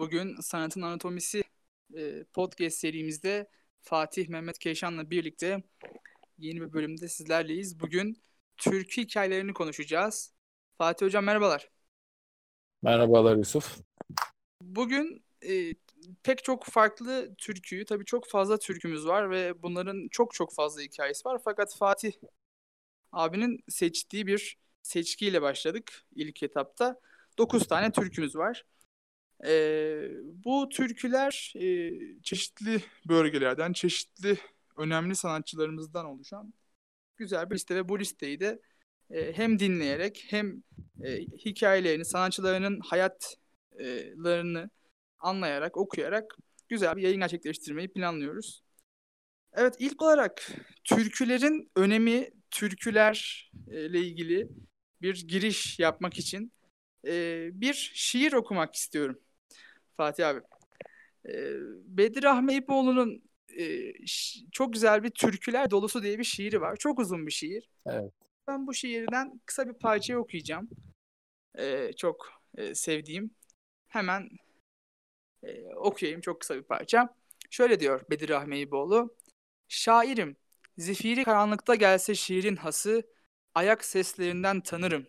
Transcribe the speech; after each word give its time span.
Bugün 0.00 0.36
Sanatın 0.40 0.82
Anatomisi 0.82 1.42
e, 1.96 2.24
podcast 2.24 2.78
serimizde 2.78 3.50
Fatih 3.80 4.28
Mehmet 4.28 4.58
Keşan'la 4.58 5.10
birlikte 5.10 5.62
yeni 6.38 6.60
bir 6.60 6.72
bölümde 6.72 7.08
sizlerleyiz. 7.08 7.80
Bugün 7.80 8.22
türkü 8.56 9.02
hikayelerini 9.02 9.52
konuşacağız. 9.52 10.34
Fatih 10.78 11.06
Hocam 11.06 11.24
merhabalar. 11.24 11.70
Merhabalar 12.82 13.36
Yusuf. 13.36 13.78
Bugün 14.62 15.24
e, 15.48 15.74
pek 16.22 16.44
çok 16.44 16.64
farklı 16.64 17.34
türküyü, 17.38 17.84
tabii 17.84 18.04
çok 18.04 18.28
fazla 18.28 18.58
türkümüz 18.58 19.06
var 19.06 19.30
ve 19.30 19.62
bunların 19.62 20.08
çok 20.10 20.34
çok 20.34 20.54
fazla 20.54 20.82
hikayesi 20.82 21.24
var. 21.24 21.40
Fakat 21.44 21.76
Fatih 21.76 22.12
abinin 23.12 23.64
seçtiği 23.68 24.26
bir 24.26 24.58
seçkiyle 24.82 25.42
başladık 25.42 26.06
ilk 26.14 26.42
etapta. 26.42 27.00
9 27.38 27.68
tane 27.68 27.92
türkümüz 27.92 28.36
var. 28.36 28.64
Ee, 29.46 30.08
bu 30.44 30.68
türküler 30.68 31.52
e, 31.56 31.90
çeşitli 32.22 32.82
bölgelerden, 33.08 33.72
çeşitli 33.72 34.38
önemli 34.76 35.16
sanatçılarımızdan 35.16 36.06
oluşan 36.06 36.54
güzel 37.16 37.50
bir 37.50 37.54
liste 37.54 37.76
ve 37.76 37.88
bu 37.88 37.98
listeyi 37.98 38.40
de 38.40 38.60
e, 39.10 39.32
hem 39.32 39.58
dinleyerek 39.58 40.26
hem 40.28 40.62
e, 41.04 41.20
hikayelerini, 41.20 42.04
sanatçılarının 42.04 42.80
hayatlarını 42.80 44.70
anlayarak, 45.18 45.76
okuyarak 45.76 46.36
güzel 46.68 46.96
bir 46.96 47.02
yayın 47.02 47.20
gerçekleştirmeyi 47.20 47.92
planlıyoruz. 47.92 48.62
Evet 49.52 49.74
ilk 49.78 50.02
olarak 50.02 50.50
türkülerin 50.84 51.70
önemi, 51.76 52.30
türkülerle 52.50 54.00
ilgili 54.00 54.48
bir 55.02 55.28
giriş 55.28 55.78
yapmak 55.78 56.18
için 56.18 56.52
e, 57.06 57.48
bir 57.52 57.92
şiir 57.94 58.32
okumak 58.32 58.74
istiyorum. 58.74 59.18
Fatih 60.00 60.28
abi. 60.28 60.40
E, 61.28 61.32
Bedir 61.84 62.22
Rahmi 62.22 62.54
İpoğlu'nun 62.54 63.22
e, 63.58 63.92
çok 64.52 64.72
güzel 64.72 65.02
bir 65.02 65.10
türküler 65.10 65.70
dolusu 65.70 66.02
diye 66.02 66.18
bir 66.18 66.24
şiiri 66.24 66.60
var. 66.60 66.76
Çok 66.76 66.98
uzun 66.98 67.26
bir 67.26 67.32
şiir. 67.32 67.70
Evet. 67.86 68.12
Ben 68.48 68.66
bu 68.66 68.74
şiirden 68.74 69.40
kısa 69.46 69.68
bir 69.68 69.72
parçayı 69.72 70.18
okuyacağım. 70.18 70.68
E, 71.58 71.92
çok 71.92 72.42
e, 72.56 72.74
sevdiğim. 72.74 73.30
Hemen 73.88 74.28
e, 75.42 75.74
okuyayım 75.74 76.20
çok 76.20 76.40
kısa 76.40 76.56
bir 76.56 76.62
parça. 76.62 77.14
Şöyle 77.50 77.80
diyor 77.80 78.00
Bedir 78.10 78.28
Rahmi 78.28 78.58
İpoğlu. 78.58 79.16
Şairim, 79.68 80.36
zifiri 80.78 81.24
karanlıkta 81.24 81.74
gelse 81.74 82.14
şiirin 82.14 82.56
hası, 82.56 83.02
ayak 83.54 83.84
seslerinden 83.84 84.60
tanırım. 84.60 85.06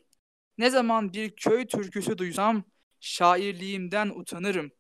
Ne 0.58 0.70
zaman 0.70 1.14
bir 1.14 1.36
köy 1.36 1.68
türküsü 1.68 2.18
duysam, 2.18 2.64
şairliğimden 3.00 4.10
utanırım. 4.10 4.72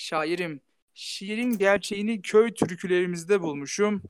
Şairim, 0.00 0.60
şiirin 0.94 1.58
gerçeğini 1.58 2.22
köy 2.22 2.54
türkülerimizde 2.54 3.40
bulmuşum. 3.40 4.02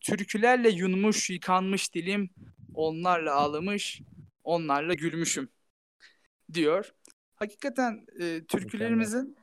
Türkülerle 0.00 0.68
yunmuş, 0.68 1.30
yıkanmış 1.30 1.94
dilim, 1.94 2.30
onlarla 2.74 3.34
ağlamış, 3.34 4.00
onlarla 4.44 4.94
gülmüşüm 4.94 5.48
diyor. 6.52 6.92
Hakikaten 7.34 8.06
e, 8.20 8.44
türkülerimizin 8.48 9.36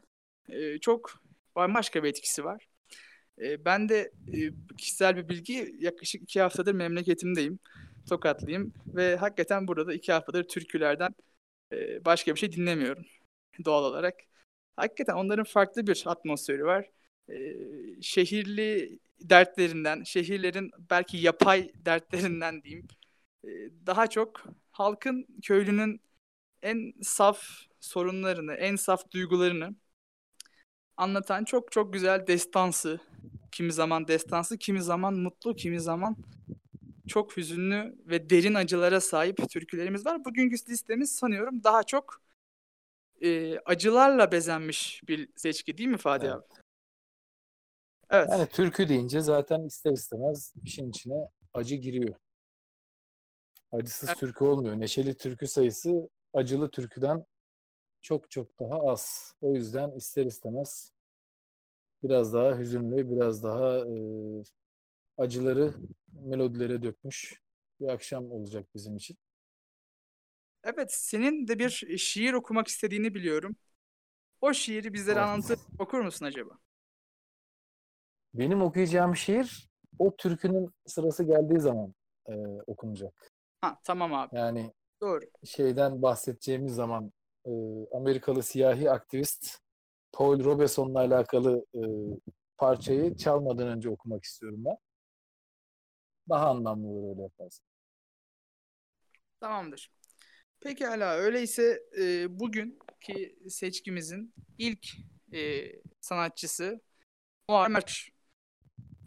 e, 0.50 0.80
çok 0.80 1.24
bambaşka 1.56 2.04
bir 2.04 2.10
etkisi 2.10 2.44
var. 2.44 2.68
E, 3.42 3.66
ben 3.66 3.90
de 3.90 4.12
e, 4.34 4.38
kişisel 4.78 5.18
bir 5.18 5.30
bilgi 5.30 5.76
yaklaşık 5.80 6.22
iki 6.22 6.42
haftadır 6.42 6.74
memleketimdeyim. 6.74 7.60
Tokatlıyım 8.10 8.74
ve 8.88 9.16
hakikaten 9.16 9.68
burada 9.68 9.94
iki 9.94 10.12
haftadır 10.12 10.44
türkülerden 10.44 11.16
e, 11.72 12.06
başka 12.06 12.36
bir 12.36 12.40
şey 12.40 12.52
dinlemiyorum 12.52 13.06
doğal 13.66 13.84
olarak. 13.84 14.16
Hakikaten 14.76 15.14
onların 15.14 15.44
farklı 15.44 15.88
bir 15.88 16.04
atmosferi 16.08 16.66
var. 16.66 16.90
E, 17.30 17.36
şehirli 18.02 19.00
dertlerinden, 19.22 20.04
şehirlerin 20.04 20.72
belki 20.90 21.18
yapay 21.18 21.72
dertlerinden 21.86 22.64
diyeyim. 22.64 22.88
E, 23.44 23.50
daha 23.88 24.08
çok 24.08 24.44
halkın, 24.72 25.28
köylünün 25.44 26.02
en 26.62 26.94
saf 27.02 27.40
sorunlarını, 27.80 28.54
en 28.54 28.76
saf 28.76 29.12
duygularını 29.12 29.76
anlatan 30.98 31.44
çok 31.44 31.72
çok 31.72 31.94
güzel 31.94 32.28
destansı, 32.28 33.00
kimi 33.52 33.74
zaman 33.74 34.08
destansı, 34.08 34.58
kimi 34.58 34.82
zaman 34.82 35.14
mutlu, 35.14 35.56
kimi 35.56 35.82
zaman 35.82 36.18
çok 37.08 37.38
hüzünlü 37.38 37.96
ve 38.06 38.30
derin 38.30 38.54
acılara 38.54 39.02
sahip 39.02 39.50
türkülerimiz 39.50 40.06
var. 40.06 40.26
Bugünkü 40.26 40.56
listemiz 40.70 41.16
sanıyorum 41.16 41.64
daha 41.64 41.84
çok 41.84 42.22
e, 43.22 43.60
acılarla 43.60 44.32
bezenmiş 44.32 45.02
bir 45.08 45.30
seçki 45.36 45.78
değil 45.78 45.90
mi 45.90 45.98
Fadi 45.98 46.26
evet. 46.26 46.36
abi? 46.36 46.44
Evet. 48.10 48.30
Yani 48.32 48.48
türkü 48.48 48.90
deyince 48.90 49.22
zaten 49.22 49.62
ister 49.64 49.92
istemez 49.92 50.54
işin 50.64 50.90
içine 50.90 51.30
acı 51.54 51.76
giriyor. 51.76 52.16
Acısız 53.72 54.10
evet. 54.10 54.20
türkü 54.20 54.44
olmuyor. 54.44 54.80
Neşeli 54.80 55.18
türkü 55.18 55.48
sayısı 55.48 56.10
acılı 56.34 56.72
türküden 56.72 57.26
çok 58.02 58.32
çok 58.32 58.60
daha 58.60 58.92
az. 58.92 59.34
O 59.42 59.54
yüzden 59.54 59.92
ister 59.92 60.26
istemez 60.26 60.92
biraz 62.04 62.34
daha 62.34 62.58
hüzünlü, 62.58 63.12
biraz 63.12 63.44
daha 63.44 63.78
e, 63.78 63.96
acıları 65.18 65.74
melodilere 66.14 66.84
dökmüş 66.84 67.42
bir 67.80 67.88
akşam 67.88 68.32
olacak 68.32 68.68
bizim 68.76 68.96
için. 68.96 69.18
Evet, 70.66 70.94
senin 70.94 71.48
de 71.48 71.60
bir 71.60 71.98
şiir 71.98 72.34
okumak 72.34 72.68
istediğini 72.68 73.14
biliyorum. 73.14 73.56
O 74.42 74.54
şiiri 74.54 74.94
bizlere 74.94 75.20
evet. 75.20 75.30
anlatıp 75.30 75.60
okur 75.80 76.00
musun 76.00 76.26
acaba? 76.26 76.50
Benim 78.34 78.62
okuyacağım 78.62 79.16
şiir 79.16 79.70
o 80.00 80.16
türkünün 80.16 80.74
sırası 80.86 81.24
geldiği 81.24 81.60
zaman 81.60 81.94
e, 82.30 82.34
okunacak. 82.68 83.32
Ha, 83.62 83.80
tamam 83.84 84.14
abi. 84.14 84.36
Yani 84.36 84.72
Doğru. 85.02 85.26
şeyden 85.46 86.02
bahsedeceğimiz 86.02 86.76
zaman 86.76 87.12
e, 87.46 87.52
Amerikalı 87.92 88.44
siyahi 88.44 88.92
aktivist 88.92 89.60
Paul 90.12 90.44
Robeson'la 90.44 91.00
alakalı 91.00 91.66
e, 91.76 91.82
parçayı 92.58 93.18
çalmadan 93.18 93.68
önce 93.68 93.90
okumak 93.90 94.24
istiyorum 94.24 94.64
ben. 94.66 94.78
Daha 96.30 96.50
anlamlı 96.50 96.88
olur 96.88 97.10
öyle 97.10 97.22
yaparsın. 97.22 97.66
Tamamdır. 99.40 99.92
Pekala 100.60 101.14
öyleyse 101.14 101.84
e, 102.00 102.40
bugünkü 102.40 103.50
seçkimizin 103.50 104.34
ilk 104.58 104.88
e, 105.34 105.72
sanatçısı 106.02 106.82
Muharrem 107.50 107.76
Ertaş. 107.76 108.10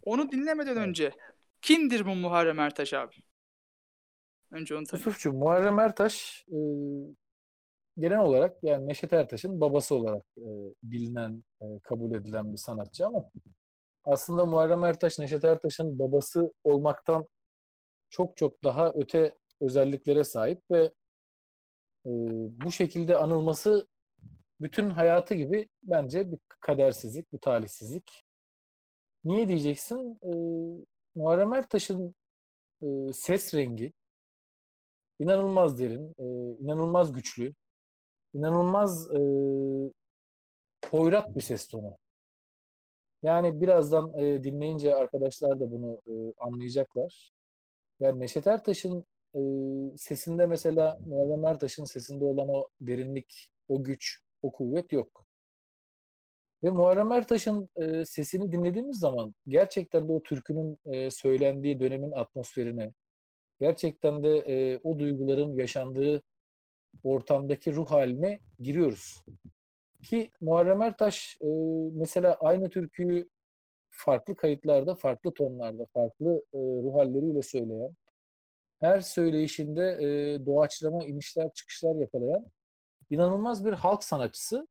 Onu 0.01 0.31
dinlemeden 0.31 0.77
önce 0.77 1.11
kimdir 1.61 2.05
bu 2.05 2.15
Muharrem 2.15 2.59
Ertaş 2.59 2.93
abi? 2.93 3.15
Önce 4.51 4.75
onu 4.75 4.83
tanıyalım. 4.83 5.09
Yusufcuğum 5.09 5.33
Muharrem 5.33 5.79
Ertaş 5.79 6.45
e, 6.47 6.57
genel 7.97 8.19
olarak 8.19 8.63
yani 8.63 8.87
Neşet 8.87 9.13
Ertaş'ın 9.13 9.61
babası 9.61 9.95
olarak 9.95 10.23
e, 10.37 10.47
bilinen, 10.83 11.43
e, 11.61 11.65
kabul 11.83 12.15
edilen 12.15 12.51
bir 12.51 12.57
sanatçı 12.57 13.05
ama 13.05 13.31
aslında 14.03 14.45
Muharrem 14.45 14.83
Ertaş, 14.83 15.19
Neşet 15.19 15.43
Ertaş'ın 15.43 15.99
babası 15.99 16.53
olmaktan 16.63 17.27
çok 18.09 18.37
çok 18.37 18.63
daha 18.63 18.91
öte 18.95 19.35
özelliklere 19.61 20.23
sahip 20.23 20.61
ve 20.71 20.91
e, 22.05 22.11
bu 22.65 22.71
şekilde 22.71 23.17
anılması 23.17 23.87
bütün 24.61 24.89
hayatı 24.89 25.33
gibi 25.35 25.69
bence 25.83 26.31
bir 26.31 26.39
kadersizlik, 26.59 27.33
bir 27.33 27.37
talihsizlik. 27.39 28.23
Niye 29.23 29.47
diyeceksin? 29.47 30.19
E, 30.23 30.31
Muharrem 31.15 31.53
Ertaş'ın 31.53 32.15
e, 32.81 33.13
ses 33.13 33.53
rengi 33.53 33.93
inanılmaz 35.19 35.79
derin, 35.79 36.15
e, 36.19 36.25
inanılmaz 36.59 37.13
güçlü, 37.13 37.53
inanılmaz 38.33 39.11
e, 39.11 39.19
hoyrat 40.89 41.35
bir 41.35 41.41
ses 41.41 41.67
tonu. 41.67 41.97
Yani 43.23 43.61
birazdan 43.61 44.19
e, 44.19 44.43
dinleyince 44.43 44.95
arkadaşlar 44.95 45.59
da 45.59 45.71
bunu 45.71 46.01
e, 46.07 46.33
anlayacaklar. 46.37 47.31
Yani 47.99 48.19
Neşet 48.19 48.47
Ertaş'ın 48.47 49.05
e, 49.35 49.41
sesinde 49.97 50.45
mesela 50.45 50.99
Muharrem 51.05 51.45
Ertaş'ın 51.45 51.85
sesinde 51.85 52.25
olan 52.25 52.49
o 52.49 52.67
derinlik, 52.81 53.49
o 53.67 53.83
güç, 53.83 54.19
o 54.41 54.51
kuvvet 54.51 54.91
yok. 54.91 55.25
Ve 56.63 56.69
Muharrem 56.69 57.11
Ertaş'ın 57.11 57.69
e, 57.75 58.05
sesini 58.05 58.51
dinlediğimiz 58.51 58.99
zaman 58.99 59.35
gerçekten 59.47 60.07
de 60.07 60.11
o 60.11 60.23
türkünün 60.23 60.77
e, 60.85 61.11
söylendiği 61.11 61.79
dönemin 61.79 62.11
atmosferine, 62.11 62.93
gerçekten 63.59 64.23
de 64.23 64.37
e, 64.37 64.79
o 64.83 64.99
duyguların 64.99 65.55
yaşandığı 65.55 66.21
ortamdaki 67.03 67.73
ruh 67.73 67.91
haline 67.91 68.39
giriyoruz. 68.59 69.25
Ki 70.03 70.31
Muharrem 70.41 70.81
Ertaş 70.81 71.37
e, 71.41 71.47
mesela 71.93 72.37
aynı 72.39 72.69
türküyü 72.69 73.29
farklı 73.89 74.35
kayıtlarda, 74.35 74.95
farklı 74.95 75.31
tonlarda, 75.33 75.85
farklı 75.93 76.43
e, 76.53 76.57
ruh 76.57 76.95
halleriyle 76.95 77.41
söyleyen, 77.41 77.95
her 78.79 79.01
söyleyişinde 79.01 79.97
e, 80.01 80.45
doğaçlama 80.45 81.05
inişler 81.05 81.53
çıkışlar 81.53 81.95
yakalayan 81.95 82.45
inanılmaz 83.09 83.65
bir 83.65 83.73
halk 83.73 84.03
sanatçısı. 84.03 84.67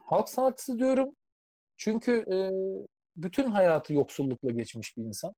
halk 0.00 0.28
sanatçısı 0.28 0.78
diyorum. 0.78 1.16
Çünkü 1.76 2.24
e, 2.32 2.36
bütün 3.16 3.50
hayatı 3.50 3.94
yoksullukla 3.94 4.50
geçmiş 4.50 4.96
bir 4.96 5.02
insan. 5.02 5.34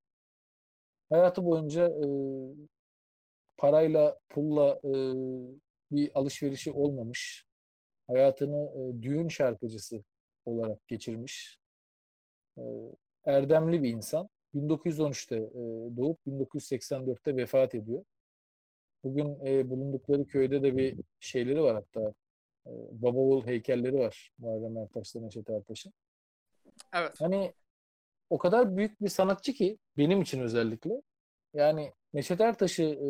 Hayatı 1.10 1.44
boyunca 1.44 1.88
e, 1.88 2.06
parayla, 3.56 4.18
pulla 4.28 4.80
e, 4.84 4.92
bir 5.90 6.10
alışverişi 6.14 6.72
olmamış. 6.72 7.46
Hayatını 8.06 8.70
e, 8.74 9.02
düğün 9.02 9.28
şarkıcısı 9.28 10.04
olarak 10.44 10.88
geçirmiş. 10.88 11.58
E, 12.58 12.62
erdemli 13.24 13.82
bir 13.82 13.90
insan. 13.90 14.28
1913'te 14.54 15.36
e, 15.36 15.96
doğup 15.96 16.18
1984'te 16.26 17.36
vefat 17.36 17.74
ediyor. 17.74 18.04
Bugün 19.04 19.46
e, 19.46 19.70
bulundukları 19.70 20.26
köyde 20.26 20.62
de 20.62 20.76
bir 20.76 20.96
şeyleri 21.20 21.62
var 21.62 21.74
hatta. 21.74 22.14
E, 22.66 22.70
Baba 22.92 23.46
heykelleri 23.46 23.98
var 23.98 24.32
Muharrem 24.38 24.76
Ertaş'la 24.76 25.20
Neşet 25.20 25.50
Ertaş'ın. 25.50 25.92
Evet. 26.94 27.20
Hani 27.20 27.52
o 28.30 28.38
kadar 28.38 28.76
büyük 28.76 29.00
bir 29.00 29.08
sanatçı 29.08 29.52
ki 29.52 29.78
benim 29.96 30.22
için 30.22 30.40
özellikle. 30.40 31.02
Yani 31.54 31.92
Neşet 32.14 32.40
Ertaş'ı 32.40 32.82
e, 32.82 33.08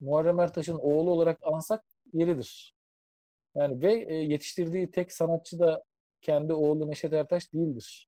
Muharrem 0.00 0.40
Ertaş'ın 0.40 0.78
oğlu 0.78 1.10
olarak 1.10 1.38
ansak 1.42 1.84
yeridir. 2.12 2.74
Yani 3.54 3.82
ve 3.82 3.94
e, 3.94 4.14
yetiştirdiği 4.14 4.90
tek 4.90 5.12
sanatçı 5.12 5.58
da 5.58 5.84
kendi 6.20 6.52
oğlu 6.52 6.90
Neşet 6.90 7.12
Ertaş 7.12 7.52
değildir. 7.52 8.07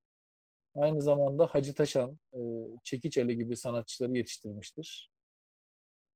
Aynı 0.75 1.01
zamanda 1.01 1.45
Hacı 1.45 1.73
Taşan, 1.73 2.19
e, 2.33 2.39
Çekiç 2.83 3.15
gibi 3.15 3.57
sanatçıları 3.57 4.17
yetiştirmiştir. 4.17 5.11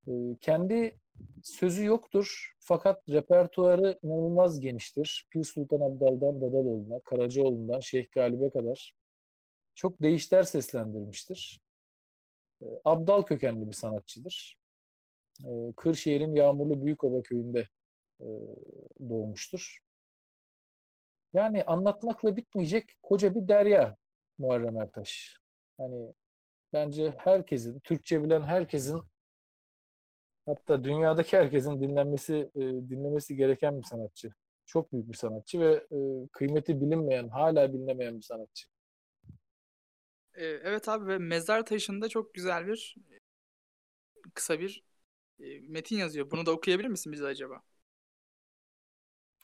E, 0.07 0.11
kendi 0.41 0.99
sözü 1.43 1.85
yoktur 1.85 2.55
fakat 2.59 3.09
repertuarı 3.09 3.99
inanılmaz 4.03 4.59
geniştir. 4.59 5.27
Pir 5.31 5.43
Sultan 5.43 5.81
Abdal'dan 5.81 6.41
Dadaloğlu'na, 6.41 6.99
Karacaoğlu'ndan 6.99 7.79
Şeyh 7.79 8.11
Galip'e 8.11 8.49
kadar 8.49 8.95
çok 9.75 10.01
değişler 10.01 10.43
seslendirmiştir. 10.43 11.61
E, 12.61 12.65
Abdal 12.85 13.21
kökenli 13.21 13.67
bir 13.67 13.73
sanatçıdır. 13.73 14.57
E, 15.45 15.73
Kırşehir'in 15.77 16.35
Yağmurlu 16.35 16.85
Büyükova 16.85 17.21
köyünde 17.21 17.67
e, 18.19 18.27
doğmuştur. 19.09 19.79
Yani 21.33 21.63
anlatmakla 21.63 22.35
bitmeyecek 22.35 22.89
koca 23.03 23.35
bir 23.35 23.47
derya 23.47 23.97
Muharrem 24.37 24.77
Ertaş. 24.77 25.37
Hani 25.77 26.13
bence 26.73 27.13
herkesin, 27.17 27.79
Türkçe 27.79 28.23
bilen 28.23 28.41
herkesin 28.41 29.01
hatta 30.45 30.83
dünyadaki 30.83 31.37
herkesin 31.37 31.81
dinlenmesi 31.81 32.51
e, 32.55 32.59
dinlemesi 32.61 33.35
gereken 33.35 33.77
bir 33.77 33.83
sanatçı. 33.83 34.33
Çok 34.65 34.93
büyük 34.93 35.09
bir 35.11 35.17
sanatçı 35.17 35.59
ve 35.59 35.73
e, 35.91 36.27
kıymeti 36.31 36.81
bilinmeyen, 36.81 37.27
hala 37.29 37.73
bilinemeyen 37.73 38.17
bir 38.17 38.21
sanatçı. 38.21 38.67
E, 40.33 40.45
evet 40.45 40.89
abi 40.89 41.07
ve 41.07 41.17
mezar 41.17 41.65
taşında 41.65 42.09
çok 42.09 42.33
güzel 42.33 42.67
bir 42.67 42.95
kısa 44.33 44.59
bir 44.59 44.83
e, 45.39 45.59
metin 45.59 45.97
yazıyor. 45.97 46.31
Bunu 46.31 46.45
da 46.45 46.51
okuyabilir 46.51 46.87
misin 46.87 47.13
bize 47.13 47.25
acaba? 47.25 47.61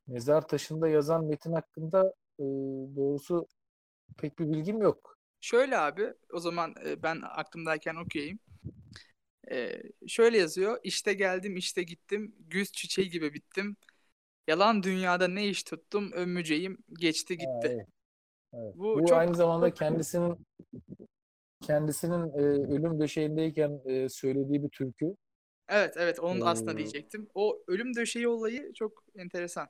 Mezar 0.07 0.47
taşında 0.47 0.87
yazan 0.87 1.25
metin 1.25 1.53
hakkında 1.53 2.13
e, 2.39 2.43
doğrusu 2.95 3.47
pek 4.17 4.39
bir 4.39 4.47
bilgim 4.47 4.81
yok. 4.81 5.17
Şöyle 5.41 5.77
abi, 5.77 6.13
o 6.33 6.39
zaman 6.39 6.75
e, 6.85 7.03
ben 7.03 7.21
aklımdayken 7.23 7.95
okuyayım. 7.95 8.39
E, 9.51 9.81
şöyle 10.07 10.37
yazıyor. 10.37 10.79
İşte 10.83 11.13
geldim, 11.13 11.57
işte 11.57 11.83
gittim. 11.83 12.35
Güz 12.39 12.71
çiçeği 12.71 13.09
gibi 13.09 13.33
bittim. 13.33 13.75
Yalan 14.47 14.83
dünyada 14.83 15.27
ne 15.27 15.47
iş 15.47 15.63
tuttum. 15.63 16.11
Ömüceğim 16.11 16.77
geçti 16.99 17.37
gitti. 17.37 17.67
Evet. 17.67 17.87
Evet. 18.53 18.75
Bu, 18.75 18.99
Bu 18.99 19.05
çok... 19.07 19.17
aynı 19.17 19.35
zamanda 19.35 19.73
kendisinin 19.73 20.47
kendisinin 21.61 22.29
e, 22.33 22.41
ölüm 22.75 22.99
döşeğindeyken 22.99 23.81
e, 23.85 24.09
söylediği 24.09 24.63
bir 24.63 24.69
türkü. 24.69 25.15
Evet 25.69 25.93
evet 25.97 26.19
onu 26.19 26.39
ee, 26.39 26.47
aslında 26.47 26.77
diyecektim. 26.77 27.27
O 27.33 27.63
ölüm 27.67 27.95
döşeği 27.95 28.27
olayı 28.27 28.73
çok 28.73 29.03
enteresan. 29.15 29.67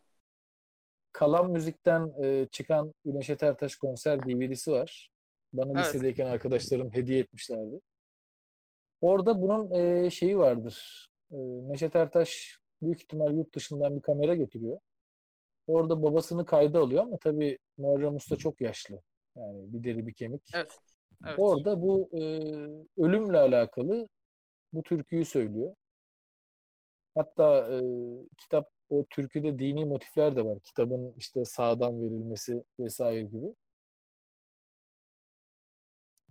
Kalan 1.13 1.51
Müzik'ten 1.51 2.13
e, 2.23 2.47
çıkan 2.51 2.93
Güneş 3.05 3.29
Ertaş 3.29 3.75
konser 3.75 4.19
DVD'si 4.19 4.71
var. 4.71 5.09
Bana 5.53 5.71
evet. 5.75 5.85
lisedeyken 5.85 6.25
arkadaşlarım 6.25 6.93
hediye 6.93 7.19
etmişlerdi. 7.19 7.79
Orada 9.01 9.41
bunun 9.41 9.71
e, 9.71 10.09
şeyi 10.09 10.37
vardır. 10.37 11.07
E, 11.31 11.37
Neşet 11.37 11.95
Ertaş 11.95 12.59
büyük 12.81 13.01
ihtimal 13.01 13.33
yurt 13.33 13.55
dışından 13.55 13.95
bir 13.95 14.01
kamera 14.01 14.35
getiriyor. 14.35 14.79
Orada 15.67 16.03
babasını 16.03 16.45
kayda 16.45 16.79
alıyor 16.79 17.03
ama 17.03 17.17
tabii 17.17 17.57
Muharrem 17.77 18.15
Usta 18.15 18.35
çok 18.35 18.61
yaşlı. 18.61 19.01
Yani 19.35 19.73
bir 19.73 19.83
deri 19.83 20.07
bir 20.07 20.13
kemik. 20.13 20.41
Evet. 20.55 20.79
evet. 21.25 21.35
Orada 21.39 21.81
bu 21.81 22.09
e, 22.13 22.21
ölümle 22.97 23.37
alakalı 23.37 24.07
bu 24.73 24.83
türküyü 24.83 25.25
söylüyor. 25.25 25.75
Hatta 27.15 27.67
e, 27.71 27.81
kitap 28.37 28.69
o 28.89 29.05
türküde 29.09 29.59
dini 29.59 29.85
motifler 29.85 30.35
de 30.35 30.45
var. 30.45 30.59
Kitabın 30.59 31.13
işte 31.17 31.45
sağdan 31.45 32.01
verilmesi 32.01 32.63
vesaire 32.79 33.21
gibi. 33.21 33.55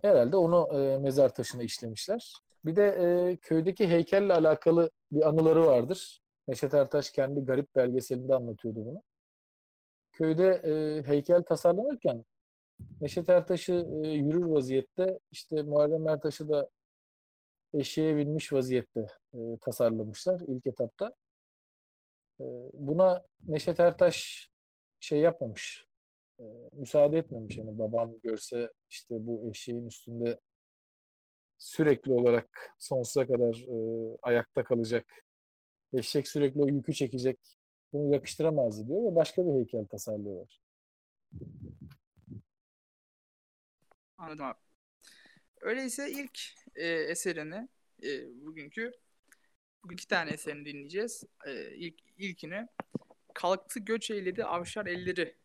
Herhalde 0.01 0.37
onu 0.37 0.79
e, 0.79 0.97
mezar 0.97 1.35
taşına 1.35 1.63
işlemişler. 1.63 2.33
Bir 2.65 2.75
de 2.75 2.85
e, 2.85 3.37
köydeki 3.37 3.87
heykelle 3.87 4.33
alakalı 4.33 4.89
bir 5.11 5.27
anıları 5.29 5.65
vardır. 5.65 6.21
Neşet 6.47 6.73
Ertaş 6.73 7.11
kendi 7.11 7.39
garip 7.45 7.75
belgeselinde 7.75 8.35
anlatıyordu 8.35 8.85
bunu. 8.85 9.03
Köyde 10.11 10.47
e, 10.47 11.03
heykel 11.07 11.43
tasarlanırken 11.43 12.25
Neşet 13.01 13.29
Ertaş'ı 13.29 13.87
e, 14.03 14.07
yürür 14.07 14.45
vaziyette 14.45 15.19
işte 15.31 15.63
Muharrem 15.63 16.07
Ertaş'ı 16.07 16.49
da 16.49 16.69
eşeğe 17.73 18.17
binmiş 18.17 18.53
vaziyette 18.53 19.07
e, 19.33 19.37
tasarlamışlar 19.61 20.41
ilk 20.47 20.67
etapta. 20.67 21.15
E, 22.39 22.43
buna 22.73 23.25
Neşet 23.47 23.79
Ertaş 23.79 24.49
şey 24.99 25.19
yapmamış, 25.19 25.87
e, 26.39 26.43
müsaade 26.73 27.17
etmemiş. 27.17 27.57
Yani 27.57 27.79
babam 27.79 28.19
görse 28.23 28.71
işte 28.89 29.15
bu 29.27 29.49
eşeğin 29.49 29.87
üstünde 29.87 30.39
sürekli 31.57 32.13
olarak 32.13 32.75
sonsuza 32.79 33.27
kadar 33.27 33.55
e, 33.55 34.17
ayakta 34.21 34.63
kalacak. 34.63 35.05
Eşek 35.93 36.27
sürekli 36.27 36.61
o 36.61 36.67
yükü 36.67 36.93
çekecek. 36.93 37.39
Bunu 37.93 38.13
yakıştıramazdı 38.13 38.87
diyor 38.87 39.11
ve 39.11 39.15
başka 39.15 39.45
bir 39.45 39.51
heykel 39.51 39.85
tasarlıyorlar. 39.85 40.61
Anladım 44.17 44.45
abi. 44.45 44.57
Öyleyse 45.61 46.11
ilk 46.11 46.39
e, 46.75 46.87
eserini 46.87 47.69
e, 48.03 48.09
bugünkü 48.45 48.91
bugün 49.83 49.95
iki 49.95 50.07
tane 50.07 50.31
eserini 50.31 50.65
dinleyeceğiz. 50.65 51.23
E, 51.45 51.75
ilk 51.75 51.95
ilkini 52.17 52.67
Kalktı 53.33 53.79
göç 53.79 54.11
eyledi 54.11 54.45
avşar 54.45 54.85
elleri 54.85 55.35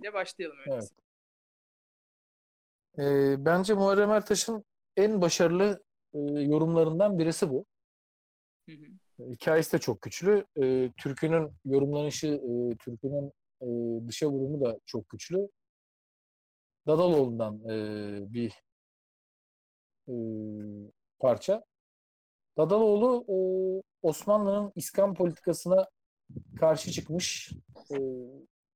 ile 0.00 0.12
başlayalım 0.12 0.58
öyleyse. 0.66 0.94
Evet. 2.96 3.38
E, 3.38 3.44
bence 3.44 3.74
Muharrem 3.74 4.10
Ertaş'ın 4.10 4.64
en 4.96 5.20
başarılı 5.20 5.82
e, 6.14 6.18
yorumlarından 6.20 7.18
birisi 7.18 7.50
bu. 7.50 7.64
Hı 8.68 8.72
hı. 8.72 9.30
Hikayesi 9.30 9.72
de 9.72 9.78
çok 9.78 10.02
güçlü. 10.02 10.46
E, 10.56 10.92
türkünün 10.96 11.52
yorumlanışı, 11.64 12.26
e, 12.26 12.76
türkünün 12.76 13.32
e, 13.60 13.66
dışa 14.08 14.26
vurumu 14.28 14.64
da 14.64 14.78
çok 14.86 15.08
güçlü. 15.08 15.48
Dadaloğlu'ndan 16.86 17.60
e, 17.70 18.32
bir 18.32 18.52
e, 20.08 20.14
parça. 21.18 21.64
Dadaloğlu 22.58 23.24
e, 23.28 23.36
Osmanlı'nın 24.02 24.72
İskan 24.76 25.14
politikasına 25.14 25.88
karşı 26.60 26.92
çıkmış 26.92 27.52
e, 27.90 27.96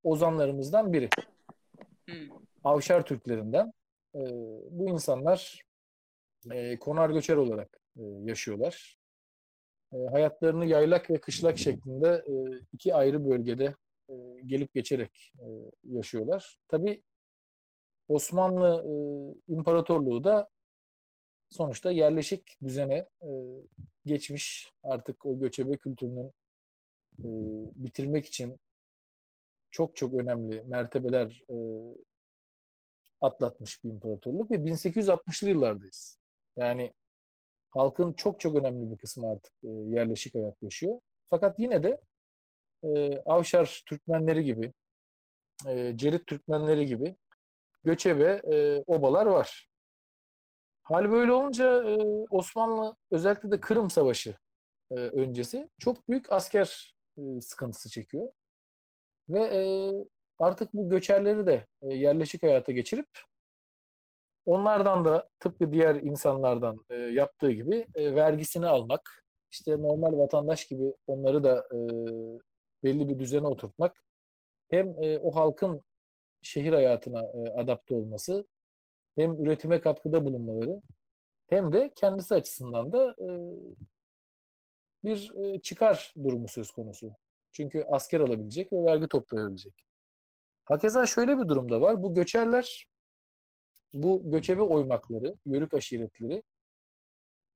ozanlarımızdan 0.02 0.92
biri. 0.92 1.08
Hmm. 2.08 2.28
Avşar 2.64 3.06
Türklerinden. 3.06 3.72
E, 4.14 4.20
bu 4.70 4.88
insanlar 4.88 5.62
e, 6.50 6.78
konar 6.78 7.10
göçer 7.10 7.36
olarak 7.36 7.80
e, 7.96 8.02
yaşıyorlar. 8.02 8.98
E, 9.92 9.96
hayatlarını 9.96 10.66
yaylak 10.66 11.10
ve 11.10 11.20
kışlak 11.20 11.58
şeklinde 11.58 12.24
e, 12.26 12.34
iki 12.72 12.94
ayrı 12.94 13.30
bölgede 13.30 13.74
e, 14.08 14.14
gelip 14.46 14.74
geçerek 14.74 15.32
e, 15.40 15.46
yaşıyorlar. 15.84 16.58
Tabi 16.68 17.02
Osmanlı 18.08 18.84
e, 18.86 18.92
İmparatorluğu 19.52 20.24
da 20.24 20.48
sonuçta 21.50 21.90
yerleşik 21.90 22.58
düzene 22.62 23.08
e, 23.22 23.28
geçmiş. 24.06 24.72
Artık 24.82 25.26
o 25.26 25.38
göçebe 25.38 25.76
kültürünün 25.76 26.32
e, 27.18 27.28
bitirmek 27.74 28.26
için 28.26 28.60
çok 29.70 29.96
çok 29.96 30.14
önemli 30.14 30.62
mertebeler 30.62 31.42
e, 31.50 31.56
atlatmış 33.20 33.84
bir 33.84 33.90
imparatorluk 33.90 34.50
ve 34.50 34.54
1860'lı 34.54 35.48
yıllardayız. 35.48 36.18
Yani 36.56 36.92
halkın 37.70 38.12
çok 38.12 38.40
çok 38.40 38.56
önemli 38.56 38.90
bir 38.90 38.96
kısmı 38.96 39.30
artık 39.30 39.52
e, 39.64 39.68
yerleşik 39.68 40.34
hayat 40.34 40.62
yaşıyor. 40.62 41.00
Fakat 41.30 41.58
yine 41.58 41.82
de 41.82 42.00
e, 42.84 43.18
Avşar 43.26 43.82
Türkmenleri 43.86 44.44
gibi 44.44 44.72
e, 45.66 45.92
Cerit 45.96 46.26
Türkmenleri 46.26 46.86
gibi 46.86 47.16
göçebe 47.84 48.42
e, 48.52 48.84
obalar 48.86 49.26
var. 49.26 49.67
Hal 50.88 51.10
böyle 51.10 51.32
olunca 51.32 51.84
e, 51.84 51.96
Osmanlı 52.30 52.96
özellikle 53.10 53.50
de 53.50 53.60
Kırım 53.60 53.90
Savaşı 53.90 54.36
e, 54.90 54.94
öncesi 54.94 55.68
çok 55.78 56.08
büyük 56.08 56.32
asker 56.32 56.94
e, 57.18 57.40
sıkıntısı 57.40 57.90
çekiyor. 57.90 58.28
Ve 59.28 59.40
e, 59.40 59.60
artık 60.38 60.74
bu 60.74 60.88
göçerleri 60.90 61.46
de 61.46 61.66
e, 61.82 61.94
yerleşik 61.94 62.42
hayata 62.42 62.72
geçirip 62.72 63.08
onlardan 64.46 65.04
da 65.04 65.28
tıpkı 65.40 65.72
diğer 65.72 65.94
insanlardan 65.94 66.84
e, 66.90 66.94
yaptığı 66.96 67.52
gibi 67.52 67.86
e, 67.94 68.14
vergisini 68.14 68.66
almak, 68.66 69.24
işte 69.50 69.72
normal 69.82 70.18
vatandaş 70.18 70.66
gibi 70.66 70.94
onları 71.06 71.44
da 71.44 71.68
e, 71.72 71.78
belli 72.84 73.08
bir 73.08 73.18
düzene 73.18 73.46
oturtmak, 73.46 74.04
hem 74.70 75.02
e, 75.02 75.18
o 75.18 75.34
halkın 75.34 75.82
şehir 76.42 76.72
hayatına 76.72 77.22
e, 77.22 77.50
adapte 77.60 77.94
olması, 77.94 78.46
hem 79.18 79.44
üretime 79.44 79.80
katkıda 79.80 80.24
bulunmaları, 80.24 80.82
hem 81.46 81.72
de 81.72 81.92
kendisi 81.96 82.34
açısından 82.34 82.92
da 82.92 83.10
e, 83.18 83.28
bir 85.04 85.32
e, 85.36 85.60
çıkar 85.60 86.14
durumu 86.24 86.48
söz 86.48 86.70
konusu. 86.70 87.12
Çünkü 87.52 87.84
asker 87.90 88.20
alabilecek 88.20 88.72
ve 88.72 88.84
vergi 88.84 89.08
toplayabilecek. 89.08 89.86
Hakeza 90.64 91.06
şöyle 91.06 91.38
bir 91.38 91.48
durumda 91.48 91.80
var. 91.80 92.02
Bu 92.02 92.14
göçerler, 92.14 92.86
bu 93.94 94.30
göçebe 94.30 94.62
oymakları, 94.62 95.34
yörük 95.46 95.74
aşiretleri 95.74 96.42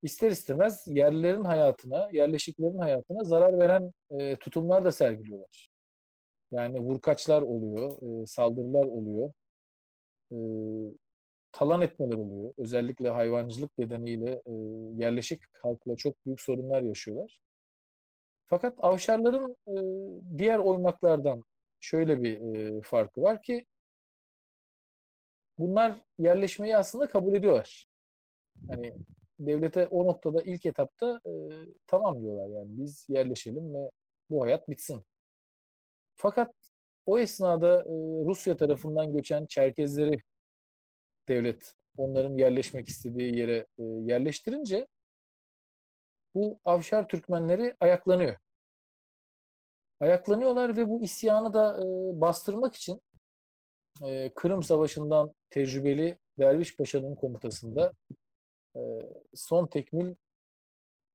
ister 0.02 0.30
istemez 0.30 0.84
yerlilerin 0.86 1.44
hayatına, 1.44 2.08
yerleşiklerin 2.12 2.78
hayatına 2.78 3.24
zarar 3.24 3.58
veren 3.58 3.92
e, 4.10 4.36
tutumlar 4.36 4.84
da 4.84 4.92
sergiliyorlar. 4.92 5.70
Yani 6.50 6.80
vurkaçlar 6.80 7.42
oluyor, 7.42 8.22
e, 8.22 8.26
saldırılar 8.26 8.84
oluyor, 8.84 9.32
e, 10.32 10.36
talan 11.52 11.80
etmeler 11.82 12.14
oluyor. 12.14 12.54
Özellikle 12.58 13.08
hayvancılık 13.10 13.78
nedeniyle 13.78 14.42
e, 14.46 14.52
yerleşik 14.94 15.42
halkla 15.62 15.96
çok 15.96 16.26
büyük 16.26 16.40
sorunlar 16.40 16.82
yaşıyorlar. 16.82 17.40
Fakat 18.46 18.74
avşarların 18.78 19.56
e, 19.66 19.74
diğer 20.38 20.58
oymaklardan 20.58 21.44
şöyle 21.80 22.22
bir 22.22 22.40
e, 22.40 22.82
farkı 22.82 23.22
var 23.22 23.42
ki 23.42 23.66
bunlar 25.58 25.94
yerleşmeyi 26.18 26.76
aslında 26.76 27.08
kabul 27.08 27.34
ediyorlar. 27.34 27.86
Hani 28.68 28.94
devlete 29.38 29.86
o 29.86 30.06
noktada 30.06 30.42
ilk 30.42 30.66
etapta 30.66 31.20
e, 31.26 31.32
tamam 31.86 32.22
diyorlar 32.22 32.48
yani 32.48 32.68
biz 32.68 33.06
yerleşelim 33.08 33.74
ve 33.74 33.90
bu 34.30 34.42
hayat 34.42 34.68
bitsin. 34.68 35.02
Fakat 36.14 36.54
o 37.06 37.18
esnada 37.18 37.80
e, 37.80 37.94
Rusya 38.24 38.56
tarafından 38.56 39.12
göçen 39.12 39.46
Çerkezleri 39.46 40.22
devlet 41.28 41.74
onların 41.96 42.38
yerleşmek 42.38 42.88
istediği 42.88 43.38
yere 43.38 43.66
e, 43.78 43.82
yerleştirince 43.82 44.86
bu 46.34 46.60
Avşar 46.64 47.08
Türkmenleri 47.08 47.76
ayaklanıyor. 47.80 48.36
Ayaklanıyorlar 50.00 50.76
ve 50.76 50.88
bu 50.88 51.02
isyanı 51.02 51.54
da 51.54 51.78
e, 51.78 51.84
bastırmak 52.20 52.74
için 52.74 53.00
e, 54.02 54.34
Kırım 54.34 54.62
Savaşı'ndan 54.62 55.34
tecrübeli 55.50 56.18
Derviş 56.38 56.76
Paşa'nın 56.76 57.14
komutasında 57.14 57.92
e, 58.76 58.80
son 59.34 59.66
tekmil 59.66 60.14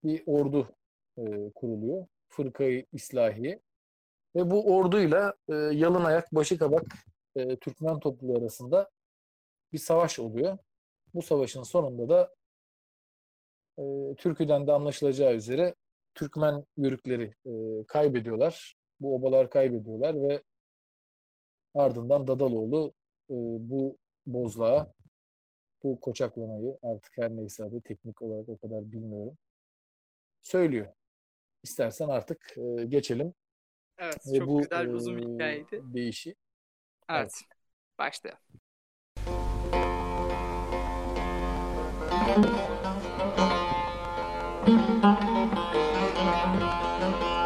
bir 0.04 0.24
ordu 0.26 0.76
e, 1.18 1.52
kuruluyor. 1.56 2.08
Fırkayı 2.30 2.86
İslahiye. 2.94 3.60
Ve 4.36 4.52
bu 4.52 4.76
orduyla 4.76 5.34
e, 5.50 5.54
yalın 5.54 6.04
ayak, 6.04 6.36
başı 6.36 6.58
kabak 6.58 6.84
e, 7.36 7.56
Türkmen 7.56 8.00
topluluğu 8.00 8.38
arasında 8.38 8.90
bir 9.74 9.78
savaş 9.78 10.20
oluyor. 10.20 10.58
Bu 11.14 11.22
savaşın 11.22 11.64
sonunda 11.64 12.10
da 12.10 12.34
e, 13.78 14.16
Türkü'den 14.16 14.68
de 14.68 14.72
anlaşılacağı 14.72 15.36
üzere 15.36 15.76
Türkmen 16.16 16.66
yörükleri 16.78 17.34
e, 17.46 17.86
kaybediyorlar. 17.88 18.76
Bu 19.00 19.16
obalar 19.16 19.50
kaybediyorlar 19.50 20.22
ve 20.22 20.44
ardından 21.76 22.28
Dadaloğlu 22.28 22.94
e, 23.30 23.36
bu 23.70 23.98
bozlağa, 24.26 24.94
bu 25.84 26.00
koçaklamayı 26.00 26.78
artık 26.84 27.18
her 27.18 27.36
neyse 27.36 27.64
adı 27.64 27.82
teknik 27.82 28.22
olarak 28.22 28.50
o 28.50 28.58
kadar 28.58 28.92
bilmiyorum. 28.92 29.38
Söylüyor. 30.42 30.88
İstersen 31.64 32.08
artık 32.08 32.58
e, 32.58 32.86
geçelim. 32.86 33.34
Evet, 33.98 34.28
ve 34.34 34.38
çok 34.38 34.48
bu, 34.48 34.62
güzel 34.62 34.88
bir 34.88 34.94
uzun 34.94 35.18
bir 35.18 35.34
hikayeydi. 35.34 35.82
Değişi. 35.94 36.30
Evet, 36.30 37.20
evet. 37.20 37.34
başlayalım. 38.00 38.42
Thank 42.28 42.46
you. 47.32 47.37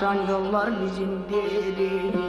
Aşan 0.00 0.26
yollar 0.28 0.82
bizimdir 0.82 1.76
Bizimdir 1.76 2.19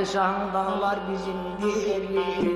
Padişahın 0.00 0.54
dağlar 0.54 0.98
bizimdir 1.12 2.49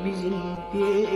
Bizimdir 0.06 1.10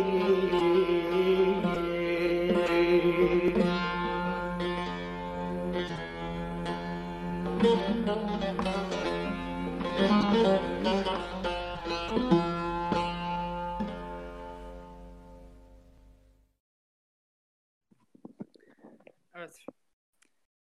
Evet. 19.36 19.66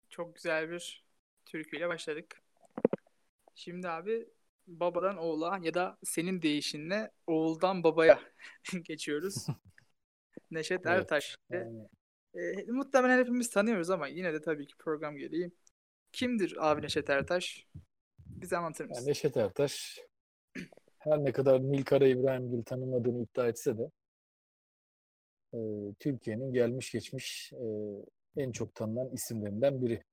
Çok 0.10 0.36
güzel 0.36 0.70
bir 0.72 1.06
türküyle 1.46 1.88
başladık. 1.90 2.43
Şimdi 3.64 3.90
abi 3.90 4.30
babadan 4.68 5.18
oğula 5.18 5.60
ya 5.62 5.74
da 5.74 5.98
senin 6.04 6.42
deyişinle 6.42 7.12
oğuldan 7.28 7.84
babaya 7.84 8.20
geçiyoruz. 8.84 9.48
Neşet 10.52 10.86
Evet, 10.86 10.98
Ertaş. 10.98 11.38
Yani 11.50 11.88
E, 12.36 12.72
muhtemelen 12.72 13.20
hepimiz 13.20 13.50
tanıyoruz 13.50 13.90
ama 13.90 14.08
yine 14.08 14.34
de 14.34 14.42
tabii 14.42 14.68
ki 14.68 14.74
program 14.80 15.18
gereği. 15.18 15.52
Kimdir 16.12 16.72
abi 16.72 16.82
Neşet 16.82 17.10
Ertaş? 17.10 17.68
Bize 18.20 18.58
anlatır 18.58 18.86
mısın? 18.86 19.02
Yani 19.02 19.10
Neşet 19.10 19.38
Ertaş 19.38 20.00
her 21.00 21.24
ne 21.24 21.32
kadar 21.32 21.62
Nilkara 21.62 22.08
İbrahimgil 22.08 22.64
tanımadığını 22.64 23.24
iddia 23.24 23.48
etse 23.48 23.78
de 23.78 23.92
e, 25.54 25.60
Türkiye'nin 26.00 26.54
gelmiş 26.54 26.92
geçmiş 26.92 27.54
e, 27.54 27.66
en 28.38 28.52
çok 28.52 28.76
tanınan 28.76 29.10
isimlerinden 29.10 29.82
biri. 29.82 30.04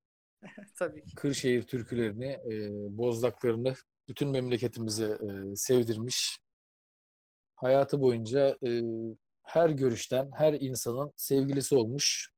Tabii 0.79 1.05
ki. 1.05 1.15
Kırşehir 1.15 1.63
türkülerini, 1.63 2.27
e, 2.27 2.71
bozdaklarını 2.99 3.75
bütün 4.09 4.29
memleketimize 4.29 5.05
e, 5.05 5.57
sevdirmiş. 5.57 6.39
Hayatı 7.57 8.01
boyunca 8.01 8.59
e, 8.67 8.83
her 9.43 9.71
görüşten, 9.71 10.31
her 10.35 10.53
insanın 10.53 11.13
sevgilisi 11.17 11.75
olmuş. 11.75 12.31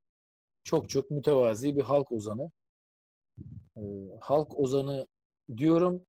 Çok 0.64 0.88
çok 0.88 1.10
mütevazi 1.10 1.76
bir 1.76 1.82
halk 1.82 2.12
ozanı. 2.12 2.50
E, 3.76 3.82
halk 4.20 4.58
ozanı 4.58 5.06
diyorum 5.56 6.06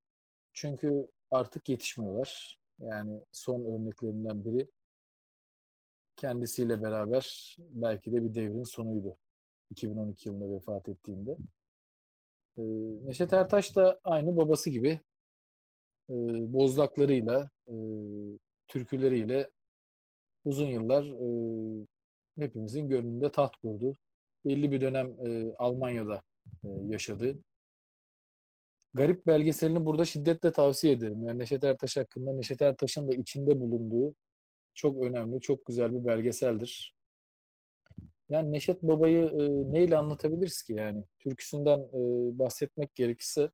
çünkü 0.53 1.07
artık 1.31 1.69
yetişmiyorlar. 1.69 2.59
Yani 2.79 3.21
son 3.31 3.65
örneklerinden 3.65 4.45
biri 4.45 4.67
kendisiyle 6.15 6.81
beraber 6.81 7.55
belki 7.59 8.11
de 8.13 8.23
bir 8.23 8.35
devrin 8.35 8.63
sonuydu. 8.63 9.17
2012 9.71 10.29
yılında 10.29 10.55
vefat 10.55 10.89
ettiğinde. 10.89 11.37
Ee, 12.57 12.61
Neşet 13.05 13.33
Ertaş 13.33 13.75
da 13.75 13.99
aynı 14.03 14.37
babası 14.37 14.69
gibi 14.69 14.99
e, 16.09 16.13
bozlaklarıyla, 16.53 17.49
e, 17.67 17.73
türküleriyle 18.67 19.49
uzun 20.45 20.67
yıllar 20.67 21.03
e, 21.05 21.27
hepimizin 22.39 22.89
gönlünde 22.89 23.31
taht 23.31 23.55
kurdu. 23.55 23.95
Belli 24.45 24.71
bir 24.71 24.81
dönem 24.81 25.07
e, 25.27 25.53
Almanya'da 25.57 26.21
yaşadı. 26.87 27.37
Garip 28.93 29.27
belgeselini 29.27 29.85
burada 29.85 30.05
şiddetle 30.05 30.51
tavsiye 30.51 30.93
ederim. 30.93 31.23
Yani 31.27 31.39
Neşet 31.39 31.63
Ertaş 31.63 31.97
hakkında 31.97 32.33
Neşet 32.33 32.61
Ertaş'ın 32.61 33.07
da 33.07 33.13
içinde 33.13 33.59
bulunduğu 33.59 34.15
çok 34.73 35.03
önemli, 35.03 35.41
çok 35.41 35.65
güzel 35.65 35.93
bir 35.93 36.05
belgeseldir. 36.05 36.95
Yani 38.29 38.51
Neşet 38.51 38.83
Baba'yı 38.83 39.25
e, 39.25 39.73
neyle 39.73 39.97
anlatabiliriz 39.97 40.63
ki 40.63 40.73
yani? 40.73 41.03
Türküsünden 41.19 41.79
e, 41.79 41.99
bahsetmek 42.39 42.95
gerekirse 42.95 43.49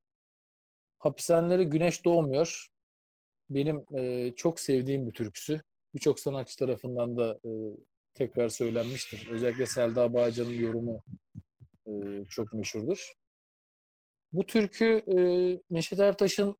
hapishanelere 0.98 1.64
güneş 1.64 2.04
doğmuyor. 2.04 2.66
Benim 3.50 3.84
e, 3.98 4.32
çok 4.36 4.60
sevdiğim 4.60 5.06
bir 5.06 5.12
türküsü. 5.12 5.62
Birçok 5.94 6.20
sanatçı 6.20 6.58
tarafından 6.58 7.16
da 7.16 7.40
e, 7.44 7.50
tekrar 8.14 8.48
söylenmiştir. 8.48 9.28
Özellikle 9.30 9.66
Selda 9.66 10.14
Bağcan'ın 10.14 10.50
yorumu 10.54 11.04
e, 11.86 11.92
çok 12.28 12.52
meşhurdur. 12.52 13.12
Bu 14.32 14.46
türkü 14.46 15.02
e, 15.06 15.16
Neşet 15.70 16.00
Ertaş'ın 16.00 16.56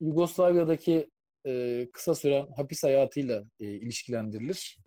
Yugoslavya'daki 0.00 1.10
e, 1.46 1.86
kısa 1.92 2.14
süren 2.14 2.46
hapis 2.56 2.84
hayatıyla 2.84 3.44
e, 3.60 3.64
ilişkilendirilir. 3.64 4.78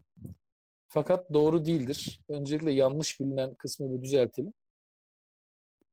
Fakat 0.94 1.34
doğru 1.34 1.66
değildir. 1.66 2.22
Öncelikle 2.30 2.72
yanlış 2.72 3.20
bilinen 3.20 3.54
kısmı 3.54 3.94
bir 3.94 4.02
düzeltelim. 4.02 4.54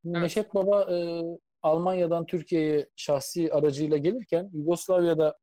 Evet. 0.07 0.23
Neşet 0.23 0.55
Baba 0.55 0.95
e, 0.95 1.23
Almanya'dan 1.63 2.27
Türkiye'ye 2.27 2.89
şahsi 2.97 3.53
aracıyla 3.53 3.97
gelirken 3.97 4.51
Yugoslavya'da 4.53 5.39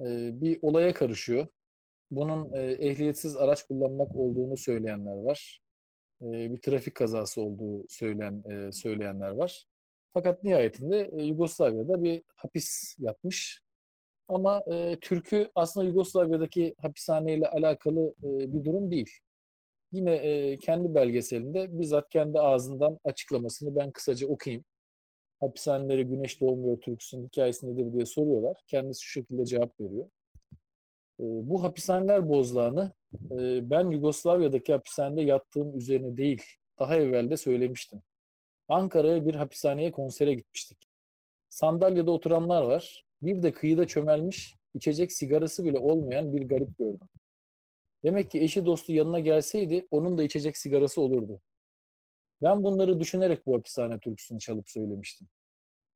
e, 0.00 0.04
bir 0.40 0.58
olaya 0.62 0.94
karışıyor. 0.94 1.46
Bunun 2.10 2.52
e, 2.52 2.60
ehliyetsiz 2.60 3.36
araç 3.36 3.62
kullanmak 3.62 4.16
olduğunu 4.16 4.56
söyleyenler 4.56 5.16
var. 5.16 5.60
E, 6.20 6.26
bir 6.26 6.60
trafik 6.60 6.94
kazası 6.94 7.42
olduğu 7.42 7.84
söyleyen 7.88 8.44
e, 8.50 8.72
söyleyenler 8.72 9.30
var. 9.30 9.66
Fakat 10.12 10.44
nihayetinde 10.44 11.10
e, 11.12 11.22
Yugoslavya'da 11.22 12.02
bir 12.02 12.22
hapis 12.36 12.96
yatmış 12.98 13.62
ama 14.28 14.62
e, 14.66 14.98
türkü 15.00 15.50
aslında 15.54 15.86
Yugoslavya'daki 15.86 16.74
hapishaneyle 16.82 17.48
alakalı 17.48 18.14
e, 18.24 18.52
bir 18.52 18.64
durum 18.64 18.90
değil. 18.90 19.10
Yine 19.92 20.14
e, 20.14 20.58
kendi 20.58 20.94
belgeselinde 20.94 21.80
bizzat 21.80 22.08
kendi 22.08 22.40
ağzından 22.40 22.98
açıklamasını 23.04 23.76
ben 23.76 23.90
kısaca 23.90 24.26
okuyayım. 24.26 24.64
Hapishanelere 25.40 26.02
güneş 26.02 26.40
doğmuyor 26.40 26.80
türküsünün 26.80 27.26
hikayesi 27.26 27.66
nedir 27.66 27.92
diye 27.92 28.06
soruyorlar. 28.06 28.56
Kendisi 28.66 29.02
şu 29.02 29.10
şekilde 29.10 29.44
cevap 29.44 29.80
veriyor. 29.80 30.06
E, 31.20 31.24
bu 31.24 31.62
hapishaneler 31.62 32.28
bozlağını 32.28 32.92
e, 33.30 33.70
ben 33.70 33.90
Yugoslavya'daki 33.90 34.72
hapishanede 34.72 35.22
yattığım 35.22 35.78
üzerine 35.78 36.16
değil, 36.16 36.42
daha 36.78 36.96
evvel 36.96 37.30
de 37.30 37.36
söylemiştim. 37.36 38.02
Ankara'ya 38.68 39.26
bir 39.26 39.34
hapishaneye 39.34 39.92
konsere 39.92 40.34
gitmiştik. 40.34 40.78
Sandalyede 41.48 42.10
oturanlar 42.10 42.62
var. 42.62 43.04
Bir 43.22 43.42
de 43.42 43.52
kıyıda 43.52 43.86
çömelmiş, 43.86 44.54
içecek 44.74 45.12
sigarası 45.12 45.64
bile 45.64 45.78
olmayan 45.78 46.32
bir 46.36 46.48
garip 46.48 46.78
gördüm. 46.78 47.08
Demek 48.04 48.30
ki 48.30 48.40
eşi 48.40 48.66
dostu 48.66 48.92
yanına 48.92 49.20
gelseydi 49.20 49.86
onun 49.90 50.18
da 50.18 50.22
içecek 50.22 50.56
sigarası 50.56 51.00
olurdu. 51.00 51.40
Ben 52.42 52.64
bunları 52.64 53.00
düşünerek 53.00 53.46
bu 53.46 53.56
hapishane 53.56 53.98
türküsünü 53.98 54.38
çalıp 54.38 54.70
söylemiştim. 54.70 55.28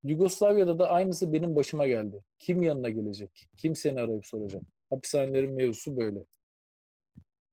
Yugoslavya'da 0.02 0.78
da 0.78 0.90
aynısı 0.90 1.32
benim 1.32 1.56
başıma 1.56 1.86
geldi. 1.86 2.24
Kim 2.38 2.62
yanına 2.62 2.90
gelecek? 2.90 3.48
Kim 3.56 3.76
seni 3.76 4.00
arayıp 4.00 4.26
soracak? 4.26 4.62
Hapishanelerin 4.90 5.52
mevzusu 5.52 5.96
böyle. 5.96 6.24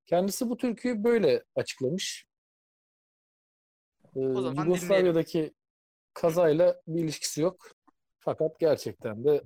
Kendisi 0.06 0.50
bu 0.50 0.58
türküyü 0.58 1.04
böyle 1.04 1.44
açıklamış. 1.56 2.26
Ee, 4.16 4.20
Yugoslavya'daki 4.20 5.34
dinleyelim. 5.34 5.56
kazayla 6.14 6.82
bir 6.88 7.04
ilişkisi 7.04 7.42
yok. 7.42 7.72
Fakat 8.20 8.60
gerçekten 8.60 9.24
de 9.24 9.44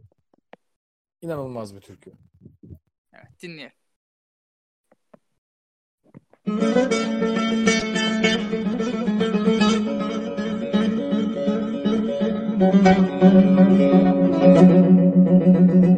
İnanılmaz 1.21 1.75
bir 1.75 1.81
türkü. 1.81 2.11
Evet 3.13 3.41
dinleyelim. 3.41 3.77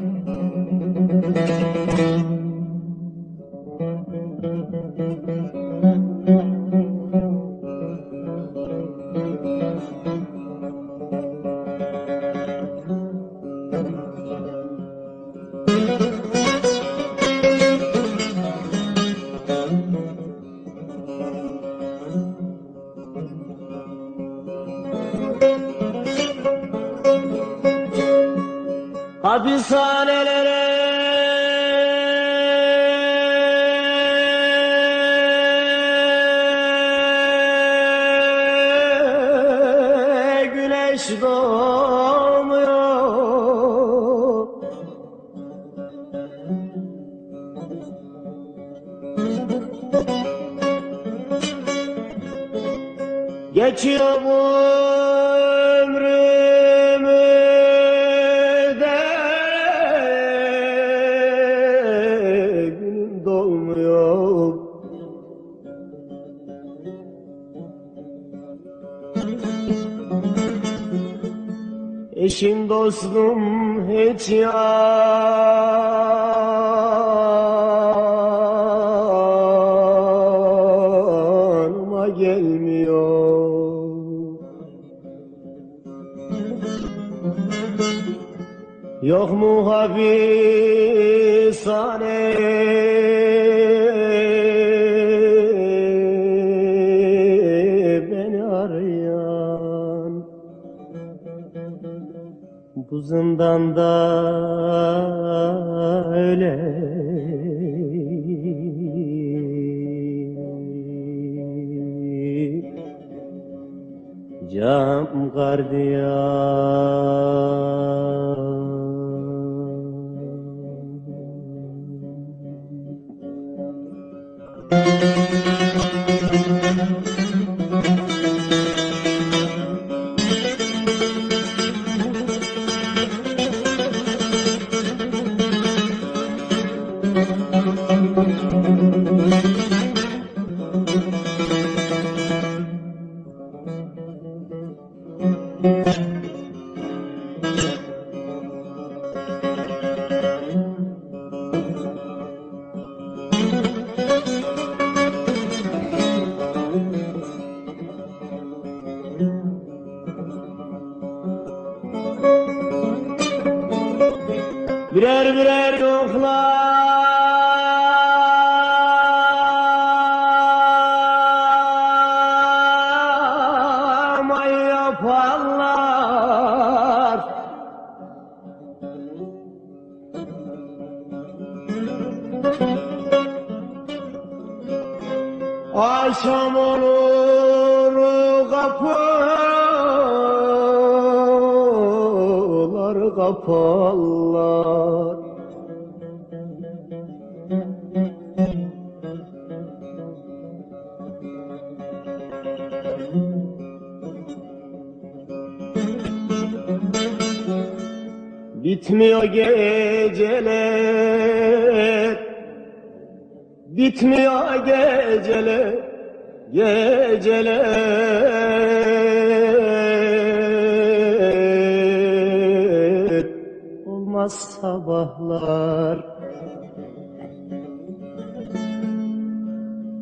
sabahlar 225.21 225.97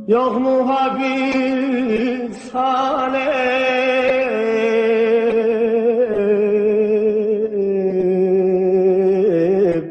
Yok 0.07 0.41
mu 0.41 0.65
habis 0.69 2.53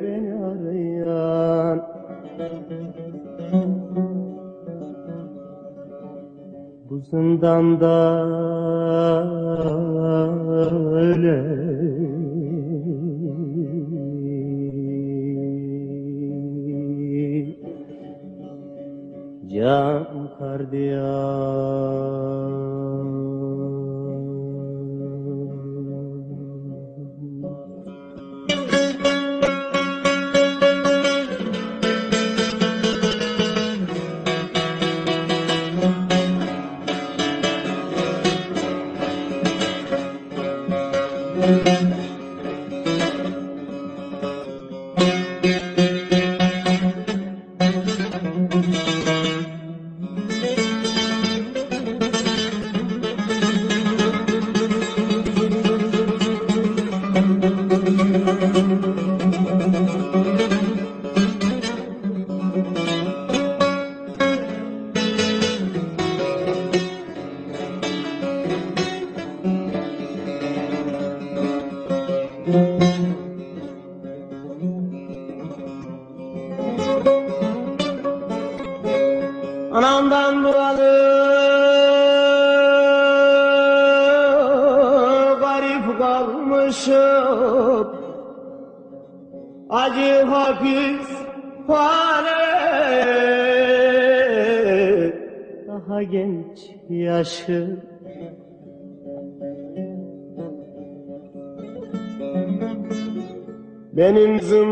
Beni 0.02 0.32
arayan. 0.48 1.78
Bu 6.90 7.00
zindanda 7.10 7.96
Can 20.58 20.66
kardiyan 20.66 21.67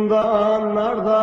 zindanlarda 0.06 1.20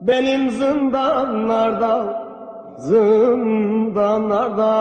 benim 0.00 0.50
zindanlarda 0.50 1.94
zindanlarda. 2.78 4.74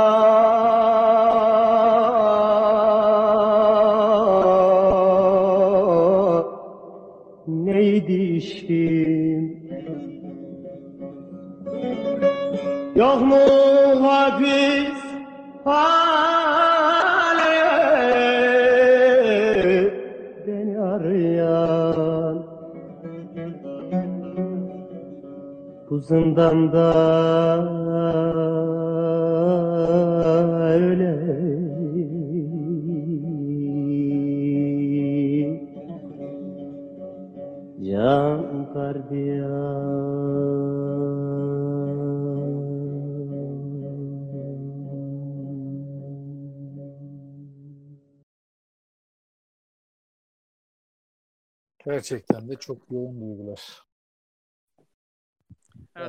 Neydi 7.47 8.13
işim? 8.13 9.59
Yok 12.95 13.21
mu 13.21 13.37
hapis 14.03 14.99
hale 15.65 15.98
Bu 25.99 26.03
zindanda 26.03 26.93
öyle 30.73 31.15
Can 37.83 38.73
gardiyan 38.73 39.99
Gerçekten 51.85 52.49
de 52.49 52.55
çok 52.55 52.91
yoğun 52.91 53.21
duygular. 53.21 53.88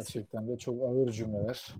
Evet. 0.00 0.06
Gerçekten 0.14 0.48
de 0.48 0.58
çok 0.58 0.82
ağır 0.82 1.10
cümleler. 1.10 1.74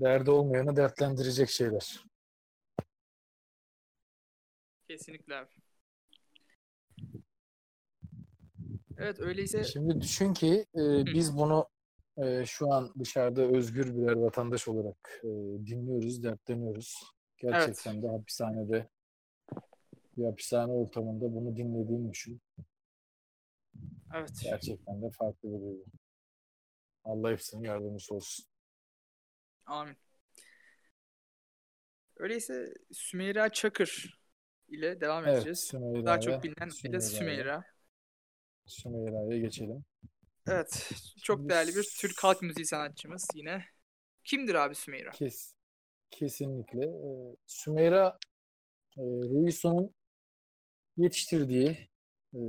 Derdi 0.00 0.30
olmayanı 0.30 0.76
dertlendirecek 0.76 1.48
şeyler. 1.48 2.04
Kesinlikle 4.88 5.34
abi. 5.36 5.50
Evet 8.98 9.20
öyleyse 9.20 9.64
Şimdi 9.64 10.00
düşün 10.00 10.34
ki 10.34 10.66
e, 10.74 11.04
biz 11.06 11.36
bunu 11.36 11.68
e, 12.16 12.44
şu 12.46 12.72
an 12.72 12.94
dışarıda 12.98 13.42
özgür 13.42 13.96
birer 13.96 14.12
vatandaş 14.12 14.68
olarak 14.68 15.20
e, 15.24 15.28
dinliyoruz, 15.66 16.22
dertleniyoruz. 16.22 17.02
Gerçekten 17.36 18.02
de 18.02 18.08
hapishanede 18.08 18.88
bir 20.16 20.24
hapishane 20.24 20.72
ortamında 20.72 21.34
bunu 21.34 21.56
dinlediğini 21.56 22.12
düşün. 22.12 22.40
Evet. 24.16 24.40
Gerçekten 24.42 25.02
de 25.02 25.10
farklı 25.10 25.48
bir 25.48 25.60
duygu. 25.60 25.84
Allah 27.04 27.30
hepsinin 27.30 27.62
yardımcısı 27.62 28.14
olsun. 28.14 28.46
Amin. 29.66 29.96
Öyleyse 32.16 32.74
Sümeyra 32.92 33.52
Çakır 33.52 34.20
ile 34.68 35.00
devam 35.00 35.24
Evet, 35.24 35.36
edeceğiz. 35.36 35.60
Sümeyra'ya, 35.60 36.06
Daha 36.06 36.20
çok 36.20 36.42
bilinen 36.42 36.70
bir 36.84 36.92
de 36.92 37.00
Sümeyra. 37.00 37.64
Sümeyra'ya 38.66 39.38
geçelim. 39.38 39.84
Evet. 40.48 40.90
Çok 41.22 41.38
Şimdi 41.38 41.48
değerli 41.48 41.76
bir 41.76 41.96
Türk 42.00 42.24
halk 42.24 42.42
müziği 42.42 42.66
sanatçımız 42.66 43.28
yine. 43.34 43.64
Kimdir 44.24 44.54
abi 44.54 44.74
Sümeyra? 44.74 45.10
Kes, 45.10 45.54
kesinlikle. 46.10 46.84
Ee, 46.84 47.36
Sümeyra 47.46 48.18
e, 48.96 49.02
Ruiso'nun 49.02 49.94
yetiştirdiği, 50.96 51.88
e, 52.34 52.40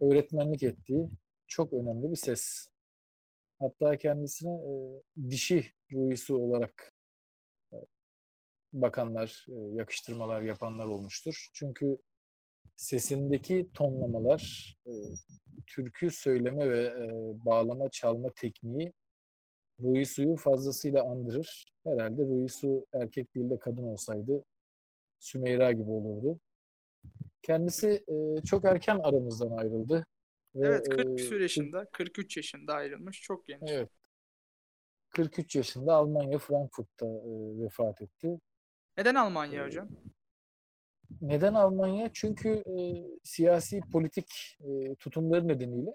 öğretmenlik 0.00 0.62
ettiği 0.62 1.08
çok 1.46 1.72
önemli 1.72 2.10
bir 2.10 2.16
ses. 2.16 2.68
Hatta 3.58 3.96
kendisine 3.96 4.50
e, 4.50 4.72
dişi 5.30 5.66
Ruisu 5.92 6.36
olarak 6.36 6.92
e, 7.72 7.76
bakanlar, 8.72 9.46
e, 9.48 9.54
yakıştırmalar 9.54 10.42
yapanlar 10.42 10.86
olmuştur. 10.86 11.48
Çünkü 11.52 11.98
sesindeki 12.76 13.70
tonlamalar, 13.74 14.74
e, 14.86 14.92
türkü 15.66 16.10
söyleme 16.10 16.70
ve 16.70 16.84
e, 16.84 17.08
bağlama 17.44 17.90
çalma 17.90 18.28
tekniği 18.36 18.92
Ruisu'yu 19.80 20.36
fazlasıyla 20.36 21.04
andırır. 21.04 21.74
Herhalde 21.84 22.22
Ruisu 22.22 22.86
erkek 22.92 23.34
değil 23.34 23.50
de 23.50 23.58
kadın 23.58 23.82
olsaydı 23.82 24.44
Sümeyra 25.18 25.72
gibi 25.72 25.90
olurdu. 25.90 26.40
Kendisi 27.48 28.04
e, 28.08 28.42
çok 28.46 28.64
erken 28.64 28.98
aramızdan 28.98 29.50
ayrıldı. 29.50 30.06
Ve, 30.54 30.66
Evet 30.68 30.88
40 30.88 31.08
e, 31.08 31.16
küsur 31.16 31.40
yaşında, 31.40 31.84
43 31.92 32.36
yaşında 32.36 32.74
ayrılmış. 32.74 33.20
Çok 33.22 33.46
genç. 33.46 33.62
Evet. 33.66 33.90
43 35.10 35.56
yaşında 35.56 35.94
Almanya 35.94 36.38
Frankfurt'ta 36.38 37.06
e, 37.06 37.62
vefat 37.64 38.02
etti. 38.02 38.38
Neden 38.98 39.14
Almanya 39.14 39.62
Ee, 39.62 39.66
hocam? 39.66 39.88
Neden 41.20 41.54
Almanya? 41.54 42.10
Çünkü 42.12 42.48
e, 42.48 43.04
siyasi 43.24 43.80
politik 43.92 44.58
e, 44.60 44.94
tutumları 44.94 45.48
nedeniyle 45.48 45.90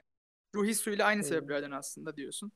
Ruhi 0.55 0.75
Su 0.75 0.89
ile 0.91 1.03
aynı 1.03 1.19
e, 1.19 1.23
sebeplerden 1.23 1.71
aslında 1.71 2.15
diyorsun. 2.17 2.51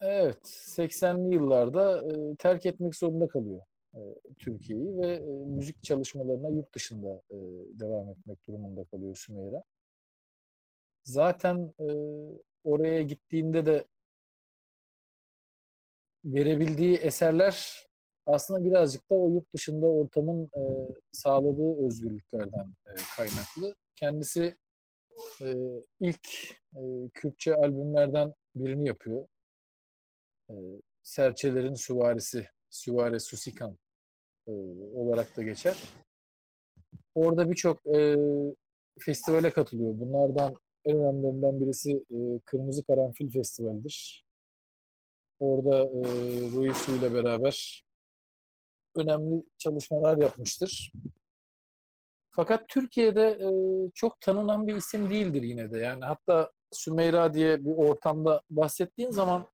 evet 0.00 0.38
80'li 0.46 1.34
yıllarda 1.34 2.02
e, 2.32 2.36
terk 2.36 2.66
etmek 2.66 2.96
zorunda 2.96 3.28
kalıyor 3.28 3.60
e, 3.98 4.34
Türkiye'yi 4.38 4.98
ve 4.98 5.14
e, 5.14 5.44
müzik 5.46 5.82
çalışmalarına 5.82 6.48
yurt 6.48 6.74
dışında 6.74 7.22
e, 7.30 7.36
devam 7.80 8.08
etmek 8.08 8.46
durumunda 8.46 8.84
kalıyor 8.84 9.16
Sümeyra. 9.16 9.62
Zaten 11.04 11.74
e, 11.80 11.86
oraya 12.64 13.02
gittiğinde 13.02 13.66
de 13.66 13.84
verebildiği 16.24 16.96
eserler 16.96 17.86
aslında 18.26 18.64
birazcık 18.64 19.10
da 19.10 19.14
o 19.14 19.30
yurt 19.30 19.54
dışında 19.54 19.86
ortamın 19.86 20.44
e, 20.44 20.62
sağladığı 21.12 21.86
özgürlüklerden 21.86 22.74
e, 22.86 22.90
kaynaklı. 23.16 23.74
Kendisi 23.96 24.56
e, 25.42 25.54
ilk 26.00 26.28
e, 26.76 27.08
Kürtçe 27.14 27.54
albümlerden 27.54 28.34
birini 28.54 28.88
yapıyor. 28.88 29.28
E, 30.50 30.54
Serçelerin 31.02 31.74
Süvarisi, 31.74 32.48
Süvare 32.70 33.18
Susikan 33.18 33.78
e, 34.48 34.52
olarak 34.94 35.36
da 35.36 35.42
geçer. 35.42 35.76
Orada 37.14 37.50
birçok 37.50 37.86
e, 37.86 38.16
festivale 39.00 39.50
katılıyor. 39.50 40.00
Bunlardan 40.00 40.54
en 40.84 40.96
önemlilerinden 40.96 41.60
birisi 41.60 41.92
e, 41.92 42.40
Kırmızı 42.44 42.84
Karanfil 42.84 43.30
Festivali'dir. 43.30 44.24
Orada 45.40 45.78
e, 45.78 46.00
Ruisu 46.52 46.96
ile 46.96 47.14
beraber 47.14 47.84
önemli 48.96 49.42
çalışmalar 49.58 50.16
yapmıştır. 50.16 50.92
Fakat 52.30 52.68
Türkiye'de 52.68 53.28
e, 53.30 53.48
çok 53.94 54.20
tanınan 54.20 54.66
bir 54.66 54.76
isim 54.76 55.10
değildir 55.10 55.42
yine 55.42 55.72
de. 55.72 55.78
Yani 55.78 56.04
hatta 56.04 56.52
Sümeyra 56.72 57.34
diye 57.34 57.64
bir 57.64 57.70
ortamda 57.70 58.42
bahsettiğin 58.50 59.10
zaman 59.10 59.46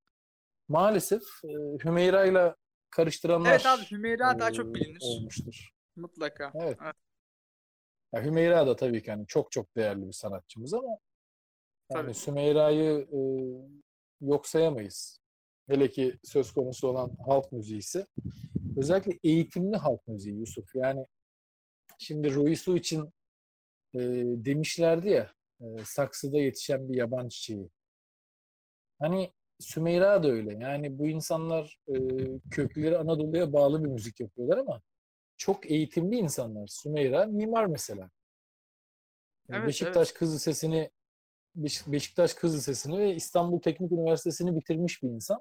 maalesef 0.68 1.22
e, 1.44 1.48
Hümeyra 1.84 2.24
ile 2.24 2.54
karıştıranlar 2.94 3.50
Evet 3.50 3.66
abi 3.66 3.82
Hümeyra 3.90 4.38
daha 4.38 4.52
çok 4.52 4.74
bilinir. 4.74 4.98
olmuştur. 5.02 5.70
Mutlaka. 5.96 6.52
Evet. 6.54 6.78
Evet. 6.82 6.94
Ya 8.14 8.24
Hümeyra 8.24 8.66
da 8.66 8.76
tabii 8.76 9.02
ki 9.02 9.10
hani 9.10 9.26
çok 9.26 9.52
çok 9.52 9.76
değerli 9.76 10.06
bir 10.06 10.12
sanatçımız 10.12 10.74
ama 10.74 10.98
yani 11.92 12.02
Tabii. 12.02 12.14
Sümeyra'yı 12.14 13.08
e, 13.12 13.18
yok 14.20 14.46
sayamayız. 14.46 15.20
Hele 15.68 15.90
ki 15.90 16.18
söz 16.24 16.52
konusu 16.52 16.88
olan 16.88 17.16
halk 17.26 17.52
müziği 17.52 17.78
ise 17.78 18.06
özellikle 18.76 19.18
eğitimli 19.24 19.76
halk 19.76 20.08
müziği 20.08 20.38
Yusuf. 20.38 20.74
Yani 20.74 21.06
şimdi 21.98 22.34
Ruisu 22.34 22.76
için 22.76 23.12
e, 23.94 23.98
demişlerdi 24.24 25.08
ya 25.08 25.34
e, 25.60 25.64
saksıda 25.84 26.38
yetişen 26.38 26.88
bir 26.88 26.96
yaban 26.96 27.28
çiçeği. 27.28 27.70
Hani 28.98 29.32
Sümeyra 29.58 30.22
da 30.22 30.28
öyle. 30.28 30.54
Yani 30.54 30.98
bu 30.98 31.08
insanlar 31.08 31.78
e, 31.88 31.94
kökleri 32.50 32.98
Anadolu'ya 32.98 33.52
bağlı 33.52 33.84
bir 33.84 33.88
müzik 33.88 34.20
yapıyorlar 34.20 34.58
ama 34.58 34.82
çok 35.36 35.70
eğitimli 35.70 36.16
insanlar. 36.16 36.66
Sümeyra 36.66 37.26
mimar 37.26 37.66
mesela. 37.66 38.10
Yani 39.48 39.58
Evet, 39.58 39.68
Beşiktaş 39.68 40.12
Kız 40.12 40.34
Lisesi'ni 40.34 40.90
Beş- 41.56 41.92
Beşiktaş 41.92 42.34
Kız 42.34 42.56
Lisesi'ni 42.56 42.98
ve 42.98 43.14
İstanbul 43.14 43.60
Teknik 43.60 43.92
Üniversitesi'ni 43.92 44.56
bitirmiş 44.56 45.02
bir 45.02 45.08
insan. 45.08 45.40